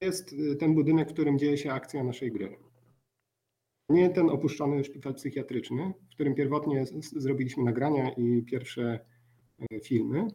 jest 0.00 0.34
ten 0.58 0.74
budynek, 0.74 1.08
w 1.10 1.12
którym 1.12 1.38
dzieje 1.38 1.56
się 1.56 1.72
akcja 1.72 2.04
naszej 2.04 2.32
gry. 2.32 2.56
Nie 3.88 4.10
ten 4.10 4.30
opuszczony 4.30 4.84
szpital 4.84 5.14
psychiatryczny, 5.14 5.92
w 6.10 6.14
którym 6.14 6.34
pierwotnie 6.34 6.84
zrobiliśmy 7.16 7.64
nagrania 7.64 8.10
i 8.10 8.42
pierwsze 8.42 9.00
y, 9.72 9.80
filmy, 9.80 10.28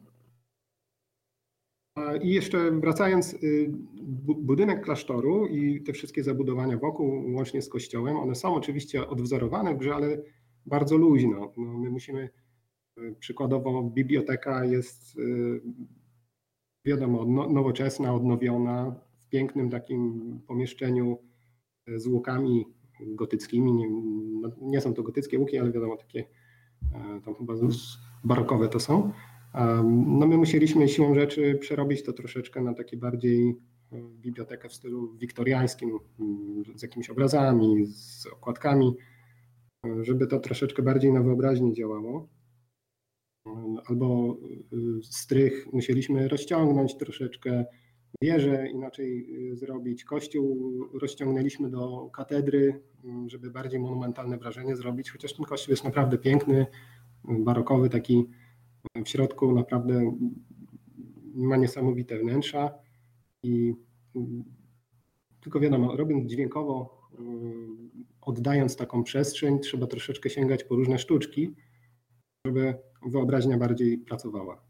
i 2.21 2.29
jeszcze 2.29 2.71
wracając, 2.71 3.33
y, 3.33 3.71
budynek 4.37 4.83
klasztoru 4.83 5.47
i 5.47 5.83
te 5.83 5.93
wszystkie 5.93 6.23
zabudowania 6.23 6.77
wokół, 6.77 7.33
łącznie 7.33 7.61
z 7.61 7.69
kościołem, 7.69 8.17
one 8.17 8.35
są 8.35 8.55
oczywiście 8.55 9.07
odwzorowane 9.07 9.75
w 9.75 9.77
grze, 9.77 9.95
ale 9.95 10.21
bardzo 10.65 10.97
luźno. 10.97 11.53
No, 11.57 11.77
my 11.77 11.89
musimy, 11.89 12.29
y, 12.99 13.15
przykładowo 13.19 13.83
biblioteka 13.83 14.65
jest 14.65 15.17
y, 15.19 15.61
wiadomo, 16.85 17.25
no, 17.25 17.49
nowoczesna, 17.49 18.13
odnowiona, 18.13 18.95
w 19.25 19.29
pięknym 19.29 19.69
takim 19.69 20.21
pomieszczeniu 20.47 21.17
z 21.95 22.07
łukami 22.07 22.65
gotyckimi. 23.01 23.73
Nie, 23.73 23.89
no, 24.41 24.51
nie 24.61 24.81
są 24.81 24.93
to 24.93 25.03
gotyckie 25.03 25.39
łuki, 25.39 25.57
ale 25.57 25.71
wiadomo, 25.71 25.97
takie 25.97 26.25
tam 27.25 27.35
chyba 27.35 27.53
barokowe 28.23 28.69
to 28.69 28.79
są. 28.79 29.11
No 29.83 30.27
my 30.27 30.37
musieliśmy 30.37 30.87
siłą 30.87 31.15
rzeczy 31.15 31.55
przerobić 31.55 32.03
to 32.03 32.13
troszeczkę 32.13 32.61
na 32.61 32.73
takie 32.73 32.97
bardziej 32.97 33.49
e, 33.91 34.01
bibliotekę 34.21 34.69
w 34.69 34.73
stylu 34.73 35.17
wiktoriańskim, 35.17 35.99
mm, 36.19 36.63
z 36.75 36.81
jakimiś 36.81 37.09
obrazami, 37.09 37.85
z 37.85 38.27
okładkami, 38.27 38.93
e, 39.85 40.03
żeby 40.05 40.27
to 40.27 40.39
troszeczkę 40.39 40.83
bardziej 40.83 41.13
na 41.13 41.23
wyobraźni 41.23 41.73
działało. 41.73 42.29
E, 43.47 43.51
albo 43.85 44.37
strych 45.03 45.73
musieliśmy 45.73 46.27
rozciągnąć 46.27 46.97
troszeczkę, 46.97 47.65
wieżę 48.21 48.69
inaczej 48.69 49.27
zrobić. 49.53 50.03
Kościół 50.03 50.71
rozciągnęliśmy 51.01 51.69
do 51.69 52.09
katedry, 52.09 52.81
mm, 53.03 53.29
żeby 53.29 53.51
bardziej 53.51 53.79
monumentalne 53.79 54.37
wrażenie 54.37 54.75
zrobić, 54.75 55.11
chociaż 55.11 55.33
ten 55.33 55.45
kościół 55.45 55.71
jest 55.71 55.83
naprawdę 55.83 56.17
piękny, 56.17 56.65
barokowy, 57.23 57.89
taki 57.89 58.29
w 59.05 59.09
środku 59.09 59.51
naprawdę 59.51 60.17
ma 61.33 61.57
niesamowite 61.57 62.19
wnętrza 62.19 62.73
i 63.43 63.73
tylko 65.41 65.59
wiadomo, 65.59 65.95
robiąc 65.95 66.31
dźwiękowo, 66.31 67.01
oddając 68.21 68.75
taką 68.75 69.03
przestrzeń, 69.03 69.59
trzeba 69.59 69.87
troszeczkę 69.87 70.29
sięgać 70.29 70.63
po 70.63 70.75
różne 70.75 70.99
sztuczki, 70.99 71.55
żeby 72.45 72.77
wyobraźnia 73.05 73.57
bardziej 73.57 73.97
pracowała. 73.97 74.64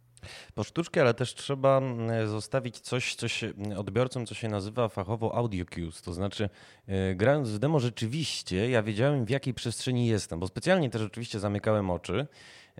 Po 0.53 0.63
sztuczkę, 0.63 1.01
ale 1.01 1.13
też 1.13 1.34
trzeba 1.34 1.78
mm, 1.78 2.28
zostawić 2.28 2.80
coś, 2.80 3.15
coś 3.15 3.43
odbiorcom, 3.78 4.26
co 4.26 4.36
się 4.36 4.47
nazywa 4.47 4.89
fachowo 4.89 5.36
audio 5.36 5.65
cues. 5.65 6.01
To 6.01 6.13
znaczy, 6.13 6.49
e, 6.88 7.15
grając 7.15 7.49
w 7.49 7.59
demo, 7.59 7.80
rzeczywiście 7.80 8.69
ja 8.69 8.84
wiedziałem, 8.84 9.26
w 9.26 9.30
jakiej 9.30 9.53
przestrzeni 9.53 10.07
jestem, 10.07 10.39
bo 10.39 10.47
specjalnie 10.47 10.89
też 10.89 11.01
oczywiście 11.01 11.39
zamykałem 11.39 11.89
oczy 11.89 12.28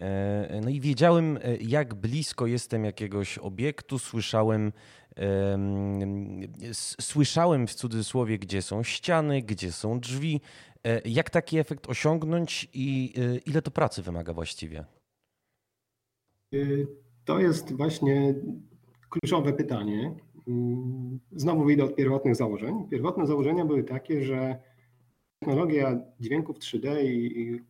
E, 0.02 0.62
no 0.64 0.70
i 0.70 0.80
wiedziałem, 0.80 1.38
e, 1.38 1.58
jak 1.58 1.94
blisko 1.94 2.48
jestem 2.48 2.86
jakiegoś 2.86 3.38
obiektu, 3.38 4.00
słyszałem, 4.00 4.72
słyszałem 7.00 7.68
w 7.68 7.74
cudzysłowie, 7.74 8.40
gdzie 8.40 8.62
są 8.62 8.84
ściany, 8.84 9.42
gdzie 9.42 9.72
są 9.72 10.00
drzwi. 10.00 10.42
Jak 11.06 11.30
taki 11.30 11.58
efekt 11.58 11.90
osiągnąć 11.90 12.68
i 12.74 13.14
ile 13.46 13.62
to 13.62 13.72
pracy 13.72 14.02
wymaga 14.02 14.34
właściwie? 14.34 14.86
To 17.26 17.40
jest 17.40 17.78
właśnie 17.78 18.36
kluczowe 19.10 19.54
pytanie. 19.54 20.16
Znowu 21.32 21.64
wyjdę 21.64 21.84
od 21.84 21.96
pierwotnych 21.96 22.36
założeń. 22.36 22.88
Pierwotne 22.90 23.28
założenia 23.28 23.66
były 23.66 23.84
takie, 23.84 24.24
że 24.24 24.60
technologia 25.40 26.02
dźwięków 26.20 26.60
3D 26.60 27.04
i 27.04 27.62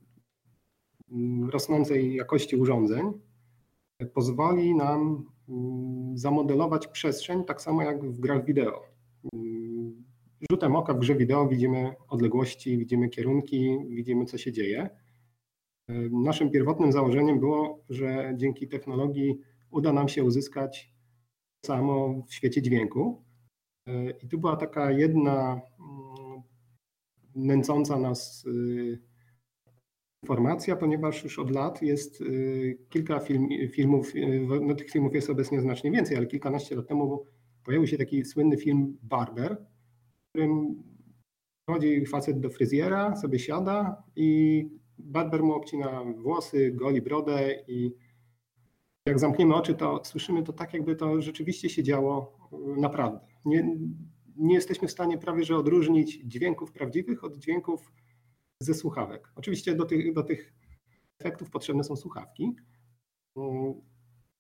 rosnącej 1.52 2.16
jakości 2.16 2.56
urządzeń 2.56 3.12
pozwoli 4.14 4.76
nam 4.76 5.26
mm, 5.50 6.18
zamodelować 6.18 6.88
przestrzeń 6.88 7.44
tak 7.44 7.62
samo 7.62 7.84
jak 7.84 8.06
w 8.06 8.20
grach 8.20 8.46
wideo. 8.46 8.84
Mm, 9.34 10.04
rzutem 10.52 10.76
oka 10.76 10.94
w 10.94 11.00
grze 11.00 11.16
wideo 11.16 11.48
widzimy 11.48 11.94
odległości, 12.08 12.78
widzimy 12.78 13.10
kierunki, 13.10 13.78
widzimy 13.90 14.26
co 14.26 14.38
się 14.38 14.52
dzieje. 14.52 14.90
Naszym 16.12 16.52
pierwotnym 16.52 16.92
założeniem 16.92 17.40
było, 17.40 17.84
że 17.90 18.34
dzięki 18.38 18.68
technologii 18.68 19.40
uda 19.72 19.94
nam 19.94 20.08
się 20.08 20.24
uzyskać 20.24 20.94
samo 21.66 22.24
w 22.28 22.34
świecie 22.34 22.62
dźwięku. 22.62 23.24
I 24.24 24.28
tu 24.28 24.38
była 24.38 24.56
taka 24.56 24.92
jedna 24.92 25.62
nęcąca 27.36 28.00
nas 28.00 28.46
y, 28.46 29.00
informacja, 30.24 30.76
ponieważ 30.76 31.24
już 31.24 31.40
od 31.40 31.52
lat 31.52 31.82
jest 31.82 32.22
y, 32.22 32.78
kilka 32.90 33.20
film, 33.20 33.48
filmów, 33.72 34.16
y, 34.16 34.48
no 34.62 34.76
tych 34.76 34.92
filmów 34.92 35.16
jest 35.16 35.30
obecnie 35.30 35.62
znacznie 35.62 35.92
więcej, 35.92 36.18
ale 36.18 36.26
kilkanaście 36.28 36.76
lat 36.76 36.88
temu 36.88 37.26
pojawił 37.64 37.88
się 37.88 37.98
taki 37.98 38.26
słynny 38.26 38.58
film 38.58 38.98
Barber, 39.04 39.58
w 40.26 40.30
którym 40.30 40.84
chodzi 41.70 42.06
facet 42.06 42.40
do 42.40 42.50
fryzjera, 42.50 43.16
sobie 43.16 43.40
siada 43.40 44.04
i 44.16 44.70
Badber 44.98 45.44
mu 45.44 45.54
obcina 45.54 46.04
włosy, 46.04 46.72
goli 46.72 47.02
brodę 47.02 47.64
i 47.68 47.96
jak 49.06 49.20
zamkniemy 49.20 49.56
oczy, 49.56 49.76
to 49.76 50.02
słyszymy 50.04 50.44
to 50.44 50.54
tak, 50.54 50.74
jakby 50.74 50.96
to 50.96 51.22
rzeczywiście 51.22 51.70
się 51.70 51.84
działo 51.84 52.38
y, 52.78 52.82
naprawdę. 52.82 53.20
Nie, 53.46 53.78
nie 54.36 54.56
jesteśmy 54.56 54.88
w 54.88 54.92
stanie 54.92 55.18
prawie 55.18 55.44
że 55.44 55.58
odróżnić 55.58 56.22
dźwięków 56.24 56.72
prawdziwych 56.72 57.24
od 57.24 57.38
dźwięków 57.38 57.92
ze 58.60 58.74
słuchawek. 58.74 59.32
Oczywiście 59.36 59.76
do 59.76 59.86
tych, 59.86 60.14
do 60.14 60.24
tych 60.24 60.54
efektów 61.20 61.50
potrzebne 61.50 61.84
są 61.84 61.96
słuchawki. 61.96 62.56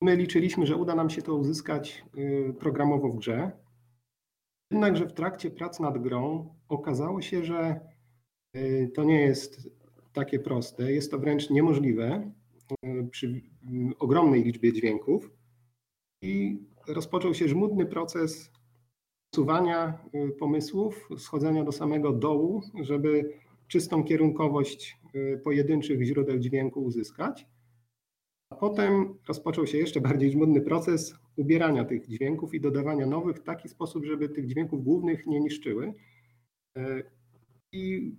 My 0.01 0.15
liczyliśmy, 0.15 0.65
że 0.65 0.75
uda 0.75 0.95
nam 0.95 1.09
się 1.09 1.21
to 1.21 1.35
uzyskać 1.35 2.05
y, 2.17 2.53
programowo 2.59 3.09
w 3.09 3.15
grze. 3.15 3.51
Jednakże 4.71 5.05
w 5.05 5.13
trakcie 5.13 5.51
prac 5.51 5.79
nad 5.79 5.97
grą 5.97 6.55
okazało 6.67 7.21
się, 7.21 7.43
że 7.43 7.79
y, 8.55 8.91
to 8.95 9.03
nie 9.03 9.21
jest 9.21 9.69
takie 10.16 10.39
proste. 10.39 10.93
Jest 10.93 11.11
to 11.11 11.20
wręcz 11.20 11.49
niemożliwe 11.49 12.32
y, 12.86 13.07
przy 13.11 13.41
ogromnej 13.99 14.43
liczbie 14.43 14.74
dźwięków. 14.74 15.32
I 16.22 16.59
rozpoczął 16.88 17.34
się 17.34 17.47
żmudny 17.47 17.86
proces 17.86 18.51
usuwania 19.34 19.99
pomysłów, 20.39 21.09
schodzenia 21.18 21.63
do 21.63 21.72
samego 21.72 22.11
dołu, 22.11 22.61
żeby 22.82 23.34
czystą 23.68 24.03
kierunkowość 24.03 24.97
pojedynczych 25.43 26.03
źródeł 26.03 26.39
dźwięku 26.39 26.84
uzyskać. 26.84 27.47
A 28.49 28.55
potem 28.55 29.18
rozpoczął 29.28 29.68
się 29.68 29.78
jeszcze 29.78 30.01
bardziej 30.01 30.32
żmudny 30.32 30.61
proces 30.61 31.16
ubierania 31.36 31.86
tych 31.86 32.07
dźwięków 32.07 32.53
i 32.53 32.61
dodawania 32.61 33.05
nowych 33.05 33.38
w 33.38 33.43
taki 33.43 33.70
sposób, 33.70 34.05
żeby 34.05 34.30
tych 34.30 34.47
dźwięków 34.47 34.84
głównych 34.84 35.28
nie 35.28 35.39
niszczyły. 35.39 35.93
E, 36.78 37.03
I 37.72 38.16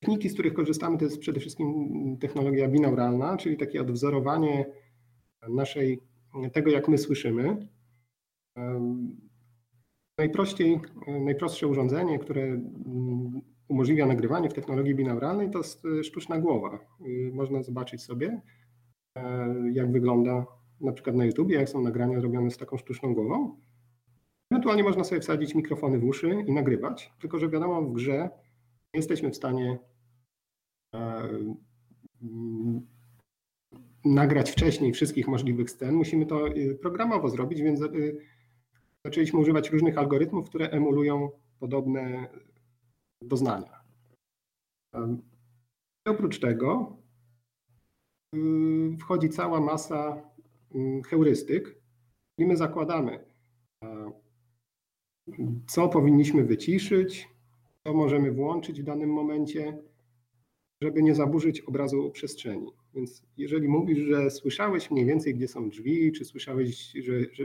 techniki, 0.00 0.28
z 0.28 0.34
których 0.34 0.54
korzystamy, 0.54 0.98
to 0.98 1.04
jest 1.04 1.18
przede 1.18 1.40
wszystkim 1.40 2.16
technologia 2.20 2.68
binauralna, 2.68 3.36
czyli 3.36 3.56
takie 3.56 3.80
odwzorowanie 3.80 4.66
naszej, 5.48 6.02
tego 6.52 6.70
jak 6.70 6.88
my 6.88 6.98
słyszymy. 6.98 7.68
Najprościej, 10.18 10.80
najprostsze 11.24 11.66
urządzenie, 11.66 12.18
które 12.18 12.60
umożliwia 13.68 14.06
nagrywanie 14.06 14.50
w 14.50 14.54
technologii 14.54 14.94
binauralnej, 14.94 15.50
to 15.50 15.58
jest 15.58 15.82
sztuczna 16.02 16.38
głowa. 16.38 16.78
Można 17.32 17.62
zobaczyć 17.62 18.02
sobie, 18.02 18.40
E, 19.16 19.54
jak 19.72 19.92
wygląda 19.92 20.46
na 20.80 20.92
przykład 20.92 21.16
na 21.16 21.24
YouTube, 21.24 21.50
jak 21.50 21.68
są 21.68 21.82
nagrania 21.82 22.20
zrobione 22.20 22.50
z 22.50 22.56
taką 22.56 22.76
sztuczną 22.76 23.14
głową. 23.14 23.56
Ewentualnie 24.50 24.82
można 24.82 25.04
sobie 25.04 25.20
wsadzić 25.20 25.54
mikrofony 25.54 25.98
w 25.98 26.04
uszy 26.04 26.44
i 26.46 26.52
nagrywać, 26.52 27.12
tylko 27.20 27.38
że 27.38 27.48
wiadomo, 27.48 27.82
w 27.82 27.92
grze 27.92 28.30
jesteśmy 28.96 29.30
w 29.30 29.36
stanie 29.36 29.78
e, 30.94 31.28
mm, 32.22 32.86
nagrać 34.06 34.50
wcześniej 34.50 34.92
wszystkich 34.92 35.28
możliwych 35.28 35.70
scen. 35.70 35.94
Musimy 35.94 36.26
to 36.26 36.48
y, 36.48 36.78
programowo 36.82 37.28
zrobić, 37.28 37.62
więc 37.62 37.80
y, 37.80 38.18
zaczęliśmy 39.04 39.40
używać 39.40 39.70
różnych 39.70 39.98
algorytmów, 39.98 40.48
które 40.48 40.70
emulują 40.70 41.30
podobne 41.58 42.28
doznania. 43.22 43.80
I 46.06 46.10
oprócz 46.10 46.40
tego 46.40 46.96
wchodzi 49.00 49.28
cała 49.28 49.60
masa 49.60 50.22
y, 50.74 51.02
heurystyk 51.06 51.80
i 52.38 52.46
my 52.46 52.56
zakładamy, 52.56 53.24
co 55.66 55.88
powinniśmy 55.88 56.44
wyciszyć, 56.44 57.35
co 57.86 57.94
możemy 57.94 58.32
włączyć 58.32 58.82
w 58.82 58.84
danym 58.84 59.10
momencie, 59.10 59.78
żeby 60.82 61.02
nie 61.02 61.14
zaburzyć 61.14 61.60
obrazu 61.60 62.10
przestrzeni. 62.10 62.72
Więc 62.94 63.22
jeżeli 63.36 63.68
mówisz, 63.68 63.98
że 63.98 64.30
słyszałeś 64.30 64.90
mniej 64.90 65.06
więcej, 65.06 65.34
gdzie 65.34 65.48
są 65.48 65.68
drzwi, 65.68 66.12
czy 66.12 66.24
słyszałeś, 66.24 66.92
że, 66.92 67.12
że 67.32 67.44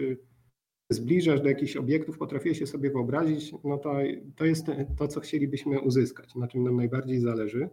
zbliżasz 0.92 1.42
do 1.42 1.50
jakichś 1.50 1.76
obiektów, 1.76 2.18
potrafię 2.18 2.56
się 2.56 2.68
sobie 2.68 2.90
wyobrazić, 2.90 3.54
no 3.64 3.78
to, 3.78 3.94
to 4.36 4.46
jest 4.46 4.66
to, 4.98 5.08
co 5.08 5.20
chcielibyśmy 5.20 5.82
uzyskać, 5.82 6.36
na 6.36 6.48
czym 6.48 6.64
nam 6.64 6.76
najbardziej 6.76 7.20
zależy. 7.20 7.70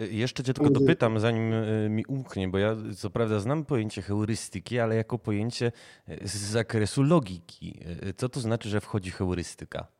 Y, 0.00 0.12
jeszcze 0.12 0.44
cię 0.44 0.54
tylko 0.54 0.70
dopytam, 0.70 1.20
zanim 1.20 1.52
y, 1.52 1.88
mi 1.90 2.04
umknie, 2.06 2.48
bo 2.48 2.58
ja 2.58 2.76
co 2.96 3.10
prawda 3.10 3.40
znam 3.40 3.64
pojęcie 3.64 4.02
heurystyki, 4.02 4.78
ale 4.78 4.96
jako 4.96 5.18
pojęcie 5.18 5.72
y, 6.08 6.28
z 6.28 6.36
zakresu 6.36 7.02
logiki. 7.02 7.80
Co 8.16 8.28
to 8.28 8.40
znaczy, 8.40 8.68
że 8.68 8.80
wchodzi 8.80 9.10
heurystyka? 9.10 9.95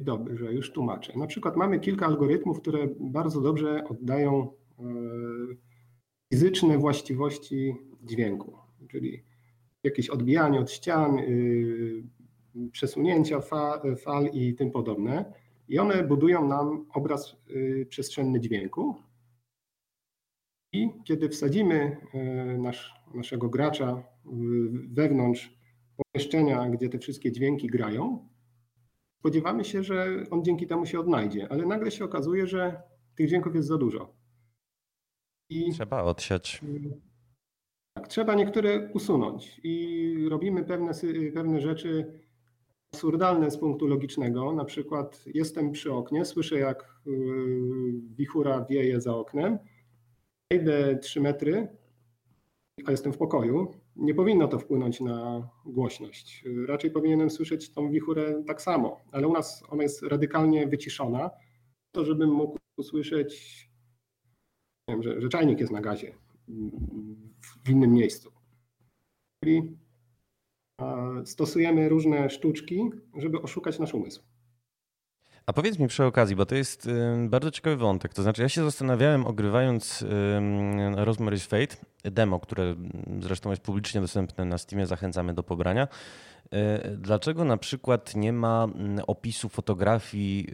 Dobrze, 0.00 0.52
już 0.52 0.72
tłumaczę. 0.72 1.18
Na 1.18 1.26
przykład 1.26 1.56
mamy 1.56 1.80
kilka 1.80 2.06
algorytmów, 2.06 2.60
które 2.60 2.88
bardzo 3.00 3.40
dobrze 3.40 3.84
oddają 3.88 4.52
fizyczne 6.32 6.78
właściwości 6.78 7.76
dźwięku, 8.02 8.58
czyli 8.90 9.24
jakieś 9.82 10.10
odbijanie 10.10 10.60
od 10.60 10.70
ścian, 10.70 11.18
przesunięcia 12.72 13.40
fal 13.96 14.26
i 14.32 14.54
tym 14.54 14.70
podobne. 14.70 15.32
I 15.68 15.78
one 15.78 16.04
budują 16.04 16.48
nam 16.48 16.86
obraz 16.94 17.36
y, 17.50 17.86
przestrzenny 17.88 18.40
dźwięku. 18.40 18.94
I 20.72 20.88
kiedy 21.04 21.28
wsadzimy 21.28 21.96
y, 22.54 22.58
nasz, 22.58 22.94
naszego 23.14 23.48
gracza 23.48 24.02
wewnątrz 24.88 25.58
pomieszczenia, 25.96 26.70
gdzie 26.70 26.88
te 26.88 26.98
wszystkie 26.98 27.32
dźwięki 27.32 27.66
grają, 27.66 28.28
spodziewamy 29.26 29.64
się, 29.64 29.82
że 29.82 30.24
on 30.30 30.44
dzięki 30.44 30.66
temu 30.66 30.86
się 30.86 31.00
odnajdzie, 31.00 31.48
ale 31.50 31.66
nagle 31.66 31.90
się 31.90 32.04
okazuje, 32.04 32.46
że 32.46 32.82
tych 33.14 33.28
dźwięków 33.28 33.54
jest 33.54 33.68
za 33.68 33.78
dużo. 33.78 34.14
I 35.50 35.72
trzeba 35.72 36.02
odsiać. 36.02 36.60
Tak, 37.96 38.08
trzeba 38.08 38.34
niektóre 38.34 38.90
usunąć 38.92 39.60
i 39.64 40.28
robimy 40.30 40.64
pewne, 40.64 40.92
pewne 41.34 41.60
rzeczy 41.60 42.20
absurdalne 42.94 43.50
z 43.50 43.58
punktu 43.58 43.86
logicznego. 43.86 44.52
Na 44.52 44.64
przykład 44.64 45.24
jestem 45.34 45.72
przy 45.72 45.92
oknie, 45.92 46.24
słyszę 46.24 46.58
jak 46.58 47.00
y, 47.06 47.10
wichura 48.16 48.64
wieje 48.64 49.00
za 49.00 49.16
oknem, 49.16 49.58
idę 50.52 50.98
3 50.98 51.20
metry, 51.20 51.68
a 52.86 52.90
jestem 52.90 53.12
w 53.12 53.18
pokoju. 53.18 53.85
Nie 53.96 54.14
powinno 54.14 54.48
to 54.48 54.58
wpłynąć 54.58 55.00
na 55.00 55.48
głośność. 55.66 56.44
Raczej 56.66 56.90
powinienem 56.90 57.30
słyszeć 57.30 57.72
tą 57.72 57.90
wichurę 57.90 58.42
tak 58.46 58.62
samo, 58.62 59.00
ale 59.12 59.28
u 59.28 59.32
nas 59.32 59.62
ona 59.68 59.82
jest 59.82 60.02
radykalnie 60.02 60.66
wyciszona, 60.66 61.30
to 61.94 62.04
żebym 62.04 62.30
mógł 62.30 62.58
usłyszeć, 62.78 63.62
wiem, 64.90 65.02
że, 65.02 65.20
że 65.20 65.28
czajnik 65.28 65.60
jest 65.60 65.72
na 65.72 65.80
gazie 65.80 66.14
w 67.64 67.70
innym 67.70 67.92
miejscu. 67.92 68.32
Czyli 69.44 69.78
stosujemy 71.24 71.88
różne 71.88 72.30
sztuczki, 72.30 72.90
żeby 73.16 73.42
oszukać 73.42 73.78
nasz 73.78 73.94
umysł. 73.94 74.22
A 75.46 75.52
powiedz 75.52 75.78
mi 75.78 75.88
przy 75.88 76.04
okazji, 76.04 76.36
bo 76.36 76.46
to 76.46 76.54
jest 76.54 76.88
bardzo 77.28 77.50
ciekawy 77.50 77.76
wątek. 77.76 78.14
To 78.14 78.22
znaczy, 78.22 78.42
ja 78.42 78.48
się 78.48 78.64
zastanawiałem, 78.64 79.26
ogrywając 79.26 80.04
Rosemary's 80.94 81.46
Fate, 81.46 81.86
demo, 82.10 82.40
które 82.40 82.74
zresztą 83.20 83.50
jest 83.50 83.62
publicznie 83.62 84.00
dostępne 84.00 84.44
na 84.44 84.58
Steamie, 84.58 84.86
zachęcamy 84.86 85.34
do 85.34 85.42
pobrania. 85.42 85.88
E, 86.52 86.90
dlaczego 86.96 87.44
na 87.44 87.56
przykład 87.56 88.16
nie 88.16 88.32
ma 88.32 88.64
mm, 88.64 89.04
opisu 89.06 89.48
fotografii 89.48 90.48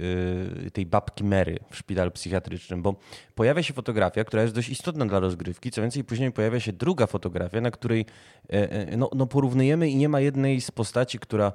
e, 0.67 0.71
tej 0.71 0.87
babki 0.87 1.25
Mary 1.25 1.59
w 1.71 1.77
szpitalu 1.77 2.11
psychiatrycznym? 2.11 2.83
Bo 2.83 2.95
pojawia 3.35 3.63
się 3.63 3.75
fotografia, 3.75 4.25
która 4.25 4.43
jest 4.43 4.55
dość 4.55 4.69
istotna 4.69 5.07
dla 5.07 5.21
rozgrywki. 5.21 5.71
Co 5.71 5.83
więcej, 5.83 6.05
później 6.05 6.33
pojawia 6.33 6.61
się 6.61 6.73
druga 6.73 7.07
fotografia, 7.07 7.61
na 7.61 7.71
której 7.71 8.07
e, 8.49 8.97
no, 8.97 9.11
no 9.15 9.27
porównujemy 9.27 9.91
i 9.91 9.97
nie 9.97 10.09
ma 10.09 10.21
jednej 10.21 10.61
z 10.61 10.71
postaci, 10.71 11.19
która 11.19 11.53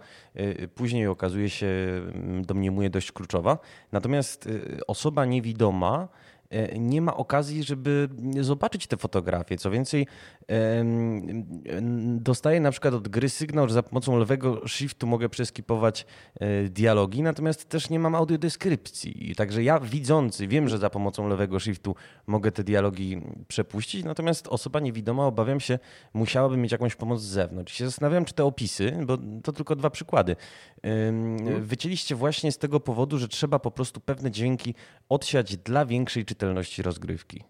później 0.76 1.08
okazuje 1.08 1.50
się, 1.50 1.68
mm, 1.68 2.46
domniemuje 2.46 2.90
dość 2.90 3.12
kluczowa. 3.12 3.58
Natomiast 3.92 4.50
osoba 4.88 5.26
niewidoma, 5.26 6.08
E, 6.37 6.37
nie 6.80 7.02
ma 7.02 7.18
okazji, 7.18 7.64
żeby 7.64 8.10
zobaczyć 8.42 8.88
te 8.88 8.98
fotografie. 8.98 9.58
Co 9.58 9.72
więcej, 9.72 10.08
dostaję 12.16 12.60
na 12.60 12.72
przykład 12.72 12.94
od 12.94 13.08
gry 13.08 13.30
sygnał, 13.30 13.68
że 13.68 13.74
za 13.74 13.84
pomocą 13.84 14.18
lewego 14.18 14.68
shiftu 14.68 15.08
mogę 15.08 15.30
przeskipować 15.30 16.06
e, 16.40 16.64
dialogi, 16.64 17.24
natomiast 17.24 17.70
też 17.70 17.90
nie 17.90 18.00
mam 18.00 18.16
audiodeskrypcji. 18.16 19.34
Także 19.36 19.64
ja 19.64 19.80
widzący 19.80 20.48
wiem, 20.48 20.70
że 20.70 20.78
za 20.78 20.90
pomocą 20.90 21.28
lewego 21.28 21.60
shiftu 21.60 21.96
mogę 22.28 22.52
te 22.52 22.64
dialogi 22.64 23.22
przepuścić, 23.48 24.04
natomiast 24.04 24.48
osoba 24.48 24.80
niewidoma, 24.80 25.26
obawiam 25.26 25.60
się, 25.60 25.80
musiałaby 26.14 26.58
mieć 26.58 26.72
jakąś 26.72 26.96
pomoc 26.96 27.22
z 27.22 27.26
zewnątrz. 27.26 27.74
I 27.74 27.78
się 27.78 27.86
zastanawiam, 27.86 28.26
czy 28.26 28.34
te 28.34 28.46
opisy, 28.46 28.98
bo 29.06 29.18
to 29.44 29.52
tylko 29.52 29.76
dwa 29.76 29.90
przykłady, 29.90 30.36
mhm. 30.84 31.64
wycięliście 31.64 32.16
właśnie 32.16 32.52
z 32.52 32.58
tego 32.58 32.80
powodu, 32.80 33.18
że 33.18 33.28
trzeba 33.28 33.60
po 33.60 33.72
prostu 33.72 34.00
pewne 34.00 34.32
dźwięki 34.32 34.76
odsiać 35.10 35.58
dla 35.58 35.86
większej 35.86 36.26
czy 36.26 36.36
czytelności 36.38 36.82
rozgrywki? 36.82 37.44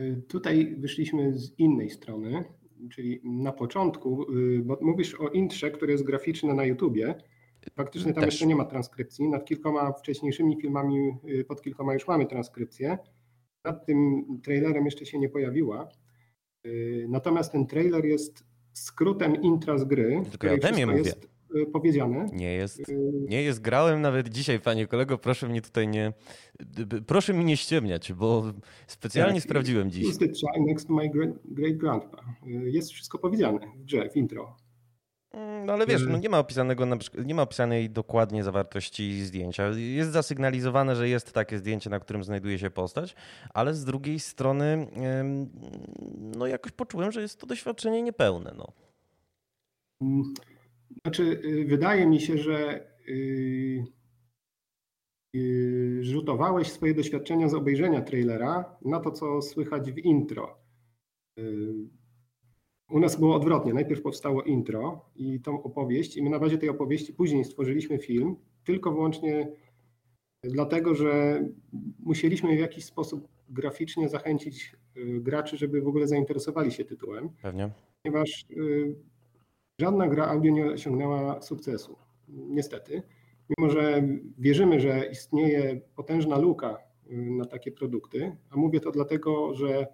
Y, 0.00 0.22
tutaj 0.28 0.76
wyszliśmy 0.78 1.38
z 1.38 1.58
innej 1.58 1.90
strony, 1.90 2.44
czyli 2.90 3.20
na 3.24 3.52
początku, 3.52 4.36
y, 4.36 4.62
bo 4.64 4.78
mówisz 4.80 5.14
o 5.14 5.28
intrze, 5.28 5.70
które 5.70 5.92
jest 5.92 6.04
graficzne 6.04 6.54
na 6.54 6.64
YouTubie. 6.64 7.14
Faktycznie 7.74 8.12
tam 8.12 8.24
Też. 8.24 8.34
jeszcze 8.34 8.46
nie 8.46 8.56
ma 8.56 8.64
transkrypcji. 8.64 9.28
Nad 9.28 9.44
kilkoma 9.44 9.92
wcześniejszymi 9.92 10.60
filmami, 10.60 11.12
y, 11.28 11.44
pod 11.44 11.62
kilkoma 11.62 11.94
już 11.94 12.08
mamy 12.08 12.26
transkrypcję. 12.26 12.98
nad 13.64 13.86
tym 13.86 14.24
trailerem 14.42 14.84
jeszcze 14.84 15.06
się 15.06 15.18
nie 15.18 15.28
pojawiła. 15.28 15.88
Natomiast 17.08 17.52
ten 17.52 17.66
trailer 17.66 18.04
jest 18.04 18.44
skrótem 18.72 19.42
intra 19.42 19.78
z 19.78 19.84
gry. 19.84 20.22
Tylko 20.30 20.46
ja 20.46 20.52
ode 20.52 20.72
mnie 20.72 20.86
mówię. 20.86 20.98
Jest 20.98 21.28
powiedziane. 21.72 22.26
Nie 22.32 22.52
jest. 22.52 22.88
Y, 22.88 23.12
nie 23.28 23.42
jest. 23.42 23.60
Grałem 23.60 24.00
nawet 24.00 24.28
dzisiaj, 24.28 24.60
panie 24.60 24.86
kolego. 24.86 25.18
Proszę 25.18 25.48
mnie 25.48 25.62
tutaj 25.62 25.88
nie. 25.88 26.12
Proszę 27.06 27.32
mi 27.34 27.44
nie 27.44 27.56
ściemniać, 27.56 28.12
bo 28.12 28.44
specjalnie 28.86 29.40
tak, 29.40 29.42
sprawdziłem 29.42 29.90
dziś. 29.90 30.18
the 30.18 30.24
child 30.24 30.66
next 30.66 30.88
to 30.88 30.94
my 30.94 31.10
great 31.44 31.76
grandpa. 31.76 32.24
Y, 32.46 32.70
jest 32.70 32.90
wszystko 32.90 33.18
powiedziane 33.18 33.58
w 33.76 33.84
grze, 33.84 34.10
w 34.10 34.16
intro. 34.16 34.56
Mm, 35.32 35.66
no 35.66 35.72
ale 35.72 35.86
wiesz, 35.86 36.02
no 36.08 36.18
nie 36.18 36.28
ma 36.28 36.38
opisanego, 36.38 36.86
nie 37.24 37.34
ma 37.34 37.42
opisanej 37.42 37.90
dokładnie 37.90 38.44
zawartości 38.44 39.22
zdjęcia. 39.22 39.68
Jest 39.76 40.10
zasygnalizowane, 40.10 40.96
że 40.96 41.08
jest 41.08 41.32
takie 41.32 41.58
zdjęcie, 41.58 41.90
na 41.90 42.00
którym 42.00 42.24
znajduje 42.24 42.58
się 42.58 42.70
postać, 42.70 43.14
ale 43.54 43.74
z 43.74 43.84
drugiej 43.84 44.20
strony 44.20 44.86
no 46.16 46.46
jakoś 46.46 46.72
poczułem, 46.72 47.12
że 47.12 47.22
jest 47.22 47.40
to 47.40 47.46
doświadczenie 47.46 48.02
niepełne. 48.02 48.54
No. 48.56 48.72
Znaczy, 51.02 51.22
y, 51.44 51.64
wydaje 51.64 52.06
mi 52.06 52.20
się, 52.20 52.38
że 52.38 52.86
yy, 53.06 53.84
yy, 55.32 56.04
rzutowałeś 56.04 56.72
swoje 56.72 56.94
doświadczenia 56.94 57.48
z 57.48 57.54
obejrzenia 57.54 58.00
trailera 58.00 58.76
na 58.84 59.00
to, 59.00 59.10
co 59.10 59.42
słychać 59.42 59.92
w 59.92 59.98
intro. 59.98 60.60
U 62.90 63.00
nas 63.00 63.20
było 63.20 63.36
odwrotnie. 63.36 63.74
Najpierw 63.74 64.02
powstało 64.02 64.42
intro 64.42 65.04
i 65.16 65.40
tą 65.40 65.62
opowieść, 65.62 66.16
i 66.16 66.22
my 66.22 66.30
na 66.30 66.38
bazie 66.38 66.58
tej 66.58 66.68
opowieści 66.68 67.12
później 67.12 67.44
stworzyliśmy 67.44 67.98
film, 67.98 68.36
tylko 68.64 68.92
wyłącznie 68.92 69.52
dlatego, 70.42 70.94
że 70.94 71.44
musieliśmy 71.98 72.56
w 72.56 72.60
jakiś 72.60 72.84
sposób 72.84 73.28
graficznie 73.48 74.08
zachęcić 74.08 74.76
y, 74.96 75.20
graczy, 75.20 75.56
żeby 75.56 75.80
w 75.80 75.88
ogóle 75.88 76.08
zainteresowali 76.08 76.72
się 76.72 76.84
tytułem. 76.84 77.28
Pewnie. 77.42 77.70
Ponieważ 78.02 78.46
y, 78.50 78.96
Żadna 79.80 80.08
gra 80.08 80.26
audio 80.26 80.52
nie 80.52 80.66
osiągnęła 80.66 81.42
sukcesu. 81.42 81.96
Niestety. 82.28 83.02
Mimo, 83.48 83.70
że 83.70 84.08
wierzymy, 84.38 84.80
że 84.80 85.06
istnieje 85.06 85.80
potężna 85.96 86.38
luka 86.38 86.78
y, 87.10 87.30
na 87.30 87.44
takie 87.44 87.72
produkty, 87.72 88.36
a 88.50 88.56
mówię 88.56 88.80
to 88.80 88.90
dlatego, 88.90 89.54
że 89.54 89.86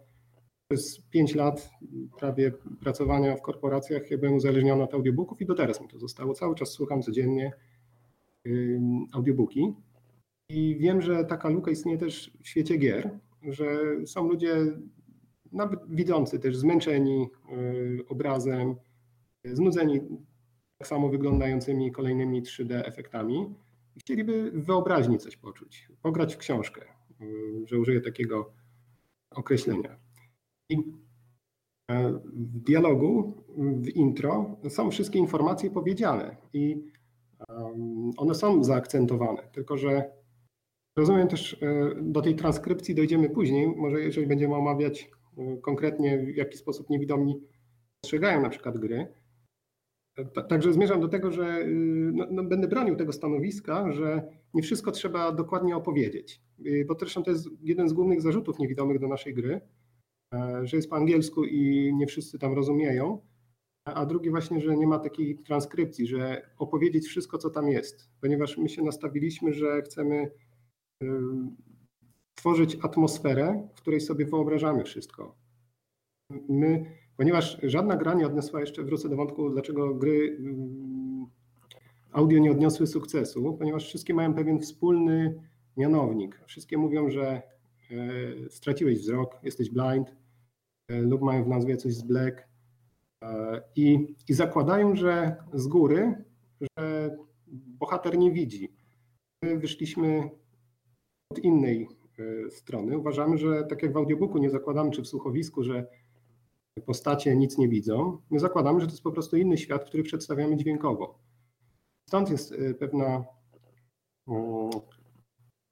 przez 0.71 1.01
5 1.11 1.35
lat 1.35 1.71
prawie 2.19 2.53
pracowania 2.81 3.37
w 3.37 3.43
korporacjach 3.43 4.11
ja 4.11 4.19
byłem 4.19 4.35
uzależniony 4.35 4.83
od 4.83 4.95
audiobooków 4.95 5.41
i 5.41 5.47
do 5.47 5.55
teraz 5.55 5.81
mi 5.81 5.89
to 5.89 5.99
zostało. 5.99 6.35
Cały 6.35 6.55
czas 6.55 6.69
słucham 6.69 7.03
codziennie 7.03 7.53
audiobooki 9.13 9.75
i 10.51 10.77
wiem, 10.81 11.03
że 11.03 11.25
taka 11.25 11.49
luka 11.49 11.71
istnieje 11.71 11.99
też 11.99 12.31
w 12.43 12.49
świecie 12.49 12.77
gier, 12.77 13.19
że 13.43 13.67
są 14.07 14.29
ludzie 14.29 14.57
nawet 15.53 15.81
widzący 15.89 16.39
też 16.39 16.57
zmęczeni 16.57 17.29
y, 17.53 18.05
obrazem, 18.09 18.77
znudzeni 19.53 20.01
tak 20.79 20.89
samo 20.89 21.09
wyglądającymi 21.09 21.93
kolejnymi 21.93 22.43
3D 22.43 22.83
efektami 22.85 23.55
i 23.97 24.01
chcieliby 24.01 24.51
w 24.51 24.67
wyobraźni 24.67 25.19
coś 25.19 25.37
poczuć, 25.37 25.89
pograć 26.03 26.35
w 26.35 26.39
książkę, 26.39 26.85
że 27.65 27.79
użyję 27.79 28.01
takiego 28.01 28.53
określenia. 29.31 29.99
I 30.71 30.77
e, 31.91 32.13
w 32.35 32.61
dialogu, 32.61 33.43
w 33.57 33.89
intro 33.89 34.57
są 34.69 34.91
wszystkie 34.91 35.19
informacje 35.19 35.71
powiedziane 35.71 36.37
i 36.53 36.83
one 38.17 38.35
są 38.35 38.65
zaakcentowane, 38.65 39.43
tylko 39.53 39.77
że 39.77 40.11
rozumiem 40.99 41.29
też, 41.29 41.63
e, 41.63 41.91
do 42.03 42.23
tej 42.23 42.37
transkrypcji 42.37 42.95
dojdziemy 42.95 43.31
później, 43.31 43.69
może 43.77 44.01
jeżeli 44.01 44.27
będziemy 44.27 44.55
omawiać 44.55 45.11
e, 45.39 45.57
konkretnie 45.57 46.19
w 46.19 46.37
jaki 46.37 46.59
sposób 46.59 46.91
niewidomi 46.91 47.41
postrzegają 48.01 48.43
na 48.43 48.49
przykład 48.49 48.79
gry, 48.79 49.07
Także 50.49 50.73
zmierzam 50.73 51.01
do 51.01 51.09
tego, 51.09 51.31
że 51.31 51.59
y, 51.61 52.11
no, 52.15 52.27
no, 52.31 52.45
będę 52.45 52.69
bronił 52.69 52.97
tego 52.97 53.13
stanowiska, 53.13 53.93
że 53.93 54.29
nie 54.55 54.63
wszystko 54.63 54.93
trzeba 54.93 55.33
dokładnie 55.33 55.77
opowiedzieć. 55.77 56.43
Y, 56.67 56.85
bo 56.89 56.97
zresztą 56.99 57.23
to 57.23 57.31
jest 57.31 57.49
jeden 57.63 57.89
z 57.89 57.93
głównych 57.93 58.23
zarzutów 58.23 58.59
niewidomych 58.59 58.99
do 58.99 59.09
naszej 59.09 59.35
gry, 59.35 59.61
e, 60.35 60.61
że 60.67 60.77
jest 60.77 60.91
po 60.91 60.97
angielsku 60.97 61.45
i 61.45 61.93
nie 61.95 62.07
wszyscy 62.07 62.39
tam 62.39 62.55
rozumieją. 62.55 63.21
A 63.85 64.07
drugi 64.07 64.31
właśnie, 64.31 64.61
że 64.61 64.77
nie 64.77 64.87
ma 64.87 64.99
takiej 64.99 65.39
transkrypcji, 65.39 66.07
że 66.07 66.51
opowiedzieć 66.59 67.07
wszystko, 67.07 67.39
co 67.39 67.51
tam 67.51 67.69
jest, 67.69 68.11
ponieważ 68.21 68.59
my 68.59 68.69
się 68.69 68.83
nastawiliśmy, 68.83 69.53
że 69.53 69.83
chcemy 69.83 70.31
y, 71.03 71.07
tworzyć 72.35 72.79
atmosferę, 72.83 73.69
w 73.75 73.81
której 73.81 74.01
sobie 74.01 74.27
wyobrażamy 74.27 74.85
wszystko. 74.85 75.37
My 76.49 76.85
Ponieważ 77.17 77.59
żadna 77.63 77.97
gra 77.97 78.15
nie 78.15 78.27
odniosła 78.27 78.61
jeszcze, 78.61 78.83
wrócę 78.83 79.09
do 79.09 79.17
wątku, 79.17 79.51
dlaczego 79.51 79.95
gry 79.95 80.37
mm, 80.41 81.27
audio 82.13 82.39
nie 82.39 82.51
odniosły 82.51 82.87
sukcesu, 82.87 83.57
ponieważ 83.59 83.85
wszystkie 83.85 84.15
mają 84.15 84.35
pewien 84.35 84.61
wspólny 84.61 85.41
mianownik. 85.77 86.41
Wszystkie 86.47 86.79
mówią, 86.79 87.11
że 87.11 87.27
e, 87.27 87.43
straciłeś 88.51 88.99
wzrok, 88.99 89.39
jesteś 89.43 89.71
blind, 89.71 90.17
e, 90.89 91.03
lub 91.03 91.23
mają 91.23 91.45
w 91.45 91.49
nazwie 91.49 91.77
coś 91.77 91.95
z 91.95 92.03
black 92.03 92.49
e, 93.23 93.63
i, 93.77 94.15
i 94.29 94.35
zakładają, 94.35 94.97
że 94.97 95.37
z 95.55 95.67
góry, 95.67 96.25
że 96.79 97.11
bohater 97.79 98.19
nie 98.19 98.33
widzi. 98.33 98.73
My 99.43 99.59
wyszliśmy 99.59 100.31
od 101.31 101.39
innej 101.39 101.89
strony. 102.51 102.99
Uważamy, 102.99 103.39
że 103.39 103.65
tak 103.65 103.83
jak 103.83 103.93
w 103.93 103.97
audiobooku 103.97 104.39
nie 104.39 104.51
zakładamy, 104.51 104.91
czy 104.91 105.03
w 105.03 105.07
słuchowisku, 105.07 105.63
że 105.63 105.87
postacie 106.81 107.37
nic 107.37 107.59
nie 107.59 107.69
widzą, 107.69 108.19
my 108.31 108.41
zakładamy, 108.41 108.81
że 108.81 108.87
to 108.87 108.93
jest 108.93 109.03
po 109.03 109.13
prostu 109.13 109.37
inny 109.37 109.59
świat, 109.59 109.85
który 109.85 110.03
przedstawiamy 110.03 110.57
dźwiękowo. 110.57 111.19
Stąd 112.09 112.31
jest 112.31 112.53
y, 112.53 112.75
pewna, 112.75 113.25
mm, 114.29 114.71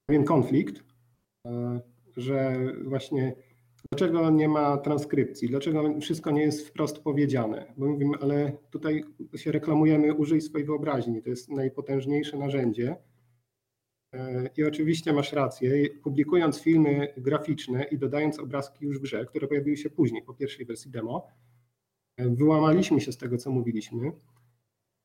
pewien 0.06 0.24
konflikt, 0.24 0.76
y, 0.76 1.50
że 2.16 2.56
właśnie 2.84 3.34
dlaczego 3.92 4.30
nie 4.30 4.48
ma 4.48 4.76
transkrypcji, 4.76 5.48
dlaczego 5.48 6.00
wszystko 6.00 6.30
nie 6.30 6.42
jest 6.42 6.68
wprost 6.68 6.98
powiedziane. 6.98 7.72
Bo 7.76 7.86
mówimy, 7.86 8.14
ale 8.20 8.52
tutaj 8.70 9.04
się 9.36 9.52
reklamujemy, 9.52 10.14
użyj 10.14 10.40
swojej 10.40 10.66
wyobraźni, 10.66 11.22
to 11.22 11.30
jest 11.30 11.50
najpotężniejsze 11.50 12.38
narzędzie, 12.38 12.96
i 14.56 14.64
oczywiście 14.64 15.12
masz 15.12 15.32
rację, 15.32 15.88
publikując 16.02 16.60
filmy 16.60 17.14
graficzne 17.16 17.84
i 17.84 17.98
dodając 17.98 18.38
obrazki 18.38 18.84
już 18.84 18.98
w 18.98 19.02
grze, 19.02 19.24
które 19.24 19.48
pojawiły 19.48 19.76
się 19.76 19.90
później, 19.90 20.22
po 20.22 20.34
pierwszej 20.34 20.66
wersji 20.66 20.90
demo, 20.90 21.28
wyłamaliśmy 22.18 23.00
się 23.00 23.12
z 23.12 23.16
tego, 23.16 23.38
co 23.38 23.50
mówiliśmy, 23.50 24.12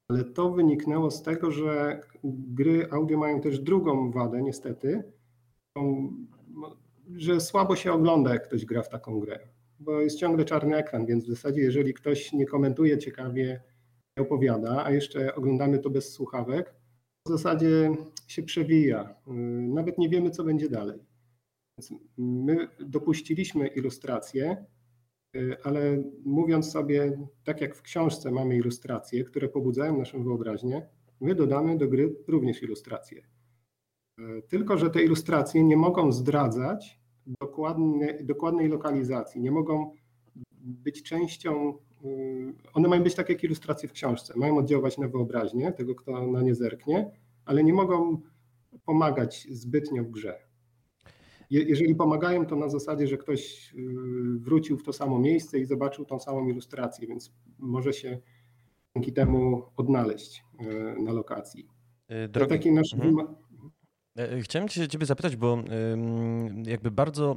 ale 0.10 0.24
to 0.24 0.52
wyniknęło 0.52 1.12
z 1.12 1.24
tego, 1.24 1.52
że 1.52 2.02
gry 2.24 2.88
audio 2.92 3.18
mają 3.18 3.42
też 3.42 3.60
drugą 3.60 4.12
wadę, 4.12 4.42
niestety, 4.42 5.04
że 7.16 7.42
słabo 7.42 7.76
się 7.76 7.94
ogląda, 7.94 8.34
jak 8.34 8.48
ktoś 8.48 8.66
gra 8.66 8.84
w 8.84 8.90
taką 8.90 9.20
grę, 9.20 9.40
bo 9.80 10.02
jest 10.02 10.20
ciągle 10.20 10.46
czarny 10.46 10.76
ekran, 10.76 11.06
więc 11.06 11.26
w 11.26 11.30
zasadzie, 11.30 11.62
jeżeli 11.62 11.94
ktoś 11.94 12.34
nie 12.34 12.46
komentuje 12.46 12.98
ciekawie, 12.98 13.62
nie 14.18 14.24
opowiada, 14.24 14.86
a 14.86 14.92
jeszcze 14.92 15.36
oglądamy 15.36 15.80
to 15.80 15.90
bez 15.90 16.14
słuchawek, 16.14 16.79
w 17.30 17.32
zasadzie 17.32 17.92
się 18.28 18.44
przewija. 18.44 19.16
Y, 19.28 19.32
nawet 19.68 19.98
nie 19.98 20.10
wiemy, 20.10 20.30
co 20.30 20.44
będzie 20.44 20.70
dalej. 20.70 21.00
Więc 21.78 21.94
my 22.18 22.68
dopuściliśmy 22.80 23.68
ilustracje, 23.68 24.66
y, 25.36 25.58
ale 25.64 26.04
mówiąc 26.26 26.72
sobie, 26.72 27.28
tak 27.44 27.62
jak 27.62 27.76
w 27.76 27.82
książce 27.82 28.32
mamy 28.32 28.56
ilustracje, 28.56 29.24
które 29.24 29.50
pobudzają 29.50 29.98
naszą 29.98 30.24
wyobraźnię, 30.24 30.90
my 31.22 31.36
dodamy 31.36 31.78
do 31.78 31.88
gry 31.88 32.16
również 32.28 32.64
ilustracje. 32.64 33.22
Y, 34.20 34.42
tylko, 34.48 34.78
że 34.78 34.90
te 34.90 35.04
ilustracje 35.04 35.64
nie 35.64 35.78
mogą 35.78 36.12
zdradzać 36.12 37.00
dokładnej, 37.42 38.26
dokładnej 38.26 38.68
lokalizacji, 38.68 39.42
nie 39.42 39.52
mogą 39.52 39.92
być 40.62 41.04
częścią, 41.04 41.78
one 42.74 42.88
mają 42.88 43.04
być 43.04 43.16
tak 43.16 43.30
jak 43.30 43.44
ilustracje 43.44 43.90
w 43.90 43.92
książce, 43.92 44.34
mają 44.38 44.58
oddziaływać 44.58 44.98
na 44.98 45.08
wyobraźnię 45.08 45.72
tego, 45.72 45.96
kto 45.96 46.28
na 46.28 46.42
nie 46.42 46.56
zerknie, 46.56 47.12
ale 47.46 47.64
nie 47.64 47.74
mogą 47.74 48.22
pomagać 48.86 49.48
zbytnio 49.52 50.04
w 50.04 50.10
grze. 50.10 50.40
jeżeli 51.50 51.96
pomagają, 51.96 52.46
to 52.46 52.56
na 52.56 52.70
zasadzie, 52.70 53.08
że 53.08 53.18
ktoś 53.18 53.74
y, 53.74 54.40
wrócił 54.40 54.78
w 54.78 54.84
to 54.84 54.94
samo 54.94 55.20
miejsce 55.20 55.60
i 55.60 55.66
zobaczył 55.66 56.06
tą 56.06 56.20
samą 56.20 56.48
ilustrację, 56.48 57.08
więc 57.08 57.34
może 57.60 57.94
się 57.94 58.20
dzięki 58.96 59.14
temu 59.14 59.64
odnaleźć 59.78 60.44
y, 60.62 61.02
na 61.02 61.12
lokacji. 61.12 61.68
Y, 62.26 62.28
drogi... 62.28 62.50
Taki 62.50 62.72
nasz... 62.72 62.94
Mhm. 62.94 63.16
E, 64.20 64.42
chciałem 64.42 64.70
cię, 64.70 64.88
ciebie 64.88 65.06
zapytać, 65.06 65.36
bo 65.36 65.58
jakby 66.66 66.92
bardzo 66.92 67.36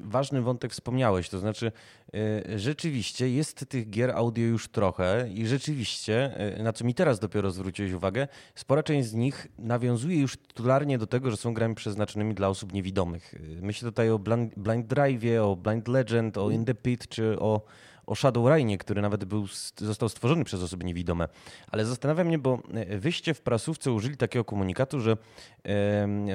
ważny 0.00 0.42
wątek 0.42 0.72
wspomniałeś, 0.72 1.28
to 1.28 1.38
znaczy 1.38 1.72
e, 2.14 2.58
rzeczywiście 2.58 3.30
jest 3.30 3.68
tych 3.68 3.90
gier 3.90 4.10
audio 4.10 4.44
już 4.44 4.68
trochę 4.68 5.28
i 5.34 5.46
rzeczywiście, 5.46 6.36
e, 6.36 6.62
na 6.62 6.72
co 6.72 6.84
mi 6.84 6.94
teraz 6.94 7.18
dopiero 7.18 7.50
zwróciłeś 7.50 7.92
uwagę, 7.92 8.28
spora 8.54 8.82
część 8.82 9.08
z 9.08 9.14
nich 9.14 9.46
nawiązuje 9.58 10.20
już 10.20 10.36
tytularnie 10.36 10.98
do 10.98 11.06
tego, 11.06 11.30
że 11.30 11.36
są 11.36 11.54
grami 11.54 11.74
przeznaczonymi 11.74 12.34
dla 12.34 12.48
osób 12.48 12.72
niewidomych. 12.72 13.34
Myślę 13.62 13.90
tutaj 13.90 14.10
o 14.10 14.18
Blind, 14.18 14.54
Blind 14.56 14.86
Drive, 14.86 15.40
o 15.42 15.56
Blind 15.56 15.88
Legend, 15.88 16.38
o 16.38 16.50
In 16.50 16.64
the 16.64 16.74
Pit 16.74 17.08
czy 17.08 17.40
o 17.40 17.60
o 18.06 18.14
Shadowrunie, 18.14 18.78
który 18.78 19.02
nawet 19.02 19.24
był, 19.24 19.46
został 19.76 20.08
stworzony 20.08 20.44
przez 20.44 20.62
osoby 20.62 20.84
niewidome. 20.84 21.28
Ale 21.70 21.84
zastanawia 21.84 22.24
mnie, 22.24 22.38
bo 22.38 22.58
e, 22.74 22.98
wyście 22.98 23.34
w 23.34 23.40
prasówce 23.40 23.92
użyli 23.92 24.16
takiego 24.16 24.44
komunikatu, 24.44 25.00
że 25.00 25.16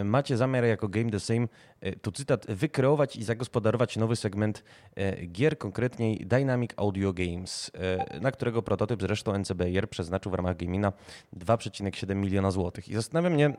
macie 0.04 0.38
zamiar 0.38 0.64
jako 0.64 0.88
Game 0.88 1.12
the 1.12 1.20
Same, 1.20 1.48
e, 1.82 1.96
tu 1.96 2.12
cytat, 2.12 2.46
wykreować 2.50 3.16
i 3.16 3.24
zagospodarować 3.24 3.98
nowy 3.98 4.16
segment 4.16 4.64
e, 4.96 5.26
gier, 5.26 5.58
konkretniej 5.58 6.26
Dynamic 6.26 6.72
Audio 6.78 7.14
Games, 7.14 7.72
na 8.22 8.32
którego 8.32 8.62
prototyp 8.62 9.02
zresztą 9.02 9.38
NCBR 9.38 9.90
przeznaczył 9.90 10.32
w 10.32 10.36
ramach 10.36 10.58
Gamina 10.58 10.94
2,7 11.38 12.16
miliona 12.16 12.52
złotych. 12.52 12.90
I 12.90 12.94
zastanawia 12.94 13.30
mnie, 13.30 13.54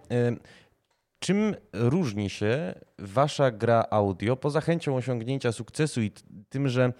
Czym 1.20 1.54
różni 1.72 2.30
się 2.30 2.74
wasza 2.98 3.50
gra 3.50 3.84
audio 3.90 4.36
poza 4.36 4.60
chęcią 4.60 4.96
osiągnięcia 4.96 5.52
sukcesu 5.52 6.02
i 6.02 6.10
tym, 6.48 6.68
że 6.68 6.92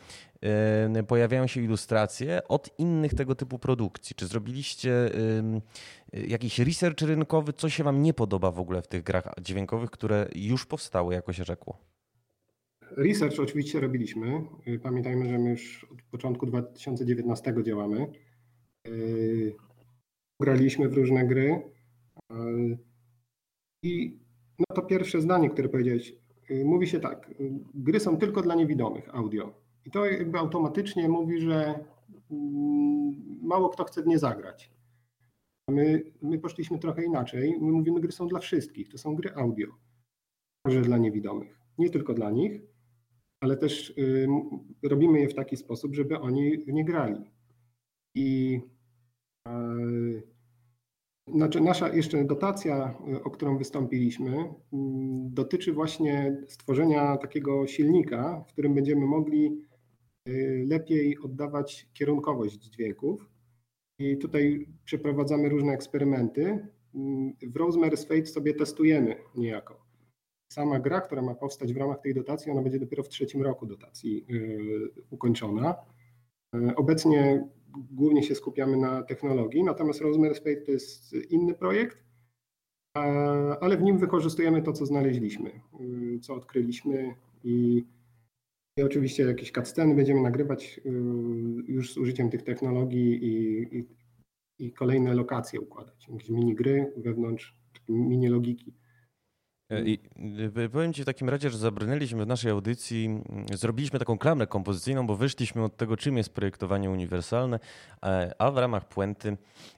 pojawiają 1.08 1.46
się 1.46 1.62
ilustracje 1.62 2.48
od 2.48 2.78
innych 2.78 3.14
tego 3.14 3.34
typu 3.34 3.58
produkcji? 3.58 4.16
Czy 4.16 4.26
zrobiliście 4.26 5.10
jakiś 6.12 6.58
research 6.58 7.00
rynkowy? 7.00 7.52
Co 7.52 7.68
się 7.68 7.84
wam 7.84 8.02
nie 8.02 8.14
podoba 8.14 8.50
w 8.50 8.60
ogóle 8.60 8.82
w 8.82 8.88
tych 8.88 9.02
grach 9.02 9.34
dźwiękowych, 9.42 9.90
które 9.90 10.28
już 10.34 10.66
powstały, 10.66 11.14
jako 11.14 11.32
się 11.32 11.44
rzekło? 11.44 11.78
Research 12.96 13.40
oczywiście 13.40 13.80
robiliśmy. 13.80 14.42
Pamiętajmy, 14.82 15.28
że 15.28 15.38
my 15.38 15.50
już 15.50 15.86
od 15.92 16.02
początku 16.02 16.46
2019 16.46 17.54
działamy. 17.62 18.06
Graliśmy 20.40 20.88
w 20.88 20.94
różne 20.94 21.26
gry. 21.26 21.62
I 23.82 24.18
no 24.58 24.76
to 24.76 24.82
pierwsze 24.82 25.20
zdanie, 25.20 25.50
które 25.50 25.68
powiedziałeś, 25.68 26.14
mówi 26.64 26.86
się 26.86 27.00
tak, 27.00 27.34
gry 27.74 28.00
są 28.00 28.16
tylko 28.16 28.42
dla 28.42 28.54
niewidomych 28.54 29.14
audio. 29.14 29.59
I 29.84 29.90
to 29.90 30.06
jakby 30.06 30.38
automatycznie 30.38 31.08
mówi, 31.08 31.40
że 31.40 31.84
mm, 32.30 33.40
mało 33.42 33.68
kto 33.68 33.84
chce 33.84 34.02
w 34.02 34.06
nie 34.06 34.18
zagrać. 34.18 34.70
My, 35.70 36.12
my 36.22 36.38
poszliśmy 36.38 36.78
trochę 36.78 37.04
inaczej. 37.04 37.58
My 37.60 37.72
mówimy, 37.72 38.00
gry 38.00 38.12
są 38.12 38.28
dla 38.28 38.40
wszystkich. 38.40 38.88
To 38.88 38.98
są 38.98 39.16
gry 39.16 39.34
audio. 39.34 39.68
Także 40.66 40.82
dla 40.82 40.98
niewidomych. 40.98 41.58
Nie 41.78 41.90
tylko 41.90 42.14
dla 42.14 42.30
nich, 42.30 42.62
ale 43.40 43.56
też 43.56 43.90
y, 43.90 44.28
robimy 44.82 45.20
je 45.20 45.28
w 45.28 45.34
taki 45.34 45.56
sposób, 45.56 45.94
żeby 45.94 46.18
oni 46.18 46.58
w 46.58 46.72
nie 46.72 46.84
grali. 46.84 47.30
I 48.14 48.60
y, 49.48 50.22
znaczy 51.34 51.60
nasza 51.60 51.94
jeszcze 51.94 52.24
dotacja, 52.24 52.94
o 53.24 53.30
którą 53.30 53.58
wystąpiliśmy, 53.58 54.32
mm, 54.72 55.34
dotyczy 55.34 55.72
właśnie 55.72 56.44
stworzenia 56.48 57.16
takiego 57.16 57.66
silnika, 57.66 58.44
w 58.48 58.52
którym 58.52 58.74
będziemy 58.74 59.06
mogli 59.06 59.69
lepiej 60.66 61.18
oddawać 61.18 61.88
kierunkowość 61.92 62.62
dźwięków. 62.62 63.30
I 63.98 64.18
tutaj 64.18 64.66
przeprowadzamy 64.84 65.48
różne 65.48 65.72
eksperymenty. 65.72 66.66
Mm, 66.94 67.32
w 67.42 67.54
Rosemary's 67.56 68.08
Fate 68.08 68.26
sobie 68.26 68.54
testujemy 68.54 69.16
niejako. 69.34 69.86
Sama 70.52 70.80
gra, 70.80 71.00
która 71.00 71.22
ma 71.22 71.34
powstać 71.34 71.72
w 71.72 71.76
ramach 71.76 72.00
tej 72.00 72.14
dotacji, 72.14 72.52
ona 72.52 72.62
będzie 72.62 72.78
dopiero 72.78 73.02
w 73.02 73.08
trzecim 73.08 73.42
roku 73.42 73.66
dotacji 73.66 74.26
y, 74.30 74.90
ukończona. 75.10 75.74
Obecnie 76.76 77.48
głównie 77.90 78.22
się 78.22 78.34
skupiamy 78.34 78.76
na 78.76 79.02
technologii, 79.02 79.64
natomiast 79.64 80.00
Rosemary 80.00 80.34
Spade 80.34 80.60
to 80.60 80.72
jest 80.72 81.12
inny 81.12 81.54
projekt, 81.54 82.04
ale 83.60 83.76
w 83.76 83.82
nim 83.82 83.98
wykorzystujemy 83.98 84.62
to, 84.62 84.72
co 84.72 84.86
znaleźliśmy, 84.86 85.50
y, 85.80 86.18
co 86.20 86.34
odkryliśmy 86.34 87.14
i, 87.44 87.84
i 88.80 88.82
oczywiście 88.82 89.22
jakieś 89.22 89.52
cutsceny 89.52 89.94
będziemy 89.94 90.20
nagrywać 90.20 90.80
y, 90.86 90.90
już 91.66 91.92
z 91.92 91.96
użyciem 91.96 92.30
tych 92.30 92.42
technologii 92.42 93.24
i, 93.24 93.62
i, 93.78 93.88
i 94.58 94.72
kolejne 94.72 95.14
lokacje 95.14 95.60
układać, 95.60 96.08
jakieś 96.08 96.30
mini 96.30 96.54
gry 96.54 96.92
wewnątrz, 96.96 97.56
mini 97.88 98.28
logiki. 98.28 98.74
E, 99.70 99.82
I 99.84 99.98
y, 100.58 100.68
powiem 100.68 100.92
Ci 100.92 101.02
w 101.02 101.04
takim 101.04 101.28
razie, 101.28 101.50
że 101.50 101.58
zabrnęliśmy 101.58 102.24
w 102.24 102.26
naszej 102.26 102.50
audycji, 102.50 103.06
mm, 103.06 103.46
zrobiliśmy 103.54 103.98
taką 103.98 104.18
klamrę 104.18 104.46
kompozycyjną, 104.46 105.06
bo 105.06 105.16
wyszliśmy 105.16 105.64
od 105.64 105.76
tego, 105.76 105.96
czym 105.96 106.16
jest 106.16 106.34
projektowanie 106.34 106.90
uniwersalne, 106.90 107.58
e, 108.02 108.34
a 108.38 108.50
w 108.50 108.58
ramach 108.58 108.88
puenty 108.88 109.36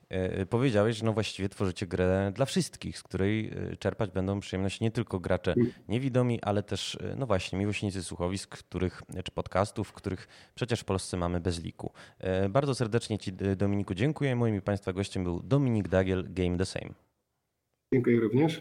e, 0.08 0.46
powiedziałeś, 0.46 0.96
że 0.96 1.04
no 1.04 1.12
właściwie 1.12 1.48
tworzycie 1.48 1.86
grę 1.86 2.32
dla 2.34 2.44
wszystkich, 2.44 2.98
z 2.98 3.02
której 3.02 3.50
czerpać 3.78 4.10
będą 4.10 4.40
przyjemność 4.40 4.80
nie 4.80 4.90
tylko 4.90 5.20
gracze 5.20 5.54
niewidomi, 5.88 6.40
ale 6.42 6.62
też, 6.62 6.98
no 7.16 7.26
właśnie, 7.26 7.58
miłośnicy 7.58 8.02
słuchowisk, 8.02 8.58
których, 8.58 9.02
czy 9.24 9.32
podcastów, 9.32 9.92
których 9.92 10.28
przecież 10.54 10.80
w 10.80 10.84
Polsce 10.84 11.16
mamy 11.16 11.40
bez 11.40 11.64
liku. 11.64 11.92
Bardzo 12.50 12.74
serdecznie 12.74 13.18
Ci, 13.18 13.32
Dominiku, 13.32 13.94
dziękuję. 13.94 14.36
Moim 14.36 14.56
i 14.56 14.60
Państwa 14.60 14.92
gościem 14.92 15.24
był 15.24 15.42
Dominik 15.42 15.88
Dagiel, 15.88 16.24
Game 16.28 16.58
the 16.58 16.66
Same. 16.66 16.94
Dziękuję 17.92 18.20
również. 18.20 18.60